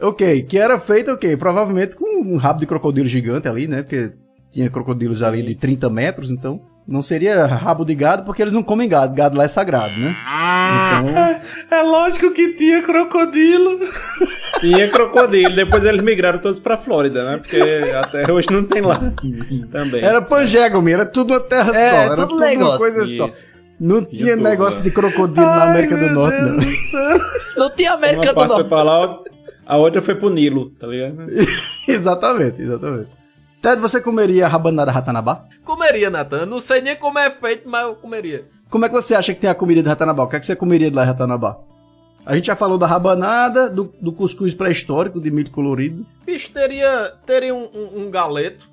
Ok, 0.02 0.44
que 0.44 0.58
era 0.58 0.80
feito, 0.80 1.12
ok, 1.12 1.36
provavelmente 1.38 1.96
com 1.96 2.22
um 2.24 2.38
rabo 2.38 2.60
de 2.60 2.66
crocodilo 2.66 3.08
gigante 3.08 3.48
ali, 3.48 3.68
né? 3.68 3.82
Porque 3.82 4.12
tinha 4.52 4.70
crocodilos 4.70 5.24
ali 5.24 5.44
de 5.44 5.56
30 5.56 5.90
metros, 5.90 6.32
então 6.32 6.62
não 6.88 7.04
seria 7.04 7.46
rabo 7.46 7.86
de 7.86 7.94
gado 7.94 8.24
porque 8.24 8.42
eles 8.42 8.54
não 8.54 8.64
comem 8.64 8.90
gado, 8.90 9.14
gado 9.14 9.38
lá 9.38 9.44
é 9.44 9.48
sagrado, 9.48 9.96
né? 9.98 10.16
Então, 10.16 11.18
É, 11.18 11.42
é 11.70 11.82
lógico 11.84 12.32
que 12.32 12.54
tinha 12.54 12.82
crocodilo. 12.82 13.80
Tinha 14.60 14.88
crocodilo. 14.90 15.56
Depois 15.56 15.86
eles 15.86 16.02
migraram 16.02 16.40
todos 16.40 16.60
pra 16.60 16.78
Flórida, 16.78 17.24
né? 17.32 17.38
Porque 17.38 17.60
até 17.96 18.32
hoje 18.32 18.48
não 18.52 18.64
tem 18.64 18.82
lá. 18.82 19.00
Também. 19.72 20.02
era 20.04 20.22
Pangégomi, 20.22 20.92
era 20.94 21.06
tudo 21.06 21.34
uma 21.34 21.40
terra 21.40 21.76
É, 21.76 21.90
só, 21.90 21.96
era 21.98 22.16
tudo 22.16 22.28
tudo 22.30 22.44
uma 22.44 22.78
coisa 22.78 23.06
só. 23.06 23.30
Não 23.80 24.04
tinha 24.04 24.34
tudo, 24.36 24.44
negócio 24.44 24.78
né? 24.78 24.84
de 24.84 24.92
crocodilo 24.92 25.46
na 25.46 25.64
América 25.72 25.96
do 25.98 26.10
Norte, 26.14 26.42
não. 26.42 26.58
Não 27.66 27.76
tinha 27.76 27.94
América 27.94 28.24
Uma 28.24 28.32
do 28.32 28.36
parte 28.36 28.48
foi 28.50 28.58
Norte. 28.58 28.70
pra 28.70 28.84
lá, 28.84 29.20
a 29.66 29.78
outra 29.78 30.02
foi 30.02 30.16
pro 30.16 30.30
Nilo, 30.30 30.72
tá 30.72 30.88
ligado? 30.88 31.16
exatamente, 31.88 32.62
exatamente. 32.62 33.10
Ted, 33.62 33.82
você 33.82 34.00
comeria 34.02 34.46
a 34.46 34.50
rabanada 34.50 34.92
Ratanabá? 34.92 35.46
Comeria, 35.66 36.10
Natan. 36.10 36.46
Não 36.46 36.60
sei 36.60 36.82
nem 36.82 36.96
como 36.96 37.20
é 37.20 37.30
feito, 37.30 37.68
mas 37.70 37.84
eu 37.84 37.96
comeria. 37.96 38.46
Como 38.70 38.86
é 38.86 38.90
que 38.90 38.96
você 38.96 39.16
acha 39.16 39.34
que 39.34 39.42
tem 39.42 39.50
a 39.50 39.56
comida 39.56 39.82
de 39.84 39.88
Ratanabá? 39.90 40.24
O 40.24 40.28
que 40.30 40.36
é 40.38 40.40
que 40.40 40.46
você 40.46 40.56
comeria 40.56 40.90
de 40.90 40.96
lá 40.96 41.04
em 41.04 41.08
Ratanabá? 41.08 41.58
A 42.26 42.36
gente 42.36 42.46
já 42.48 42.56
falou 42.56 42.78
da 42.78 42.86
rabanada, 42.86 43.70
do, 43.70 43.94
do 44.00 44.12
cuscuz 44.14 44.54
pré-histórico 44.54 45.20
de 45.20 45.32
milho 45.32 45.50
colorido. 45.52 46.06
Bicho, 46.26 46.52
teria, 46.54 47.12
teria 47.26 47.54
um, 47.56 47.64
um- 47.74 48.02
um 48.06 48.12
galeto. 48.12 48.70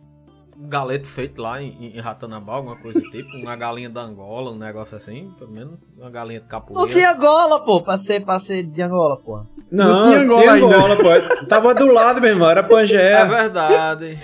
Um 0.58 0.68
galeto 0.68 1.06
feito 1.06 1.40
lá 1.40 1.60
em, 1.62 1.92
em 1.96 2.00
Ratanabá, 2.00 2.54
alguma 2.54 2.76
coisa 2.76 2.98
do 3.00 3.10
tipo. 3.10 3.28
Uma 3.36 3.54
galinha 3.56 3.90
da 3.90 4.00
Angola, 4.02 4.50
um 4.52 4.56
negócio 4.56 4.96
assim. 4.96 5.30
Pelo 5.38 5.50
menos 5.50 5.74
uma 5.98 6.10
galinha 6.10 6.40
de 6.40 6.46
capoeira. 6.46 6.80
Não 6.86 6.92
tinha 6.92 7.12
Angola, 7.12 7.64
pô, 7.64 7.82
pra 7.82 7.98
ser, 7.98 8.24
pra 8.24 8.38
ser 8.40 8.62
de 8.62 8.82
Angola, 8.82 9.16
pô. 9.16 9.40
Não, 9.70 10.08
tinha 10.08 10.20
Angola 10.22 10.52
ainda. 10.52 10.96
pô. 10.96 11.46
Tava 11.46 11.74
do 11.74 11.86
lado, 11.86 12.20
meu 12.20 12.30
irmão, 12.30 12.48
era 12.50 12.60
É 12.60 12.62
Pangeia. 12.62 13.24
verdade. 13.26 14.18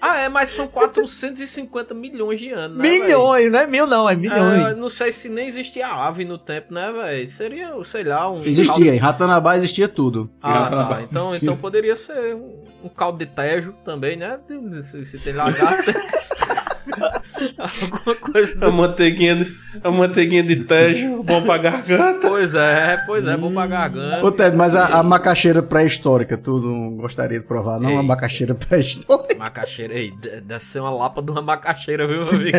ah, 0.00 0.16
é, 0.18 0.28
mas 0.28 0.48
são 0.50 0.66
450 0.66 1.94
milhões 1.94 2.40
de 2.40 2.50
anos, 2.52 2.76
né, 2.78 2.82
Milhões, 2.88 3.50
não 3.52 3.58
é 3.58 3.66
mil 3.66 3.86
não, 3.86 4.08
é 4.08 4.14
velho? 4.14 4.20
milhões. 4.30 4.66
É, 4.68 4.74
não 4.80 4.90
sei 4.90 5.12
se 5.12 5.28
nem 5.28 5.46
existia 5.46 5.86
ave 5.86 6.24
no 6.24 6.38
tempo, 6.38 6.72
né, 6.74 6.90
velho? 6.90 7.28
Seria, 7.30 7.70
sei 7.84 8.04
lá, 8.04 8.30
um. 8.30 8.38
Existia, 8.40 8.94
em 8.94 8.98
Ratanabá 8.98 9.56
existia 9.56 9.88
tudo. 9.88 10.28
Ah, 10.42 10.64
Ratanabá 10.64 10.94
tá. 10.96 11.02
Então, 11.02 11.34
então 11.34 11.56
poderia 11.56 11.94
ser 11.96 12.34
um, 12.34 12.64
um 12.82 12.88
caldo 12.88 13.18
de 13.18 13.26
tejo 13.26 13.72
também, 13.84 14.16
né? 14.16 14.38
Se, 14.82 15.04
se 15.04 15.18
tem 15.18 15.32
lagarto. 15.32 15.92
Alguma 17.58 18.14
coisa 18.16 18.66
A 18.66 18.70
manteiguinha 18.70 19.36
de, 19.36 19.52
a 19.84 19.90
manteiguinha 19.90 20.42
de 20.42 20.56
tejo, 20.64 21.22
bom 21.22 21.42
pra 21.42 21.58
garganta. 21.58 22.28
Pois 22.28 22.54
é, 22.54 22.96
pois 23.06 23.26
é, 23.26 23.36
bom 23.36 23.52
pra 23.52 23.66
garganta. 23.66 24.26
Ô 24.26 24.32
Ted, 24.32 24.56
mas 24.56 24.74
a, 24.74 24.98
a 24.98 25.02
macaxeira 25.02 25.62
pré-histórica, 25.62 26.36
tu 26.38 26.58
não 26.58 26.96
gostaria 26.96 27.38
de 27.38 27.44
provar, 27.46 27.78
não? 27.78 27.90
Ei. 27.90 27.96
A 27.96 28.02
macaxeira 28.02 28.54
pré-histórica. 28.54 29.36
Macaxeira, 29.36 29.94
ei, 29.94 30.10
de- 30.10 30.40
deve 30.40 30.64
ser 30.64 30.80
uma 30.80 30.90
lapa 30.90 31.22
de 31.22 31.30
uma 31.30 31.42
macaxeira, 31.42 32.06
viu, 32.06 32.24
meu 32.24 32.30
amigo? 32.34 32.58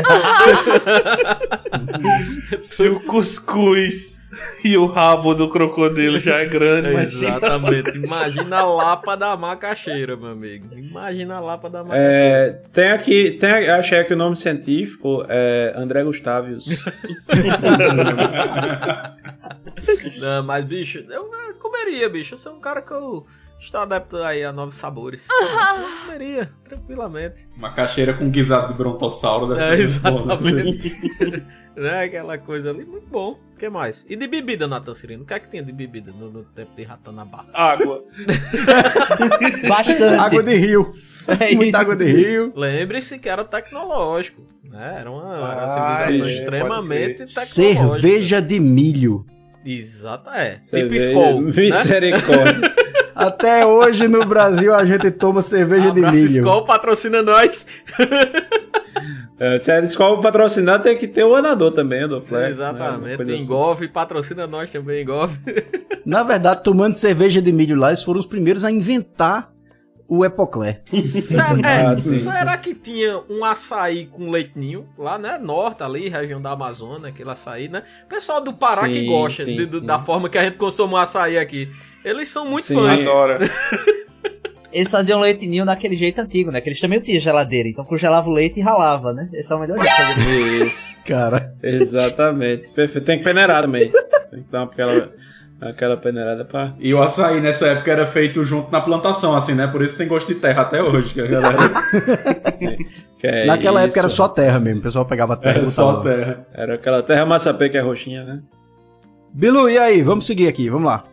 Se 2.61 2.87
o 2.87 2.99
cuscuz 3.01 4.21
e 4.63 4.77
o 4.77 4.85
rabo 4.85 5.33
do 5.33 5.49
crocodilo 5.49 6.17
já 6.17 6.39
é 6.39 6.45
grande, 6.45 6.89
imagina. 6.89 7.37
Exatamente. 7.37 7.97
Imagina 7.97 8.57
a 8.59 8.65
lapa 8.65 9.15
da 9.17 9.35
macaxeira, 9.35 10.15
meu 10.15 10.31
amigo. 10.31 10.67
Imagina 10.77 11.35
a 11.35 11.39
lapa 11.39 11.69
da 11.69 11.83
macaxeira. 11.83 12.09
É, 12.09 12.61
tem 12.71 12.91
aqui, 12.91 13.31
tem, 13.31 13.69
achei 13.69 13.99
aqui 13.99 14.13
o 14.13 14.17
nome 14.17 14.37
científico, 14.37 15.25
é 15.27 15.73
André 15.75 16.03
Gustavius. 16.03 16.67
Não, 20.19 20.43
mas, 20.43 20.65
bicho, 20.65 21.05
eu 21.09 21.29
comeria, 21.59 22.09
bicho. 22.09 22.33
Eu 22.33 22.37
sou 22.37 22.55
um 22.55 22.59
cara 22.59 22.81
que 22.81 22.91
eu 22.91 23.25
estou 23.59 23.81
adepto 23.81 24.17
aí 24.17 24.43
a 24.43 24.51
novos 24.51 24.75
sabores. 24.75 25.27
Eu 25.31 26.05
comeria, 26.05 26.49
tranquilamente. 26.67 27.47
Uma 27.55 27.71
caixeira 27.73 28.13
com 28.13 28.29
guisado 28.29 28.71
de 28.71 28.77
brontossauro. 28.77 29.47
deve 29.47 29.61
É, 29.61 29.69
né? 29.77 29.81
exatamente. 29.81 30.93
né, 31.75 32.03
aquela 32.03 32.37
coisa 32.37 32.69
ali, 32.71 32.85
muito 32.85 33.07
bom. 33.07 33.39
O 33.55 33.59
que 33.59 33.67
mais? 33.69 34.05
E 34.09 34.15
de 34.15 34.25
bebida, 34.27 34.67
Natan 34.67 34.93
Cirino? 34.93 35.23
O 35.23 35.25
que 35.25 35.33
é 35.33 35.39
que 35.39 35.49
tinha 35.49 35.61
de 35.61 35.71
bebida 35.73 36.11
no, 36.11 36.31
no 36.31 36.43
tempo 36.43 36.71
de 36.77 36.83
Ratanabá? 36.83 37.45
Água. 37.53 38.03
Bastante. 39.67 40.03
Água 40.19 40.43
de 40.43 40.55
rio. 40.55 40.93
É 41.27 41.53
Muita 41.55 41.77
isso. 41.81 41.91
água 41.91 41.95
de 41.95 42.11
rio. 42.11 42.53
Lembre-se 42.55 43.19
que 43.19 43.27
era 43.29 43.43
tecnológico. 43.43 44.41
Né? 44.63 44.97
Era 44.99 45.11
uma, 45.11 45.35
era 45.35 45.43
uma 45.43 45.63
Ah, 45.63 45.97
civilização 45.97 46.27
é, 46.27 46.31
extremamente 46.33 47.25
tecnológica. 47.25 47.45
Cerveja 47.45 48.41
de 48.41 48.59
milho. 48.59 49.25
Exato, 49.65 50.29
é. 50.29 50.51
Tipo 50.55 50.65
Cerveja- 50.67 51.05
Skol. 51.11 51.41
Né? 51.41 51.51
Até 53.27 53.65
hoje 53.65 54.07
no 54.07 54.25
Brasil 54.25 54.73
a 54.73 54.85
gente 54.85 55.11
toma 55.11 55.41
cerveja 55.41 55.91
de 55.91 55.99
Abraço, 55.99 56.15
milho. 56.15 56.37
Skol 56.37 56.63
patrocina 56.63 57.21
nós. 57.21 57.67
É, 59.39 59.57
se 59.59 59.71
a 59.71 59.79
escola 59.79 60.21
patrocinar, 60.21 60.81
tem 60.81 60.97
que 60.97 61.07
ter 61.07 61.23
o 61.23 61.33
anador 61.33 61.71
também, 61.71 62.05
do 62.07 62.21
Flex. 62.21 62.43
né? 62.43 62.49
Exatamente. 62.49 63.07
Uma 63.07 63.15
coisa 63.15 63.35
assim. 63.75 63.87
Patrocina 63.87 64.45
nós 64.47 64.69
também, 64.71 65.01
Engove. 65.03 65.37
Na 66.05 66.23
verdade, 66.23 66.63
tomando 66.63 66.95
cerveja 66.95 67.41
de 67.41 67.51
milho 67.51 67.77
lá, 67.77 67.89
eles 67.89 68.03
foram 68.03 68.19
os 68.19 68.25
primeiros 68.25 68.65
a 68.65 68.71
inventar 68.71 69.49
o 70.09 70.25
Epoclé. 70.25 70.81
Será, 71.03 71.51
é, 71.63 71.85
Ah, 71.87 71.95
sim. 71.95 72.17
será 72.17 72.57
que 72.57 72.73
tinha 72.73 73.21
um 73.29 73.45
açaí 73.45 74.07
com 74.07 74.29
leitinho 74.29 74.89
lá, 74.97 75.17
né? 75.17 75.37
Norte, 75.41 75.83
ali, 75.83 76.09
região 76.09 76.41
da 76.41 76.51
Amazônia, 76.51 77.09
aquele 77.09 77.29
açaí, 77.29 77.69
né? 77.69 77.83
Pessoal 78.09 78.41
do 78.41 78.51
Pará 78.51 78.87
que 78.89 78.95
Sim, 79.01 79.05
gosta 79.05 79.45
sim, 79.45 79.55
de- 79.55 79.67
sim. 79.67 79.85
da 79.85 79.99
forma 79.99 80.27
que 80.27 80.37
a 80.37 80.43
gente 80.43 80.57
consome 80.57 80.95
o 80.95 80.97
açaí 80.97 81.37
aqui. 81.37 81.69
Eles 82.03 82.29
são 82.29 82.45
muito 82.49 82.65
Sim. 82.65 82.75
fãs. 82.75 83.01
Adora. 83.01 83.39
Eles 84.71 84.91
faziam 84.91 85.19
leite 85.19 85.47
ninho 85.47 85.65
daquele 85.65 85.95
jeito 85.95 86.21
antigo, 86.21 86.51
né? 86.51 86.61
Que 86.61 86.69
eles 86.69 86.79
também 86.79 86.99
não 86.99 87.03
tinham 87.03 87.19
geladeira, 87.19 87.67
então 87.67 87.83
congelava 87.83 88.29
o 88.29 88.31
leite 88.31 88.59
e 88.59 88.61
ralava, 88.63 89.11
né? 89.11 89.27
Esse 89.33 89.51
é 89.51 89.55
o 89.55 89.59
melhor 89.59 89.79
jeito 89.79 89.95
de 89.95 90.13
fazer 90.13 90.63
Isso. 90.67 90.97
Cara. 91.05 91.55
Exatamente. 91.63 92.71
Perfeito. 92.71 93.03
Tem 93.03 93.17
que 93.17 93.23
peneirar 93.23 93.63
também. 93.63 93.91
Tem 94.29 94.43
que 94.43 94.51
dar 94.51 94.61
aquela, 94.61 95.09
aquela 95.59 95.97
peneirada 95.97 96.45
pra. 96.45 96.75
E 96.79 96.93
o 96.93 97.01
açaí 97.01 97.41
nessa 97.41 97.65
época 97.65 97.91
era 97.91 98.05
feito 98.05 98.45
junto 98.45 98.71
na 98.71 98.79
plantação, 98.79 99.35
assim, 99.35 99.55
né? 99.55 99.65
Por 99.65 99.81
isso 99.81 99.97
tem 99.97 100.07
gosto 100.07 100.27
de 100.27 100.35
terra 100.35 100.61
até 100.61 100.83
hoje, 100.83 101.15
que 101.15 101.21
a 101.21 101.25
galera. 101.25 101.57
Que 103.19 103.27
é 103.27 103.45
Naquela 103.47 103.81
época 103.81 103.89
isso. 103.89 103.99
era 103.99 104.09
só 104.09 104.27
terra 104.29 104.59
mesmo. 104.59 104.79
O 104.79 104.83
pessoal 104.83 105.03
pegava 105.05 105.35
terra 105.35 105.55
Era 105.55 105.65
só 105.65 105.99
terra. 106.01 106.47
Era 106.53 106.75
aquela 106.75 107.01
terra 107.03 107.25
massapê 107.25 107.67
que 107.69 107.77
é 107.77 107.81
roxinha, 107.81 108.23
né? 108.23 108.39
Bilu, 109.33 109.67
e 109.69 109.77
aí? 109.77 110.01
Vamos 110.01 110.25
seguir 110.25 110.47
aqui, 110.47 110.69
vamos 110.69 110.85
lá. 110.85 111.03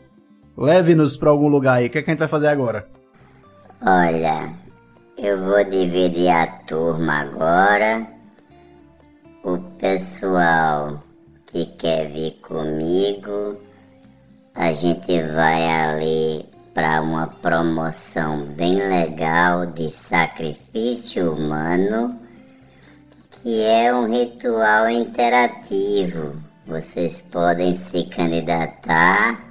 Leve-nos 0.56 1.16
pra 1.16 1.30
algum 1.30 1.48
lugar 1.48 1.74
aí. 1.74 1.86
O 1.86 1.90
que, 1.90 1.98
é 1.98 2.02
que 2.02 2.10
a 2.10 2.12
gente 2.12 2.20
vai 2.20 2.28
fazer 2.28 2.48
agora? 2.48 2.88
Olha, 3.82 4.54
eu 5.18 5.38
vou 5.44 5.62
dividir 5.64 6.30
a 6.30 6.46
turma 6.46 7.20
agora. 7.20 8.06
O 9.44 9.58
pessoal 9.78 10.98
que 11.44 11.66
quer 11.66 12.10
vir 12.10 12.40
comigo, 12.40 13.60
a 14.54 14.72
gente 14.72 15.22
vai 15.22 15.68
ali 15.68 16.44
para 16.72 17.02
uma 17.02 17.26
promoção 17.26 18.46
bem 18.46 18.76
legal 18.76 19.66
de 19.66 19.90
sacrifício 19.90 21.32
humano, 21.32 22.18
que 23.30 23.62
é 23.62 23.94
um 23.94 24.10
ritual 24.10 24.88
interativo. 24.88 26.34
Vocês 26.66 27.20
podem 27.20 27.72
se 27.72 28.04
candidatar 28.04 29.45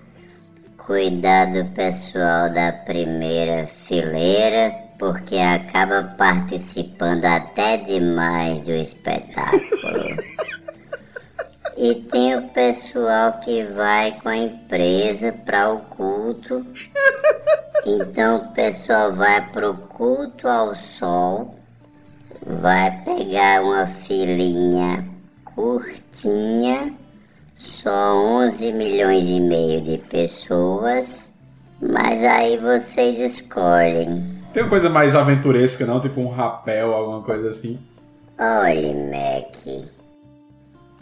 cuidar 0.86 1.46
do 1.46 1.66
pessoal 1.72 2.50
da 2.50 2.72
primeira 2.72 3.66
fileira, 3.66 4.72
porque 5.00 5.38
acaba 5.38 6.14
participando 6.18 7.26
até 7.26 7.78
demais 7.78 8.62
do 8.62 8.72
espetáculo. 8.72 9.62
E 11.78 11.94
tem 11.94 12.38
o 12.38 12.48
pessoal 12.50 13.34
que 13.44 13.66
vai 13.66 14.18
com 14.22 14.30
a 14.30 14.38
empresa 14.38 15.34
para 15.34 15.74
o 15.74 15.82
culto. 15.82 16.66
Então 17.86 18.38
o 18.38 18.54
pessoal 18.54 19.12
vai 19.12 19.46
pro 19.52 19.74
culto 19.74 20.48
ao 20.48 20.74
sol, 20.74 21.60
vai 22.46 22.92
pegar 23.04 23.62
uma 23.62 23.86
filinha 23.86 25.06
curtinha 25.44 26.96
só 27.56 28.14
11 28.44 28.74
milhões 28.74 29.30
e 29.30 29.40
meio 29.40 29.82
de 29.82 29.98
pessoas, 29.98 31.34
mas 31.82 32.24
aí 32.24 32.58
vocês 32.58 33.18
escolhem. 33.20 34.24
Tem 34.54 34.62
uma 34.64 34.70
coisa 34.70 34.90
mais 34.90 35.16
aventuresca, 35.16 35.86
não? 35.86 36.02
Tipo 36.02 36.20
um 36.22 36.30
rapel, 36.30 36.94
alguma 36.94 37.22
coisa 37.22 37.50
assim. 37.50 37.80
Olhe, 38.38 38.94
Mac, 38.94 39.56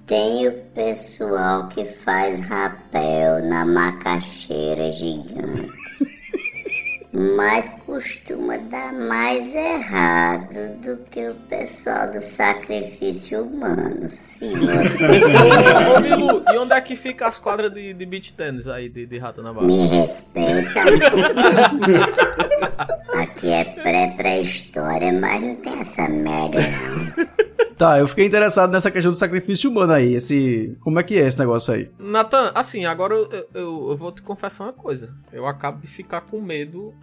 tem 0.05 0.47
o 0.47 0.51
pessoal 0.75 1.67
que 1.69 1.83
faz 1.85 2.39
rapel 2.47 3.43
na 3.43 3.65
macaxeira 3.65 4.91
gigante, 4.91 5.71
mas 7.13 7.69
costuma 7.86 8.58
dar 8.58 8.91
mais 8.91 9.54
errado 9.54 10.76
do 10.82 10.97
que 11.12 11.30
o 11.30 11.36
pessoal 11.47 12.12
do 12.12 12.19
sacrifício 12.19 13.43
humano. 13.43 14.10
Se 14.10 14.45
Ô, 16.26 16.41
e 16.52 16.58
onde 16.58 16.73
é 16.73 16.82
que 16.82 16.95
fica 16.95 17.28
as 17.28 17.38
quadras 17.38 17.71
de, 17.71 17.93
de 17.93 18.06
beach 18.06 18.34
tennis 18.34 18.67
aí 18.67 18.89
de, 18.89 19.06
de 19.06 19.19
Ratanabá? 19.19 19.62
Me 19.62 19.86
respeita. 19.86 20.82
Aqui 23.13 23.52
é 23.52 23.63
pré-pré-história, 23.63 25.13
mas 25.13 25.39
não 25.39 25.56
tem 25.58 25.80
essa 25.80 26.10
merda 26.10 26.62
não. 26.62 27.42
Tá, 27.77 27.99
eu 27.99 28.07
fiquei 28.07 28.25
interessado 28.25 28.71
nessa 28.71 28.91
questão 28.91 29.12
do 29.12 29.17
sacrifício 29.17 29.69
humano 29.69 29.93
aí. 29.93 30.13
Esse. 30.15 30.77
Como 30.81 30.99
é 30.99 31.03
que 31.03 31.17
é 31.19 31.27
esse 31.27 31.39
negócio 31.39 31.73
aí? 31.73 31.89
Natan, 31.99 32.51
assim, 32.55 32.86
agora 32.86 33.13
eu, 33.13 33.27
eu- 33.53 33.89
eu 33.91 33.97
vou 33.97 34.12
te 34.12 34.21
confessar 34.21 34.65
uma 34.65 34.73
coisa. 34.73 35.13
Eu 35.31 35.45
acabo 35.47 35.79
de 35.81 35.88
ficar 35.88 36.21
com 36.21 36.39
medo 36.41 36.93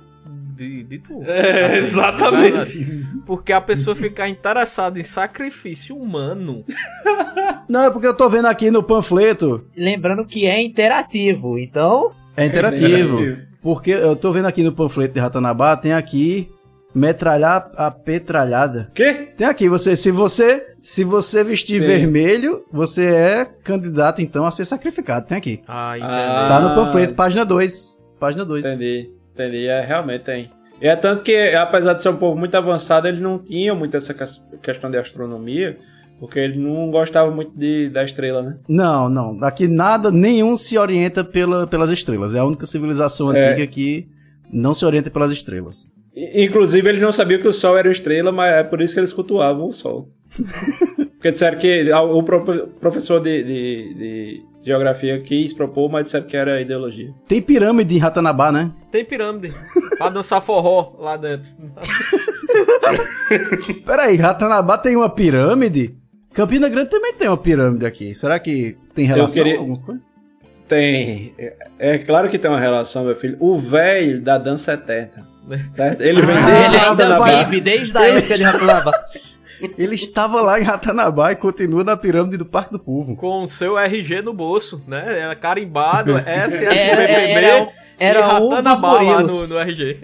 de, 0.56 0.82
de 0.84 0.98
tu. 0.98 1.22
É, 1.24 1.66
Assim, 1.66 1.78
exatamente. 1.78 2.78
verdade. 2.78 3.06
Porque 3.26 3.52
a 3.52 3.60
pessoa 3.60 3.96
ficar 3.96 4.28
interessada 4.28 4.98
em 5.00 5.02
sacrifício 5.04 5.96
humano. 5.96 6.64
Não, 7.68 7.84
é 7.84 7.90
porque 7.90 8.06
eu 8.06 8.14
tô 8.14 8.28
vendo 8.28 8.46
aqui 8.46 8.70
no 8.70 8.82
panfleto. 8.82 9.64
Lembrando 9.76 10.24
que 10.24 10.46
é 10.46 10.60
interativo, 10.60 11.58
então. 11.58 12.12
É 12.36 12.46
interativo. 12.46 12.86
interativo. 13.20 13.48
Porque 13.62 13.90
eu 13.90 14.16
tô 14.16 14.32
vendo 14.32 14.46
aqui 14.46 14.62
no 14.62 14.72
panfleto 14.72 15.14
de 15.14 15.20
Ratanabá, 15.20 15.76
tem 15.76 15.92
aqui 15.92 16.50
metralhar 16.94 17.70
a 17.76 17.90
petralhada. 17.90 18.90
Quê? 18.94 19.28
Tem 19.36 19.46
aqui, 19.46 19.68
você, 19.68 19.94
se 19.96 20.10
você, 20.10 20.66
se 20.82 21.04
você 21.04 21.44
vestir 21.44 21.80
Sim. 21.80 21.86
vermelho, 21.86 22.64
você 22.72 23.04
é 23.06 23.44
candidato 23.44 24.20
então 24.20 24.44
a 24.46 24.50
ser 24.50 24.64
sacrificado. 24.64 25.26
Tem 25.26 25.38
aqui. 25.38 25.62
Ah, 25.66 25.96
entendi. 25.96 26.12
Ah, 26.12 26.46
Tá 26.48 26.60
no 26.60 26.74
panfleto, 26.74 27.14
página 27.14 27.44
2. 27.44 28.00
Página 28.18 28.44
2. 28.44 28.66
Entendi, 28.66 29.10
entendi. 29.32 29.66
É, 29.66 29.80
realmente 29.80 30.22
tem. 30.24 30.48
E 30.80 30.86
é 30.88 30.96
tanto 30.96 31.22
que, 31.22 31.36
apesar 31.54 31.92
de 31.92 32.02
ser 32.02 32.08
um 32.08 32.16
povo 32.16 32.38
muito 32.38 32.54
avançado, 32.56 33.06
eles 33.06 33.20
não 33.20 33.38
tinham 33.38 33.76
muito 33.76 33.96
essa 33.96 34.14
ques- 34.14 34.42
questão 34.62 34.90
de 34.90 34.96
astronomia, 34.98 35.78
porque 36.18 36.38
eles 36.38 36.58
não 36.58 36.90
gostavam 36.90 37.34
muito 37.34 37.52
de, 37.56 37.88
da 37.90 38.02
estrela, 38.02 38.42
né? 38.42 38.56
Não, 38.68 39.08
não. 39.08 39.38
Aqui 39.44 39.68
nada, 39.68 40.10
nenhum 40.10 40.56
se 40.56 40.76
orienta 40.78 41.22
pela, 41.22 41.66
pelas 41.66 41.90
estrelas. 41.90 42.34
É 42.34 42.38
a 42.38 42.44
única 42.44 42.64
civilização 42.66 43.32
É. 43.34 43.50
antiga 43.52 43.66
que 43.66 44.08
não 44.50 44.72
se 44.74 44.84
orienta 44.84 45.10
pelas 45.10 45.30
estrelas. 45.30 45.90
Inclusive, 46.34 46.88
eles 46.88 47.00
não 47.00 47.12
sabiam 47.12 47.40
que 47.40 47.48
o 47.48 47.52
Sol 47.52 47.78
era 47.78 47.90
estrela, 47.90 48.30
mas 48.32 48.52
é 48.52 48.62
por 48.62 48.80
isso 48.82 48.94
que 48.94 49.00
eles 49.00 49.12
cultuavam 49.12 49.68
o 49.68 49.72
Sol. 49.72 50.08
Porque 51.20 51.32
disseram 51.32 51.58
que 51.58 51.90
a- 51.92 52.00
o 52.02 52.22
pro- 52.22 52.68
professor 52.80 53.20
de, 53.20 53.42
de- 53.42 53.94
de 53.94 54.42
geografia 54.62 55.20
quis 55.20 55.52
propor, 55.52 55.90
mas 55.90 56.04
disseram 56.04 56.26
que 56.26 56.34
era 56.36 56.60
ideologia. 56.60 57.12
Tem 57.28 57.42
pirâmide 57.42 57.94
em 57.94 57.98
Ratanabá, 57.98 58.50
né? 58.50 58.72
Tem 58.90 59.04
pirâmide. 59.04 59.52
pra 59.98 60.08
dançar 60.08 60.40
forró 60.40 60.96
lá 60.98 61.18
dentro. 61.18 61.50
Peraí, 63.84 64.16
Ratanabá 64.16 64.78
tem 64.78 64.96
uma 64.96 65.08
pirâmide? 65.10 65.96
Campina 66.32 66.68
Grande 66.68 66.90
também 66.90 67.12
tem 67.14 67.28
uma 67.28 67.36
pirâmide 67.36 67.84
aqui. 67.86 68.14
Será 68.14 68.38
que 68.38 68.76
tem 68.94 69.06
relação? 69.06 69.34
queria- 69.34 69.58
alguma 69.58 69.78
coisa? 69.78 70.00
Tem. 70.68 71.34
É, 71.38 71.56
é 71.78 71.98
claro 71.98 72.28
que 72.28 72.38
tem 72.38 72.50
uma 72.50 72.60
relação, 72.60 73.04
meu 73.04 73.16
filho. 73.16 73.36
O 73.40 73.58
velho 73.58 74.20
da 74.22 74.38
dança 74.38 74.72
eterna. 74.72 75.28
Certo? 75.70 76.00
Ele 76.00 76.22
vem 76.22 76.34
desde 76.36 76.64
ele 76.66 76.76
Ratanabá. 76.76 77.42
vive 77.44 77.60
desde 77.60 77.96
a 77.98 78.06
época 78.08 78.36
de 78.36 78.44
Ratanabá. 78.44 78.92
Ele 79.76 79.94
estava 79.94 80.40
lá 80.40 80.58
em 80.58 80.62
Ratanabá 80.62 81.32
e 81.32 81.36
continua 81.36 81.84
na 81.84 81.96
pirâmide 81.96 82.36
do 82.38 82.46
Parque 82.46 82.72
do 82.72 82.78
Povo. 82.78 83.14
Com 83.16 83.42
o 83.42 83.48
seu 83.48 83.78
RG 83.78 84.22
no 84.22 84.32
bolso, 84.32 84.82
né? 84.86 85.30
É 85.30 85.34
carimbado, 85.34 86.16
SSPPB 86.18 87.12
Era- 87.12 87.46
era- 87.46 87.68
era 88.00 88.40
um 88.40 88.48
dos 88.62 88.80
lá 88.80 88.90
gorilos. 88.98 89.48
no, 89.50 89.54
no 89.54 89.60
RG. 89.60 89.96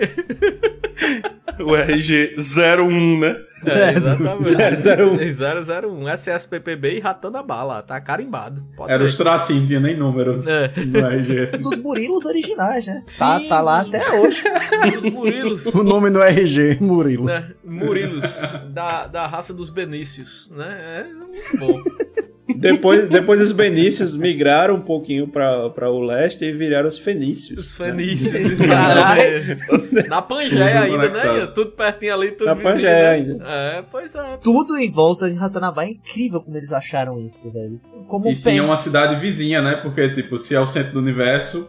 O 1.59 1.75
RG 1.75 2.35
01, 2.39 3.19
né? 3.21 3.37
É, 3.65 3.93
exatamente. 3.97 4.55
001. 4.55 6.03
001. 6.05 6.09
SSPPB 6.11 6.97
e 6.99 7.01
Ratanabá 7.01 7.65
lá, 7.65 7.83
tá 7.83 7.99
carimbado. 7.99 8.63
Pode 8.77 8.91
Era 8.93 8.99
ver. 9.03 9.07
os 9.09 9.17
tracinhos, 9.17 9.67
tinha 9.67 9.81
nem 9.81 9.97
números 9.97 10.47
É. 10.47 10.71
no 10.85 10.99
RG. 11.07 11.59
Dos 11.59 11.79
burilos 11.79 12.27
originais, 12.27 12.85
né? 12.87 13.03
Tá, 13.19 13.41
Sim, 13.41 13.49
tá 13.49 13.61
lá 13.63 13.83
dos- 13.83 13.95
até 13.95 14.21
hoje. 14.21 14.45
Os 14.99 15.05
Murilos. 15.07 15.67
O 15.67 15.83
nome 15.83 16.11
no 16.11 16.23
RG, 16.23 16.77
Murilo. 16.83 17.25
né? 17.25 17.51
Murilos, 17.65 18.25
da, 18.71 19.07
da 19.07 19.27
raça 19.27 19.55
dos 19.55 19.71
Benícios, 19.71 20.51
né? 20.55 21.01
É 21.01 21.05
muito 21.05 21.59
bom. 21.59 21.81
Depois, 22.55 23.09
depois 23.09 23.41
os 23.43 23.51
Benícios 23.53 24.17
migraram 24.17 24.77
um 24.77 24.81
pouquinho 24.81 25.27
para 25.27 25.91
o 25.91 26.01
leste 26.01 26.45
e 26.45 26.53
viraram 26.53 26.87
os 26.87 26.97
Fenícios. 26.99 27.59
Os 27.59 27.77
Fenícios, 27.77 28.61
Caralho. 28.65 29.21
exatamente. 29.33 30.09
Na 30.09 30.23
Pangeia 30.23 30.83
Tudo 30.87 30.95
ainda, 31.03 31.09
né? 31.11 31.47
Tudo 31.55 31.71
pertinho 31.73 32.15
ali, 32.15 32.31
tudo 32.33 32.47
Na 32.47 32.55
vizinho, 32.55 32.73
Pangeia 32.73 32.95
né? 32.95 33.11
ainda. 33.11 33.45
É, 33.47 33.85
pois 33.91 34.15
é. 34.15 34.37
Tudo 34.37 34.77
em 34.79 34.91
volta 34.91 35.29
de 35.29 35.37
Ratanabá 35.37 35.85
é 35.85 35.91
incrível 35.91 36.41
como 36.41 36.57
eles 36.57 36.73
acharam 36.73 37.21
isso, 37.21 37.51
velho. 37.51 37.81
Como 38.09 38.27
E 38.29 38.35
tem- 38.37 38.53
tinha 38.53 38.63
uma 38.63 38.77
cidade 38.77 39.21
vizinha, 39.21 39.61
né? 39.61 39.77
Porque, 39.77 40.09
tipo, 40.11 40.39
se 40.39 40.55
é 40.55 40.61
o 40.61 40.67
centro 40.67 40.93
do 40.93 41.01
universo, 41.01 41.69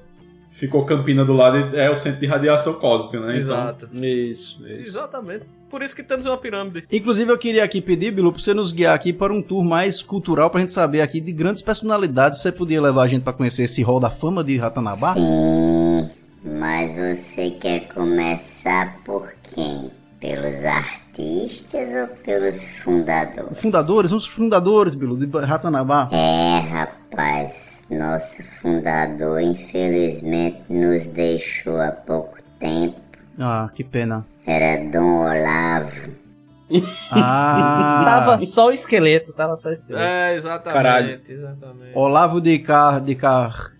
ficou 0.57 0.83
Campina 0.85 1.23
do 1.23 1.33
lado 1.33 1.75
e 1.75 1.79
é 1.79 1.89
o 1.89 1.95
centro 1.95 2.19
de 2.19 2.25
radiação 2.25 2.73
cósmica, 2.73 3.19
né? 3.19 3.37
Então, 3.39 3.53
Exato. 3.53 3.89
Isso, 3.93 4.67
isso. 4.67 4.79
Exatamente. 4.79 5.45
Por 5.69 5.83
isso 5.83 5.95
que 5.95 6.01
temos 6.01 6.25
uma 6.25 6.37
pirâmide. 6.37 6.85
Inclusive, 6.91 7.31
eu 7.31 7.37
queria 7.37 7.63
aqui 7.63 7.79
pedir, 7.81 8.11
Bilu, 8.11 8.31
pra 8.31 8.41
você 8.41 8.53
nos 8.53 8.71
guiar 8.71 8.95
aqui 8.95 9.13
para 9.13 9.33
um 9.33 9.41
tour 9.41 9.63
mais 9.63 10.01
cultural, 10.01 10.49
pra 10.49 10.61
gente 10.61 10.71
saber 10.71 11.01
aqui 11.01 11.21
de 11.21 11.31
grandes 11.31 11.61
personalidades. 11.61 12.39
Você 12.39 12.51
podia 12.51 12.81
levar 12.81 13.03
a 13.03 13.07
gente 13.07 13.21
pra 13.23 13.33
conhecer 13.33 13.63
esse 13.63 13.83
hall 13.83 13.99
da 13.99 14.09
fama 14.09 14.43
de 14.43 14.57
Ratanabá? 14.57 15.13
Sim, 15.13 16.09
Mas 16.43 16.95
você 16.95 17.51
quer 17.51 17.87
começar 17.89 18.97
por 19.05 19.31
quem? 19.53 19.91
Pelos 20.19 20.65
artistas 20.65 22.09
ou 22.09 22.15
pelos 22.23 22.65
fundadores? 22.83 23.59
Fundadores, 23.59 24.11
uns 24.11 24.25
fundadores, 24.25 24.95
Bilu, 24.95 25.15
de 25.17 25.27
Ratanabá. 25.45 26.09
É, 26.11 26.59
rapaz, 26.59 27.66
nosso 27.89 28.43
fundador 28.61 29.39
infelizmente 29.41 30.61
nos 30.69 31.05
deixou 31.07 31.81
há 31.81 31.91
pouco 31.91 32.37
tempo. 32.59 32.99
Ah, 33.39 33.69
que 33.73 33.83
pena. 33.83 34.25
Era 34.45 34.83
Dom 34.91 35.25
Olavo. 35.25 36.11
Ah. 37.11 38.01
Tava 38.05 38.39
só 38.39 38.67
o 38.67 38.71
esqueleto, 38.71 39.33
tava 39.33 39.55
só 39.55 39.69
o 39.69 39.71
esqueleto. 39.71 40.03
É, 40.03 40.35
exatamente. 40.35 40.73
Caralho. 40.73 41.21
Exatamente. 41.27 41.91
Olavo 41.95 42.41
de 42.41 42.59
Car... 42.59 42.99
de 42.99 43.15
Car... 43.15 43.71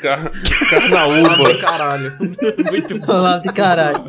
Car... 0.00 0.30
Carnaúba. 0.70 1.58
Caralho. 1.60 2.12
Muito 2.70 2.98
bom. 3.00 3.12
Olavo 3.12 3.42
de 3.42 3.52
caralho. 3.52 4.04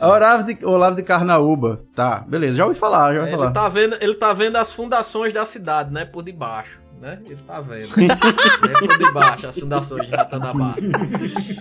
Olavo 0.00 0.44
de, 0.44 0.64
Olavo 0.64 0.96
de 0.96 1.02
Carnaúba. 1.02 1.80
Tá, 1.94 2.24
beleza, 2.26 2.56
já 2.56 2.66
ouvi 2.66 2.78
falar, 2.78 3.12
já 3.14 3.20
ouvi 3.20 3.30
Ele 3.32 3.38
falar. 3.38 3.52
tá, 3.52 3.68
vendo, 3.68 3.96
ele 4.00 4.14
tá 4.14 4.32
vendo 4.32 4.56
as 4.56 4.72
fundações 4.72 5.32
da 5.32 5.44
cidade, 5.44 5.92
né? 5.92 6.04
Por 6.04 6.22
debaixo, 6.22 6.80
né? 7.04 7.18
Ele 7.26 7.36
tá 7.36 7.60
vendo. 7.60 7.96
né, 8.00 8.74
por 8.80 8.98
debaixo, 8.98 9.46
as 9.46 9.58
fundações 9.58 10.06
de 10.08 10.16
Ratanabá. 10.16 10.74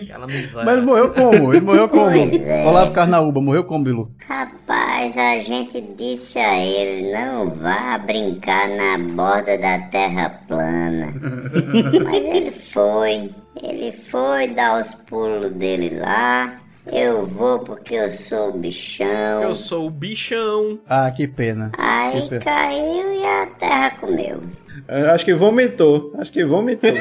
Aquela 0.01 0.27
miséria. 0.27 0.63
Mas 0.65 0.77
ele 0.77 0.85
morreu 0.85 1.11
como? 1.11 1.53
Ele 1.53 1.65
morreu 1.65 1.89
como? 1.89 2.09
É. 2.09 2.65
Olavo 2.65 2.91
Carnaúba, 2.91 3.41
morreu 3.41 3.65
como, 3.65 3.83
Bilu? 3.83 4.11
Rapaz, 4.27 5.17
a 5.17 5.39
gente 5.39 5.81
disse 5.97 6.39
a 6.39 6.57
ele, 6.59 7.11
não 7.11 7.49
vá 7.49 7.97
brincar 7.97 8.69
na 8.69 8.97
borda 9.13 9.57
da 9.57 9.79
terra 9.89 10.29
plana. 10.47 11.13
Mas 12.03 12.23
ele 12.23 12.51
foi, 12.51 13.35
ele 13.61 13.91
foi 14.09 14.47
dar 14.47 14.79
os 14.79 14.93
pulos 14.93 15.51
dele 15.51 15.99
lá. 15.99 16.57
Eu 16.86 17.25
vou 17.25 17.59
porque 17.59 17.95
eu 17.95 18.09
sou 18.09 18.49
o 18.49 18.57
bichão. 18.57 19.41
Eu 19.43 19.55
sou 19.55 19.88
o 19.88 19.89
bichão. 19.89 20.79
Ah, 20.88 21.09
que 21.11 21.27
pena. 21.27 21.71
Aí 21.77 22.21
Que 22.23 22.29
pena. 22.29 22.41
caiu 22.43 23.13
e 23.13 23.25
a 23.25 23.45
terra 23.57 23.89
comeu. 23.91 24.43
Eu 24.88 25.11
Acho 25.11 25.23
que 25.23 25.34
vomitou. 25.34 26.13
Acho 26.17 26.31
que 26.31 26.43
vomitou. 26.43 26.89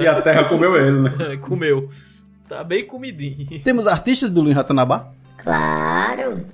E 0.00 0.06
a 0.06 0.20
terra 0.22 0.44
comeu 0.44 0.76
ele, 0.76 1.02
né? 1.02 1.36
Comeu. 1.42 1.88
Tá 2.48 2.64
bem 2.64 2.86
comidinho. 2.86 3.46
Temos 3.62 3.86
artistas, 3.86 4.30
Bilu, 4.30 4.48
em 4.50 4.54
Ratanabá? 4.54 5.10
Claro, 5.36 6.44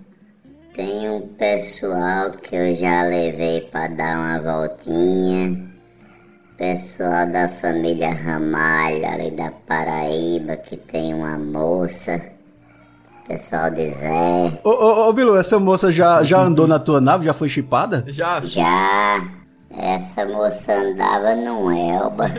tem 0.74 1.08
um 1.08 1.20
pessoal 1.20 2.30
que 2.32 2.54
eu 2.56 2.74
já 2.74 3.04
levei 3.04 3.60
pra 3.60 3.86
dar 3.86 4.18
uma 4.18 4.40
voltinha. 4.40 5.73
Pessoal 6.56 7.26
da 7.26 7.48
família 7.48 8.14
Ramalho, 8.14 9.04
ali 9.06 9.30
da 9.32 9.50
Paraíba, 9.66 10.56
que 10.56 10.76
tem 10.76 11.12
uma 11.12 11.36
moça. 11.36 12.20
Pessoal 13.26 13.70
de 13.70 13.90
Zé. 13.90 14.60
Ô, 14.62 14.70
ô, 14.70 15.08
ô, 15.08 15.12
Bilu, 15.12 15.36
essa 15.36 15.58
moça 15.58 15.90
já, 15.90 16.22
já 16.22 16.40
andou 16.40 16.66
na 16.66 16.78
tua 16.78 17.00
nave? 17.00 17.24
Já 17.24 17.32
foi 17.32 17.48
chipada? 17.48 18.04
Já. 18.06 18.40
Já. 18.44 19.20
Essa 19.76 20.24
moça 20.26 20.72
andava 20.72 21.34
num 21.34 21.70
Elba. 21.70 22.26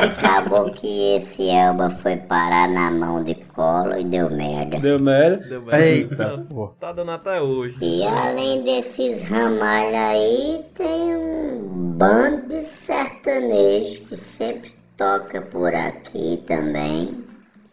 Acabou 0.00 0.70
que 0.70 1.16
esse 1.16 1.48
Elba 1.50 1.90
foi 1.90 2.16
parar 2.16 2.68
na 2.68 2.90
mão 2.90 3.24
de 3.24 3.34
colo 3.34 3.98
e 3.98 4.04
deu 4.04 4.30
merda. 4.30 4.78
Deu 4.78 5.00
merda. 5.00 5.44
Deu 5.48 5.62
merda. 5.62 5.86
Eita, 5.86 6.44
pô. 6.48 6.68
Tá 6.80 6.92
dando 6.92 7.10
até 7.10 7.40
hoje. 7.40 7.76
E 7.80 8.04
além 8.04 8.62
desses 8.62 9.28
ramalhos 9.28 9.94
aí, 9.94 10.64
tem 10.74 11.16
um 11.16 11.92
bando 11.96 12.48
de 12.48 12.62
sertanejo 12.62 14.02
que 14.02 14.16
sempre 14.16 14.70
toca 14.96 15.42
por 15.42 15.74
aqui 15.74 16.42
também. 16.46 17.24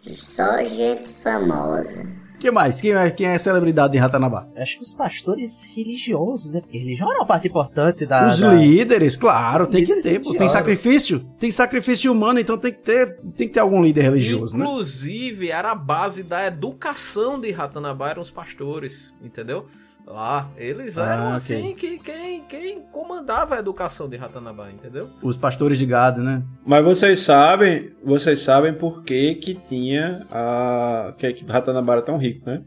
Só 0.04 0.66
gente 0.66 1.10
famosa. 1.24 2.23
Que 2.44 2.52
mais? 2.52 2.80
Quem 2.80 2.92
é, 2.94 3.10
quem 3.10 3.26
é 3.28 3.38
celebridade 3.40 3.96
em 3.98 4.00
Ratanabá? 4.00 4.46
Acho 4.58 4.78
que 4.78 4.84
os 4.84 4.94
pastores 4.96 5.64
religiosos, 5.76 6.52
né? 6.52 6.62
Porque 6.62 6.78
religião 6.78 7.12
é 7.12 7.16
uma 7.18 7.26
parte 7.26 7.48
importante 7.48 8.06
da. 8.06 8.28
Os 8.28 8.40
da- 8.40 8.54
líderes, 8.54 9.16
claro, 9.16 9.64
Os 9.64 9.70
tem 9.70 9.86
que 9.86 9.94
líderes 9.94 10.04
ter. 10.04 10.20
pô. 10.20 10.24
Tem 10.32 10.40
religiosos. 10.40 10.52
sacrifício? 10.52 11.20
Tem 11.40 11.50
sacrifício 11.52 12.12
humano, 12.12 12.40
então 12.40 12.58
tem 12.58 12.72
que 12.72 12.80
ter, 12.80 13.18
tem 13.38 13.48
que 13.48 13.54
ter 13.54 13.60
algum 13.60 13.84
líder 13.84 14.02
religioso, 14.04 14.58
né? 14.58 14.64
Inclusive, 14.66 15.50
era 15.50 15.72
a 15.72 15.76
base 15.76 16.22
da 16.24 16.46
educação 16.46 17.40
de 17.40 17.52
Ratanabá, 17.52 18.10
eram 18.12 18.22
os 18.22 18.30
pastores, 18.32 19.16
entendeu? 19.24 19.66
Lá, 20.06 20.50
eles 20.58 20.98
eram 20.98 21.30
Ah, 21.32 21.36
assim 21.36 21.72
ok. 21.72 21.74
que 21.76 22.00
quem, 22.00 22.44
quem 22.44 22.82
comandava 22.92 23.56
a 23.56 23.60
educação 23.60 24.10
de 24.10 24.18
Ratanabá, 24.18 24.70
entendeu? 24.70 25.10
Os 25.22 25.38
pastores 25.38 25.78
de 25.78 25.86
gado, 25.86 26.22
né? 26.22 26.44
Mas 26.66 26.84
vocês 26.84 27.20
sabem, 27.20 27.92
vocês 28.04 28.42
sabem 28.42 28.74
por 28.74 29.04
que 29.04 29.36
que 29.36 29.54
tinha 29.56 30.28
a 30.30 31.14
que 31.18 31.26
a 31.26 31.30
equipe 31.30 31.50
Ratanabara 31.52 32.02
tão 32.02 32.18
rico, 32.18 32.46
né? 32.46 32.62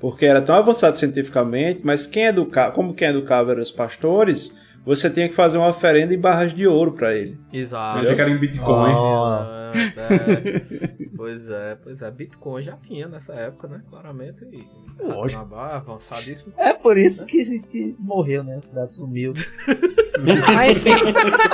Porque 0.00 0.26
era 0.26 0.42
tão 0.42 0.54
avançado 0.56 0.96
cientificamente, 0.96 1.86
mas 1.86 2.06
quem 2.06 2.24
educava, 2.24 2.72
como 2.72 2.92
quem 2.94 3.08
educava 3.08 3.52
eram 3.52 3.62
os 3.62 3.70
pastores, 3.70 4.54
você 4.86 5.10
tinha 5.10 5.28
que 5.28 5.34
fazer 5.34 5.58
uma 5.58 5.68
oferenda 5.68 6.14
em 6.14 6.18
barras 6.18 6.54
de 6.54 6.64
ouro 6.64 6.92
pra 6.92 7.12
ele. 7.12 7.36
Exato. 7.52 8.04
Eu 8.04 8.14
que 8.14 8.20
era 8.20 8.30
em 8.30 8.38
Bitcoin. 8.38 8.92
Ah. 8.94 9.72
É, 9.74 11.08
pois 11.16 11.50
é, 11.50 11.74
pois 11.74 12.02
é. 12.02 12.10
Bitcoin 12.10 12.62
já 12.62 12.76
tinha 12.76 13.08
nessa 13.08 13.34
época, 13.34 13.66
né? 13.66 13.82
Claramente. 13.90 14.44
E 14.44 14.64
Lógico. 15.02 15.54
Avançadíssimo. 15.56 16.54
É 16.56 16.72
por 16.72 16.96
isso 16.96 17.26
que, 17.26 17.58
que 17.58 17.96
morreu, 17.98 18.44
né? 18.44 18.54
A 18.54 18.60
cidade 18.60 18.94
sumiu. 18.94 19.32
Mas 20.54 20.76
enfim. 20.76 20.90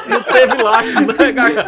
Não 0.09 0.23
teve 0.23 0.63
lastro, 0.63 1.07
né, 1.07 1.33
Gaga? 1.33 1.67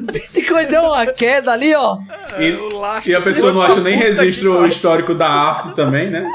Bitcoin 0.00 0.66
deu 0.66 0.82
uma 0.82 1.06
queda 1.06 1.52
ali, 1.52 1.74
ó. 1.74 1.98
E, 2.38 2.76
lastro 2.76 3.10
e 3.10 3.16
a 3.16 3.20
pessoa 3.20 3.52
não 3.52 3.62
acha 3.62 3.80
nem 3.80 3.96
registro 3.96 4.64
histórico 4.66 5.12
da 5.12 5.28
arte 5.28 5.74
também, 5.74 6.08
né? 6.08 6.30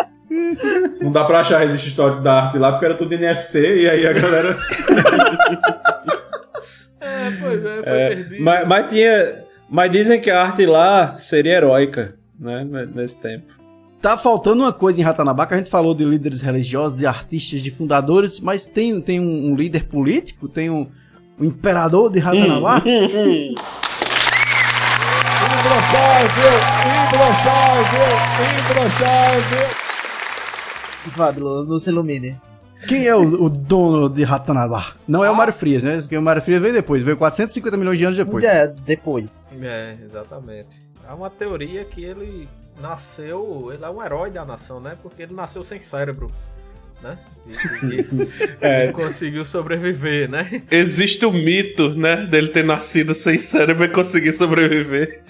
Não 1.01 1.11
dá 1.11 1.23
pra 1.23 1.39
achar 1.41 1.59
registro 1.59 1.89
histórico 1.89 2.21
da 2.21 2.43
arte 2.43 2.57
lá, 2.57 2.71
porque 2.71 2.85
era 2.85 2.93
tudo 2.95 3.15
NFT, 3.17 3.57
e 3.59 3.89
aí 3.89 4.05
a 4.07 4.13
galera. 4.13 4.57
É, 7.03 7.31
pois 7.31 7.65
é, 7.65 7.81
foi 7.83 7.83
É, 7.99 8.09
perdido. 8.15 8.43
mas, 8.43 8.67
mas 8.67 8.93
tinha, 8.93 9.35
mas 9.67 9.91
dizem 9.91 10.21
que 10.21 10.29
a 10.29 10.39
arte 10.43 10.65
lá 10.67 11.15
seria 11.15 11.53
heróica, 11.57 12.13
né? 12.39 12.63
Nesse 12.93 13.19
tempo. 13.19 13.45
Tá 13.99 14.15
faltando 14.17 14.61
uma 14.63 14.71
coisa 14.73 15.01
em 15.01 15.03
Ratanabá, 15.03 15.45
que 15.47 15.53
a 15.55 15.57
gente 15.57 15.69
falou 15.69 15.93
de 15.95 16.03
líderes 16.05 16.41
religiosos, 16.41 16.97
de 16.97 17.05
artistas, 17.07 17.61
de 17.61 17.71
fundadores, 17.71 18.39
mas 18.39 18.67
tem, 18.67 19.01
tem 19.01 19.19
um, 19.19 19.51
um 19.51 19.55
líder 19.55 19.85
político, 19.85 20.47
tem 20.47 20.69
um, 20.69 20.87
um 21.39 21.45
imperador 21.45 22.11
de 22.11 22.19
Ratanabá. 22.19 22.77
Imbrochável, 25.41 26.53
imbrochável, 27.07 28.07
imbrochável. 28.59 29.80
Fábio, 31.09 31.63
nos 31.63 31.87
ilumine. 31.87 32.39
Quem 32.87 33.07
é 33.07 33.15
o, 33.15 33.43
o 33.43 33.49
dono 33.49 34.09
de 34.09 34.23
Ratanabá? 34.23 34.93
Não 35.07 35.23
é 35.23 35.29
o 35.29 35.35
Mário 35.35 35.53
Frias, 35.53 35.83
né? 35.83 35.99
Porque 36.01 36.17
o 36.17 36.21
Mário 36.21 36.41
Frias 36.41 36.61
veio 36.61 36.73
depois, 36.73 37.03
veio 37.03 37.17
450 37.17 37.77
milhões 37.77 37.97
de 37.97 38.05
anos 38.05 38.17
depois. 38.17 38.43
É, 38.43 38.67
depois. 38.67 39.55
É, 39.61 39.97
exatamente. 40.03 40.81
É 41.07 41.13
uma 41.13 41.29
teoria 41.29 41.85
que 41.85 42.03
ele 42.03 42.47
nasceu, 42.79 43.69
ele 43.71 43.83
é 43.83 43.89
um 43.89 44.03
herói 44.03 44.31
da 44.31 44.43
nação, 44.43 44.79
né? 44.79 44.93
Porque 45.01 45.23
ele 45.23 45.33
nasceu 45.33 45.61
sem 45.61 45.79
cérebro, 45.79 46.31
né? 47.03 47.17
E, 47.83 47.95
e- 47.95 48.29
É. 48.61 48.85
e 48.85 48.91
conseguiu 48.93 49.43
sobreviver, 49.43 50.29
né? 50.29 50.61
Existe 50.69 51.25
o 51.25 51.31
mito, 51.31 51.89
né, 51.95 52.27
dele 52.27 52.47
ter 52.49 52.63
nascido 52.63 53.13
sem 53.15 53.35
cérebro 53.37 53.83
e 53.83 53.89
conseguir 53.89 54.31
sobreviver. 54.31 55.23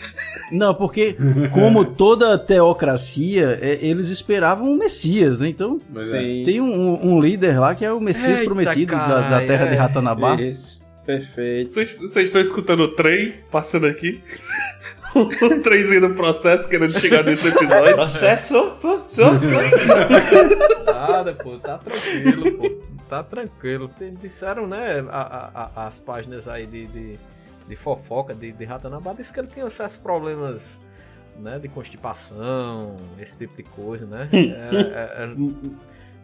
Não, 0.51 0.75
porque 0.75 1.15
como 1.53 1.85
toda 1.85 2.37
teocracia, 2.37 3.57
é, 3.61 3.79
eles 3.81 4.07
esperavam 4.09 4.69
um 4.69 4.77
Messias, 4.77 5.39
né? 5.39 5.47
Então 5.47 5.79
é. 5.95 6.03
Sim. 6.03 6.43
tem 6.45 6.59
um, 6.59 6.99
um 7.13 7.21
líder 7.21 7.57
lá 7.59 7.73
que 7.73 7.85
é 7.85 7.91
o 7.93 8.01
Messias 8.01 8.39
Eita, 8.39 8.43
prometido 8.43 8.91
da, 8.93 9.29
da 9.29 9.39
terra 9.47 9.65
de 9.67 9.75
é. 9.75 9.77
Ratanabá. 9.77 10.35
Isso, 10.35 10.85
perfeito. 11.05 11.71
Vocês 11.71 11.97
estão 12.17 12.41
escutando 12.41 12.81
o 12.81 12.87
trem 12.89 13.35
passando 13.49 13.87
aqui? 13.87 14.21
o 15.15 15.59
trenzinho 15.61 16.01
do 16.01 16.09
processo 16.13 16.69
querendo 16.69 16.97
chegar 16.99 17.23
nesse 17.23 17.47
episódio. 17.47 17.95
Processo, 17.95 18.73
Nada, 21.07 21.33
pô, 21.33 21.57
tá 21.57 21.77
tranquilo, 21.77 22.51
pô. 22.57 22.81
Tá 23.09 23.23
tranquilo. 23.23 23.89
Disseram, 24.21 24.67
né, 24.67 25.03
a- 25.09 25.21
a- 25.53 25.71
a- 25.75 25.87
as 25.87 25.99
páginas 25.99 26.47
aí 26.47 26.65
de, 26.65 26.85
de, 26.87 27.19
de 27.67 27.75
fofoca 27.75 28.33
de, 28.33 28.51
de 28.51 28.63
Ratanabá, 28.65 29.13
disse 29.13 29.33
que 29.33 29.39
ele 29.39 29.47
tinha 29.47 29.69
certos 29.69 29.97
problemas, 29.97 30.81
né, 31.39 31.57
de 31.59 31.67
constipação, 31.67 32.95
esse 33.19 33.37
tipo 33.37 33.55
de 33.57 33.63
coisa, 33.63 34.05
né? 34.05 34.29
Era, 34.31 34.79
era- 34.79 35.35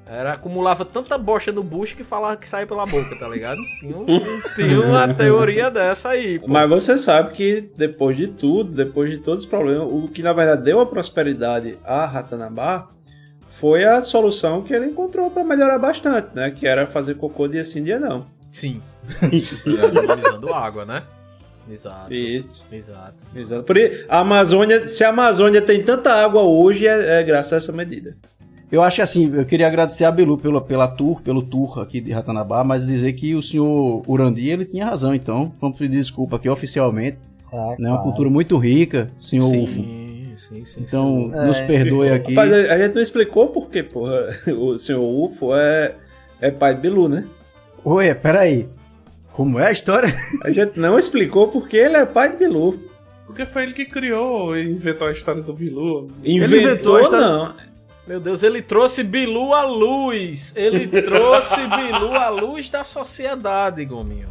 era- 0.09 0.33
acumulava 0.33 0.85
tanta 0.85 1.17
bocha 1.17 1.51
no 1.51 1.61
bucho 1.61 1.95
que 1.97 2.03
falava 2.03 2.37
que 2.37 2.47
saía 2.47 2.65
pela 2.65 2.85
boca, 2.85 3.17
tá 3.19 3.27
ligado? 3.27 3.59
Tinha, 3.81 3.97
um- 3.97 4.05
tinha 4.55 4.79
uma 4.81 5.13
teoria 5.13 5.69
dessa 5.69 6.09
aí, 6.09 6.39
pô. 6.39 6.47
Mas 6.47 6.69
você 6.69 6.97
sabe 6.97 7.31
que 7.33 7.69
depois 7.75 8.15
de 8.15 8.27
tudo, 8.29 8.71
depois 8.73 9.09
de 9.11 9.17
todos 9.17 9.43
os 9.43 9.49
problemas, 9.49 9.87
o 9.91 10.07
que 10.07 10.23
na 10.23 10.31
verdade 10.31 10.63
deu 10.63 10.79
a 10.79 10.85
prosperidade 10.85 11.77
a 11.83 12.05
Ratanabá 12.05 12.89
foi 13.59 13.83
a 13.85 14.01
solução 14.01 14.61
que 14.61 14.73
ele 14.73 14.85
encontrou 14.87 15.29
para 15.31 15.43
melhorar 15.43 15.79
bastante, 15.79 16.35
né? 16.35 16.51
Que 16.51 16.67
era 16.67 16.85
fazer 16.85 17.15
cocô 17.15 17.47
dia 17.47 17.63
sim, 17.65 17.83
dia 17.83 17.99
não. 17.99 18.25
Sim. 18.51 18.81
Economizando 19.65 20.53
água, 20.53 20.85
né? 20.85 21.03
Exato. 21.69 22.13
Isso. 22.13 22.65
Exato. 22.71 23.25
Exato. 23.35 23.63
Por 23.63 23.77
i- 23.77 24.05
a 24.07 24.19
Amazônia, 24.19 24.87
se 24.87 25.03
a 25.03 25.09
Amazônia 25.09 25.61
tem 25.61 25.83
tanta 25.83 26.13
água 26.13 26.41
hoje, 26.43 26.87
é, 26.87 27.19
é 27.19 27.23
graças 27.23 27.53
a 27.53 27.57
essa 27.57 27.71
medida. 27.73 28.15
Eu 28.71 28.81
acho 28.81 29.01
assim, 29.01 29.33
eu 29.33 29.45
queria 29.45 29.67
agradecer 29.67 30.03
a 30.05 30.11
Belu 30.11 30.37
pela, 30.37 30.59
pela 30.61 30.87
tour, 30.87 31.21
pelo 31.21 31.41
tour 31.41 31.79
aqui 31.79 32.01
de 32.01 32.11
Ratanabá, 32.11 32.63
mas 32.63 32.85
dizer 32.85 33.13
que 33.13 33.33
o 33.33 33.41
senhor 33.41 34.03
Urandi, 34.07 34.49
ele 34.49 34.65
tinha 34.65 34.85
razão, 34.85 35.15
então, 35.15 35.53
vamos 35.59 35.77
pedir 35.77 35.97
desculpa 35.97 36.35
aqui 36.35 36.49
oficialmente. 36.49 37.17
né, 37.79 37.89
uma 37.89 38.03
cultura 38.03 38.29
muito 38.29 38.57
rica, 38.57 39.07
senhor 39.21 39.49
Sim, 39.49 39.63
Ufo. 39.63 39.81
Sim, 40.47 40.65
sim. 40.65 40.81
Então, 40.87 41.31
É. 41.33 41.45
nos 41.45 41.59
perdoe 41.61 42.09
aqui. 42.09 42.33
Rapaz, 42.33 42.51
a 42.53 42.73
a 42.73 42.77
gente 42.77 42.95
não 42.95 43.01
explicou 43.01 43.47
por 43.47 43.69
que, 43.69 43.83
porra, 43.83 44.27
o 44.57 44.77
senhor 44.77 45.01
UFO 45.01 45.55
é, 45.55 45.95
é 46.41 46.51
pai 46.51 46.75
de 46.75 46.81
Bilu, 46.81 47.07
né? 47.09 47.25
Oi, 47.83 48.13
peraí. 48.15 48.67
Como 49.31 49.59
é 49.59 49.67
a 49.67 49.71
história? 49.71 50.13
A 50.43 50.49
gente 50.49 50.79
não 50.79 50.97
explicou 50.97 51.47
porque 51.47 51.77
ele 51.77 51.95
é 51.95 52.05
pai 52.05 52.31
de 52.31 52.37
Bilu. 52.37 52.79
Porque 53.27 53.45
foi 53.45 53.63
ele 53.63 53.73
que 53.73 53.85
criou 53.85 54.57
e 54.57 54.67
inventou 54.67 55.07
a 55.07 55.11
história 55.11 55.41
do 55.43 55.53
Bilu. 55.53 56.07
Inventou, 56.23 57.11
não. 57.11 57.53
Meu 58.07 58.19
Deus, 58.19 58.41
ele 58.41 58.61
trouxe 58.61 59.03
Bilu 59.03 59.53
à 59.53 59.63
luz. 59.63 60.53
Ele 60.55 60.87
trouxe 61.03 61.59
Bilu 61.67 62.13
à 62.15 62.29
luz 62.29 62.69
da 62.69 62.83
sociedade, 62.83 63.85
Gominho. 63.85 64.29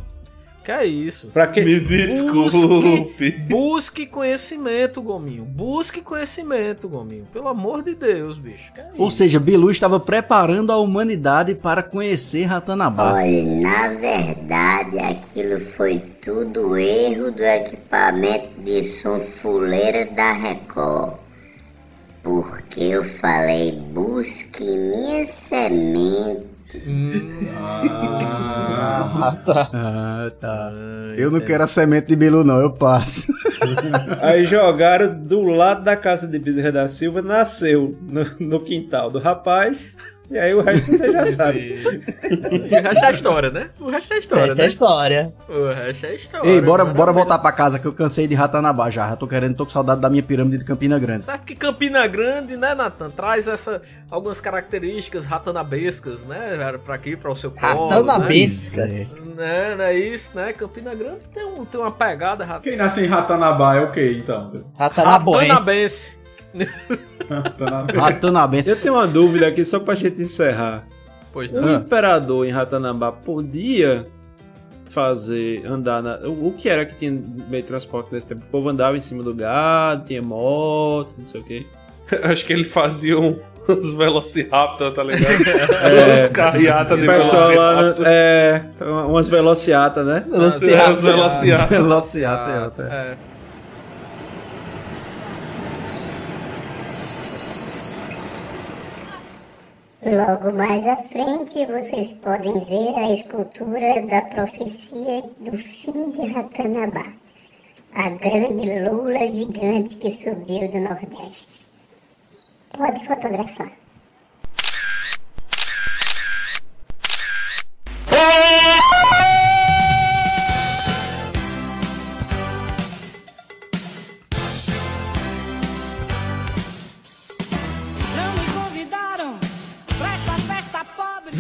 Que 0.67 0.73
é 0.73 0.85
isso? 0.85 1.29
Pra 1.29 1.47
que... 1.47 1.61
Me 1.61 1.79
desculpe. 1.79 2.51
Busque, 2.51 3.31
busque 3.49 4.07
conhecimento, 4.07 5.01
Gominho. 5.01 5.45
Busque 5.45 6.01
conhecimento, 6.01 6.89
Gominho. 6.89 7.25
Pelo 7.33 7.47
amor 7.47 7.85
de 7.85 7.95
Deus, 7.95 8.37
bicho. 8.37 8.73
Que 8.73 8.81
é 8.81 8.91
Ou 8.99 9.07
isso? 9.07 9.19
seja, 9.19 9.39
Bilu 9.39 9.71
estava 9.71 10.01
preparando 10.01 10.73
a 10.73 10.77
humanidade 10.77 11.55
para 11.55 11.85
conhecer 11.85 12.47
Ratanabá. 12.47 13.13
Olha, 13.13 13.45
na 13.45 13.89
verdade 13.91 14.99
aquilo 14.99 15.61
foi 15.61 16.01
tudo 16.21 16.77
erro 16.77 17.31
do 17.31 17.45
equipamento 17.45 18.61
de 18.61 18.83
som 18.83 19.21
fuleira 19.21 20.05
da 20.07 20.33
Record. 20.33 21.15
Porque 22.25 22.83
eu 22.83 23.05
falei, 23.05 23.71
busque 23.71 24.65
minha 24.65 25.29
semente. 25.49 26.56
Ah, 27.59 29.39
tá. 29.45 29.71
Ah, 29.73 30.31
tá. 30.41 30.73
Eu 31.17 31.31
não 31.31 31.41
quero 31.41 31.65
a 31.65 31.67
semente 31.67 32.09
de 32.09 32.17
Bilu, 32.17 32.45
não, 32.45 32.61
eu 32.61 32.73
passo. 32.73 33.33
Aí 34.21 34.45
jogaram 34.45 35.15
do 35.23 35.43
lado 35.43 35.83
da 35.85 35.97
casa 35.97 36.27
de 36.27 36.39
Bezerra 36.39 36.73
da 36.73 36.89
Silva, 36.89 37.23
nasceu 37.23 37.97
no, 38.03 38.25
no 38.41 38.61
quintal 38.61 39.11
do 39.11 39.19
rapaz. 39.19 39.97
E 40.31 40.39
aí 40.39 40.55
o 40.55 40.63
resto 40.63 40.91
você 40.91 41.13
já 41.13 41.27
sabe. 41.31 41.79
O 41.85 42.81
resto 42.83 43.05
é 43.05 43.11
história, 43.11 43.51
né? 43.51 43.71
O 43.79 43.91
resto 43.91 44.15
é 44.15 44.19
história, 44.19 44.53
Essa 44.53 44.55
né? 44.57 44.63
é 44.63 44.67
a 44.67 44.69
história. 44.69 45.35
O 45.49 45.73
resto 45.73 46.07
é 46.07 46.15
história. 46.15 46.51
Ei, 46.51 46.61
bora, 46.61 46.85
bora 46.85 47.13
voltar 47.13 47.39
pra 47.39 47.53
casa 47.53 47.79
que 47.79 47.87
eu 47.87 47.93
cansei 47.93 48.27
de 48.27 48.35
Ratanabá 48.35 48.91
já. 48.91 49.09
Já 49.09 49.17
tô 49.17 49.29
querendo, 49.29 49.55
tô 49.57 49.65
com 49.65 49.71
saudade 49.71 50.01
da 50.01 50.11
minha 50.11 50.23
pirâmide 50.23 50.59
de 50.59 50.65
Campina 50.65 50.99
Grande. 50.99 51.23
Certo 51.23 51.45
que 51.45 51.55
Campina 51.55 52.07
Grande, 52.07 52.57
né, 52.57 52.75
Nathan, 52.75 53.11
traz 53.11 53.47
essa, 53.47 53.81
algumas 54.11 54.41
características 54.41 55.25
ratanabescas, 55.25 56.25
né, 56.25 56.77
pra 56.85 56.95
aqui, 56.95 57.17
para 57.17 57.31
o 57.31 57.35
seu 57.35 57.51
colo. 57.51 57.89
Ratanabescas. 57.89 59.19
Né, 59.37 59.75
não 59.77 59.85
é 59.85 59.95
isso, 59.95 60.31
né? 60.35 60.53
Campina 60.53 60.95
Grande 60.95 61.21
tem, 61.33 61.45
um, 61.45 61.65
tem 61.65 61.81
uma 61.81 61.93
pegada 61.93 62.45
rat... 62.45 62.63
Quem 62.63 62.77
nasce 62.77 63.05
em 63.05 63.07
Ratanabá 63.07 63.77
é 63.77 63.81
o 63.81 63.93
quê, 63.93 64.17
então? 64.19 64.51
ratanabense. 64.79 66.19
Ratanabá. 67.29 67.93
Ratanabense. 67.93 68.69
Eu 68.71 68.77
tenho 68.77 68.95
uma 68.95 69.07
dúvida 69.07 69.47
aqui 69.49 69.65
só 69.65 69.79
pra 69.81 69.95
gente 69.95 70.21
encerrar. 70.23 70.85
Pois 71.33 71.53
O 71.53 71.61
não. 71.61 71.75
imperador 71.77 72.47
em 72.47 72.51
Ratanambá 72.51 73.13
podia 73.13 74.05
fazer, 74.89 75.67
andar 75.67 76.03
na. 76.03 76.17
O, 76.21 76.49
o 76.49 76.53
que 76.53 76.69
era 76.69 76.87
que 76.87 76.95
tinha 76.95 77.11
meio 77.11 77.63
de 77.63 77.69
transporte 77.69 78.13
nesse 78.13 78.27
tempo? 78.27 78.43
O 78.47 78.51
povo 78.51 78.69
andava 78.69 78.97
em 78.97 79.01
cima 79.01 79.23
do 79.23 79.35
gado, 79.35 80.05
tinha 80.07 80.23
moto, 80.23 81.15
não 81.19 81.27
sei 81.27 81.41
o 81.41 81.45
quê. 81.45 81.67
Acho 82.23 82.45
que 82.47 82.53
ele 82.53 82.65
fazia 82.65 83.19
um, 83.19 83.37
uns 83.69 83.93
Velociraptor, 83.93 84.93
tá 84.93 85.03
ligado? 85.03 85.27
É, 85.83 86.25
Uns 86.25 86.29
carreatas 86.31 86.97
o 86.97 87.01
de 87.01 87.07
pessoal 87.07 87.51
lá, 87.55 87.75
Velociraptor. 87.75 88.07
é, 88.09 88.63
umas 89.09 89.29
velociatas, 89.29 90.07
né? 90.07 90.25
É, 90.33 90.37
os 90.39 91.03
Velociatas. 91.03 91.69
Velociata, 91.71 92.83
é. 92.83 92.95
É. 92.95 93.36
Logo 100.07 100.53
mais 100.53 100.87
à 100.87 100.97
frente, 100.99 101.67
vocês 101.67 102.13
podem 102.13 102.61
ver 102.61 102.95
a 102.95 103.11
escultura 103.13 104.07
da 104.07 104.23
profecia 104.23 105.21
do 105.41 105.59
fim 105.59 106.13
de 106.13 106.33
Ratanabá. 106.33 107.13
A 107.93 108.11
grande 108.11 108.79
lula 108.89 109.27
gigante 109.27 109.97
que 109.97 110.13
subiu 110.13 110.71
do 110.71 110.79
Nordeste. 110.79 111.67
Pode 112.79 113.05
fotografar. 113.05 113.73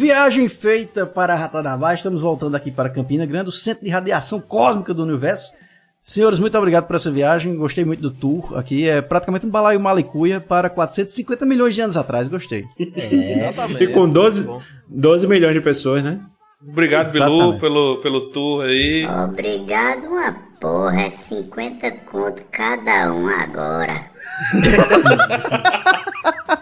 Viagem 0.07 0.49
feita 0.49 1.05
para 1.05 1.35
Ratanabá. 1.35 1.93
Estamos 1.93 2.23
voltando 2.23 2.55
aqui 2.55 2.71
para 2.71 2.89
Campina 2.89 3.27
Grande, 3.27 3.49
o 3.49 3.53
centro 3.53 3.85
de 3.85 3.91
radiação 3.91 4.41
cósmica 4.41 4.95
do 4.95 5.03
universo. 5.03 5.53
Senhores, 6.01 6.39
muito 6.39 6.57
obrigado 6.57 6.87
por 6.87 6.95
essa 6.95 7.11
viagem. 7.11 7.57
Gostei 7.57 7.85
muito 7.85 8.03
do 8.03 8.13
tour 8.13 8.57
aqui. 8.57 8.89
É 8.89 9.03
praticamente 9.03 9.47
um 9.47 9.51
balaio 9.51 9.81
malicuia 9.81 10.41
para 10.41 10.71
450 10.71 11.45
milhões 11.45 11.75
de 11.75 11.81
anos 11.81 11.97
atrás. 11.97 12.29
Gostei. 12.29 12.65
Exatamente. 12.79 13.83
E 13.83 13.89
com 13.89 14.09
12, 14.09 14.47
Muito 14.47 14.61
bom. 14.61 14.65
12 14.87 15.27
milhões 15.27 15.55
de 15.55 15.61
pessoas, 15.61 16.05
né? 16.05 16.21
Obrigado, 16.65 17.11
Bilu, 17.11 17.27
Exatamente. 17.27 17.61
pelo, 17.61 17.97
pelo 17.97 18.21
tour 18.31 18.65
aí. 18.65 19.05
Obrigado, 19.25 20.05
uma 20.05 20.37
porra. 20.61 21.01
É 21.01 21.11
50 21.11 21.91
conto 22.13 22.45
cada 22.53 23.13
um 23.13 23.27
agora. 23.27 24.09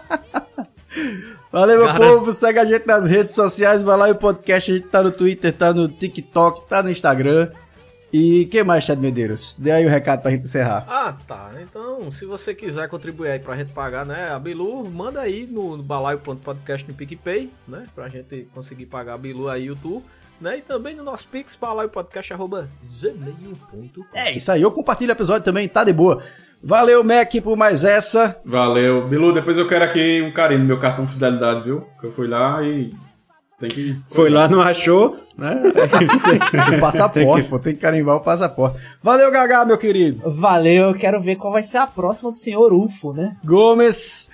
Valeu, 1.53 1.79
meu 1.79 1.87
Cara. 1.87 1.99
povo. 1.99 2.33
Segue 2.33 2.59
a 2.59 2.65
gente 2.65 2.87
nas 2.87 3.07
redes 3.07 3.35
sociais. 3.35 3.83
Balaio 3.83 4.17
Podcast. 4.17 4.71
A 4.71 4.75
gente 4.75 4.89
tá 4.89 5.03
no 5.03 5.11
Twitter, 5.11 5.53
tá 5.53 5.73
no 5.73 5.89
TikTok, 5.89 6.69
tá 6.69 6.83
no 6.83 6.91
Instagram. 6.91 7.51
E 8.17 8.47
que 8.47 8.63
mais, 8.63 8.85
Chad 8.85 9.01
Medeiros? 9.01 9.59
Dê 9.59 9.73
aí 9.73 9.85
o 9.85 9.91
recado 9.91 10.23
pra 10.23 10.31
gente 10.31 10.45
encerrar. 10.45 10.87
Ah, 10.89 11.17
tá. 11.27 11.51
Então, 11.61 12.09
se 12.13 12.25
você 12.25 12.55
quiser 12.55 12.89
contribuir 12.89 13.31
aí 13.31 13.41
pra 13.41 13.57
gente 13.57 13.73
pagar, 13.73 14.07
né, 14.07 14.31
a 14.31 14.39
Bilu, 14.39 14.89
manda 14.89 15.21
aí 15.21 15.49
no 15.51 15.77
balaio.podcast 15.79 16.87
no 16.89 16.95
PicPay, 16.95 17.51
né, 17.67 17.83
pra 17.93 18.09
gente 18.09 18.47
conseguir 18.55 18.87
pagar 18.87 19.15
a 19.15 19.19
Bilu 19.19 19.49
aí 19.49 19.69
o 19.69 19.75
tour, 19.75 20.01
né, 20.41 20.59
e 20.59 20.63
também 20.63 20.95
no 20.95 21.03
nosso 21.03 21.27
pix, 21.27 21.57
balaiopodcast.gmail.com. 21.57 24.05
É 24.15 24.31
isso 24.33 24.53
aí. 24.53 24.63
Eu 24.63 24.71
compartilho 24.71 25.11
o 25.11 25.17
episódio 25.17 25.45
também, 25.45 25.69
tá 25.69 25.83
de 25.83 25.93
boa. 25.93 26.23
Valeu, 26.67 27.05
Mac, 27.05 27.31
por 27.43 27.57
mais 27.57 27.85
essa. 27.85 28.41
Valeu. 28.43 29.07
Bilu, 29.07 29.35
depois 29.35 29.59
eu 29.59 29.69
quero 29.69 29.85
aqui 29.85 30.23
um 30.23 30.33
carinho 30.33 30.61
no 30.61 30.67
meu 30.67 30.79
cartão 30.79 31.07
fidelidade, 31.07 31.65
viu? 31.65 31.87
Que 32.01 32.07
eu 32.07 32.13
fui 32.13 32.27
lá 32.27 32.63
e. 32.63 32.95
Tem 33.61 33.69
que. 33.69 33.97
Foi 34.11 34.31
lá, 34.31 34.49
não 34.49 34.63
achou, 34.63 35.17
né? 35.37 35.61
O 36.77 36.81
passaporte, 36.81 37.49
pô. 37.49 37.59
Tem 37.59 37.75
que 37.75 37.81
carimbar 37.81 38.17
o 38.17 38.21
passaporte. 38.21 38.79
Valeu, 39.03 39.31
Gagá, 39.31 39.65
meu 39.67 39.77
querido. 39.77 40.23
Valeu, 40.31 40.89
eu 40.89 40.95
quero 40.95 41.21
ver 41.21 41.37
qual 41.37 41.53
vai 41.53 41.63
ser 41.63 41.79
a 41.79 41.87
próxima 41.87 42.31
do 42.31 42.37
senhor 42.37 42.73
UFO, 42.73 43.13
né? 43.13 43.37
Gomes. 43.45 44.33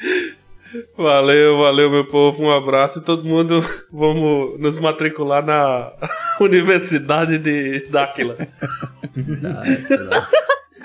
Valeu, 0.97 1.59
valeu, 1.59 1.91
meu 1.91 2.07
povo. 2.07 2.45
Um 2.45 2.51
abraço 2.51 3.01
e 3.01 3.03
todo 3.03 3.25
mundo 3.25 3.61
vamos 3.93 4.59
nos 4.61 4.79
matricular 4.79 5.45
na 5.45 5.93
Universidade 6.41 7.39
de 7.39 7.89
Dáquila. 7.91 8.37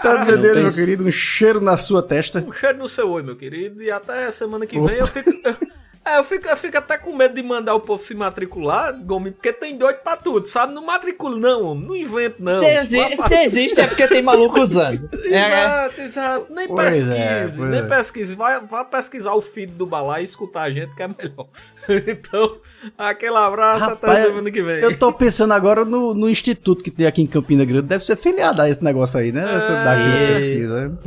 Tá 0.05 0.23
Medeiros, 0.23 0.75
meu 0.75 0.85
querido. 0.85 1.03
Um 1.03 1.11
cheiro 1.11 1.59
na 1.59 1.77
sua 1.77 2.03
testa. 2.03 2.45
Um 2.47 2.51
cheiro 2.51 2.77
no 2.77 2.87
seu 2.87 3.09
oi, 3.09 3.23
meu 3.23 3.35
querido, 3.35 3.81
e 3.81 3.89
até 3.89 4.29
semana 4.29 4.67
que 4.67 4.79
vem 4.79 4.97
eu 4.97 5.07
fico... 5.07 5.31
É, 6.07 6.19
eu 6.19 6.23
fico, 6.23 6.47
eu 6.47 6.55
fico 6.55 6.77
até 6.77 6.99
com 6.99 7.15
medo 7.15 7.33
de 7.33 7.41
mandar 7.41 7.73
o 7.73 7.79
povo 7.79 7.99
se 8.01 8.13
matricular, 8.13 8.93
Gomes, 9.03 9.33
porque 9.33 9.51
tem 9.51 9.75
doido 9.75 9.97
pra 10.03 10.15
tudo, 10.15 10.45
sabe? 10.45 10.71
Não 10.71 10.85
matricula 10.85 11.35
não, 11.35 11.63
homem. 11.71 11.87
não 11.87 11.95
invento 11.95 12.35
não. 12.39 12.59
Se, 12.59 12.65
exi- 12.67 13.17
se 13.17 13.35
existe 13.35 13.81
é 13.81 13.87
porque 13.87 14.07
tem 14.07 14.21
maluco 14.21 14.59
usando. 14.59 15.09
É, 15.25 15.37
é. 15.37 15.47
Exato, 15.47 16.01
exato. 16.01 16.47
Nem 16.53 16.67
Pois 16.67 17.07
é, 17.07 17.39
pesquise, 17.41 17.57
pois 17.57 17.69
nem 17.71 17.79
é. 17.79 17.83
pesquise. 17.83 18.35
Vai, 18.35 18.59
vai 18.61 18.85
pesquisar 18.85 19.33
o 19.33 19.41
feed 19.41 19.71
do 19.73 19.87
Balai 19.87 20.21
e 20.21 20.25
escutar 20.25 20.61
a 20.61 20.69
gente 20.71 20.93
que 20.95 21.01
é 21.01 21.07
melhor. 21.07 21.47
então, 22.07 22.57
aquele 22.95 23.35
abraço 23.35 23.85
Rapaz, 23.85 24.13
até 24.19 24.27
semana 24.27 24.51
que 24.51 24.61
vem. 24.61 24.75
Eu 24.81 24.95
tô 24.97 25.11
pensando 25.11 25.53
agora 25.53 25.83
no, 25.83 26.13
no 26.13 26.29
instituto 26.29 26.83
que 26.83 26.91
tem 26.91 27.07
aqui 27.07 27.23
em 27.23 27.27
Campina 27.27 27.65
Grande. 27.65 27.87
Deve 27.87 28.05
ser 28.05 28.15
filiado 28.15 28.61
a 28.61 28.69
esse 28.69 28.83
negócio 28.83 29.19
aí, 29.19 29.31
né? 29.31 29.41
Essa 29.55 29.71
É. 29.73 29.83
daquela 29.83 30.27
pesquisa. 30.27 30.99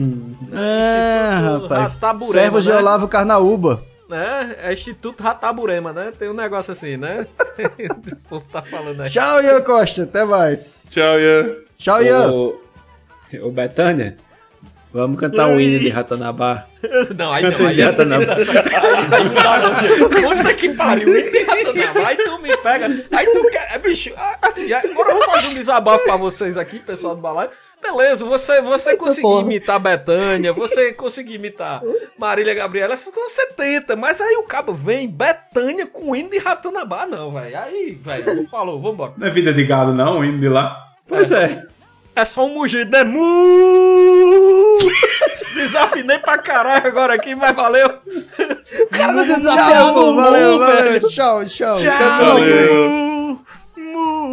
É, 0.53 1.35
Instituto 1.37 1.63
rapaz. 1.63 1.83
Rataburema, 1.93 2.33
Servos 2.33 2.65
de 2.65 2.71
né? 2.71 2.77
Olavo 2.77 3.07
Carnaúba. 3.09 3.81
Né? 4.09 4.57
É 4.63 4.73
Instituto 4.73 5.23
Rataburema, 5.23 5.93
né? 5.93 6.13
Tem 6.19 6.29
um 6.29 6.35
negócio 6.35 6.73
assim, 6.73 6.97
né? 6.97 7.27
o 8.13 8.17
povo 8.29 8.47
tá 8.51 8.63
falando 8.63 9.03
aí. 9.03 9.11
Tchau, 9.11 9.43
Ian 9.43 9.61
Costa. 9.63 10.05
Até 10.05 10.25
mais. 10.25 10.89
Tchau, 10.93 11.19
Ian. 11.21 11.55
Tchau, 11.79 12.03
Ian. 12.03 12.31
O- 12.33 12.61
Ô 13.43 13.51
Betânia, 13.51 14.17
vamos 14.93 15.21
cantar 15.21 15.49
um 15.49 15.61
hino 15.61 15.79
de 15.81 15.91
Ratanabá. 15.91 16.67
Não, 17.17 17.31
aí 17.33 17.43
Canta 17.43 17.59
não. 17.59 17.65
o 17.67 17.69
Aí, 17.69 17.75
de 17.75 17.83
Ratanabá. 17.83 18.33
aí, 18.35 18.49
aí 19.19 19.25
não 19.25 19.35
dá 19.35 19.59
não. 19.59 20.37
Puta 20.39 20.55
que 20.55 20.69
pariu. 20.71 21.09
Aí 22.07 22.17
tu 22.17 22.39
me 22.39 22.57
pega. 22.57 22.87
Aí 23.13 23.27
tu 23.27 23.51
quer. 23.51 23.75
é, 23.75 23.79
Bicho, 23.79 24.15
assim, 24.41 24.73
agora 24.73 25.11
eu 25.11 25.17
vou 25.19 25.25
fazer 25.31 25.49
um 25.49 25.55
desabafo 25.55 26.05
pra 26.05 26.17
vocês 26.17 26.57
aqui, 26.57 26.79
pessoal 26.79 27.17
do 27.17 27.21
balai. 27.21 27.51
Beleza, 27.83 28.25
você, 28.25 28.61
você 28.61 28.97
conseguiu 28.97 29.41
imitar 29.41 29.79
Betânia, 29.81 30.53
você 30.53 30.93
conseguiu 30.95 31.37
imitar 31.37 31.81
Marília 32.19 32.53
Gabriela, 32.55 32.93
essas 32.93 33.13
coisas 33.13 33.33
você 33.33 33.47
tenta, 33.57 33.97
mas 33.97 34.21
aí 34.21 34.37
o 34.37 34.43
cabo 34.43 34.75
vem 34.75 35.09
Betânia 35.09 35.87
com 35.87 36.15
hino 36.15 36.29
de 36.31 36.39
Ratanabá, 36.39 37.07
não, 37.07 37.33
velho. 37.33 37.59
Aí, 37.59 37.99
velho, 38.03 38.49
falou, 38.51 38.81
vambora. 38.81 39.13
Não 39.17 39.27
é 39.27 39.31
vida 39.31 39.53
de 39.53 39.65
gado, 39.65 39.95
não, 39.95 40.19
o 40.19 40.25
hino 40.25 40.39
de 40.39 40.49
lá. 40.49 40.77
Pois 41.07 41.31
é. 41.33 41.65
É 42.15 42.25
só 42.25 42.45
um 42.47 42.53
mugido, 42.55 42.91
né? 42.91 43.05
Mu! 43.05 44.79
Desafinei 45.55 46.19
pra 46.19 46.37
caralho 46.39 46.87
agora 46.87 47.15
aqui, 47.15 47.35
mas 47.35 47.55
valeu. 47.55 47.89
Cara, 48.91 49.13
você 49.13 49.33
Tchau, 49.35 49.39
desafiou 49.41 50.15
valeu, 50.17 50.59
valeu. 50.59 50.83
velho. 50.83 51.09
Tchau, 51.09 51.45
tchau. 51.47 51.79
Tchau. 51.79 52.39
Mu, 53.77 54.33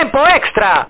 Tempo 0.00 0.16
extra! 0.16 0.88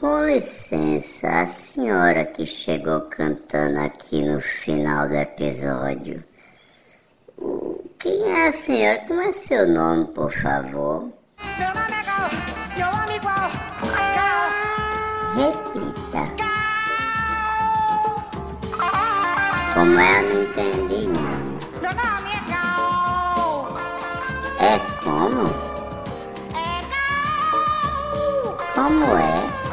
Com 0.00 0.26
licença, 0.26 1.28
a 1.28 1.46
senhora 1.46 2.26
que 2.26 2.44
chegou 2.44 3.02
cantando 3.02 3.78
aqui 3.78 4.20
no 4.20 4.40
final 4.40 5.06
do 5.06 5.14
episódio. 5.14 6.24
Quem 8.00 8.32
é 8.32 8.48
a 8.48 8.52
senhora? 8.52 9.04
Como 9.06 9.20
é 9.20 9.30
seu 9.32 9.68
nome, 9.68 10.06
por 10.06 10.32
favor? 10.32 11.12
meu 11.56 11.68
nome 11.68 11.92
é 11.92 12.02
Gal, 12.02 12.30
eu 12.80 12.88
amo 13.00 13.12
igual 13.12 13.52
a 13.94 14.10
Gal. 14.16 14.50
Repita. 15.36 16.22
Como 19.74 20.00
é? 20.00 20.18
Eu 20.18 20.34
não 20.34 20.42
entendi, 20.42 21.06
não. 21.06 21.54
Meu 21.80 21.94
nome 21.94 22.30
é. 22.32 22.43
É 22.43 22.43
como? 25.04 25.48
Como 28.74 29.04
é? 29.04 29.36
É. 29.36 29.64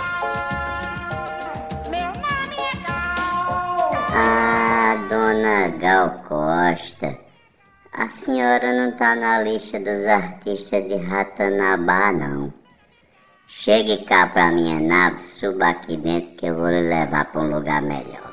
Ah, 4.14 4.96
dona 5.10 5.70
Gal 5.80 6.22
Costa. 6.28 7.18
A 7.94 8.10
senhora 8.10 8.74
não 8.74 8.96
tá 8.96 9.16
na 9.16 9.42
lista 9.42 9.80
dos 9.80 10.06
artistas 10.06 10.84
de 10.88 10.96
Ratanabá, 10.96 12.12
não. 12.12 12.54
Chegue 13.48 14.06
cá 14.06 14.28
pra 14.28 14.52
minha 14.52 14.80
nave, 14.80 15.22
suba 15.22 15.70
aqui 15.70 15.98
dentro 15.98 16.36
que 16.36 16.46
eu 16.46 16.56
vou 16.56 16.70
lhe 16.70 16.82
levar 16.82 17.26
pra 17.26 17.42
um 17.42 17.54
lugar 17.54 17.82
melhor. 17.82 18.31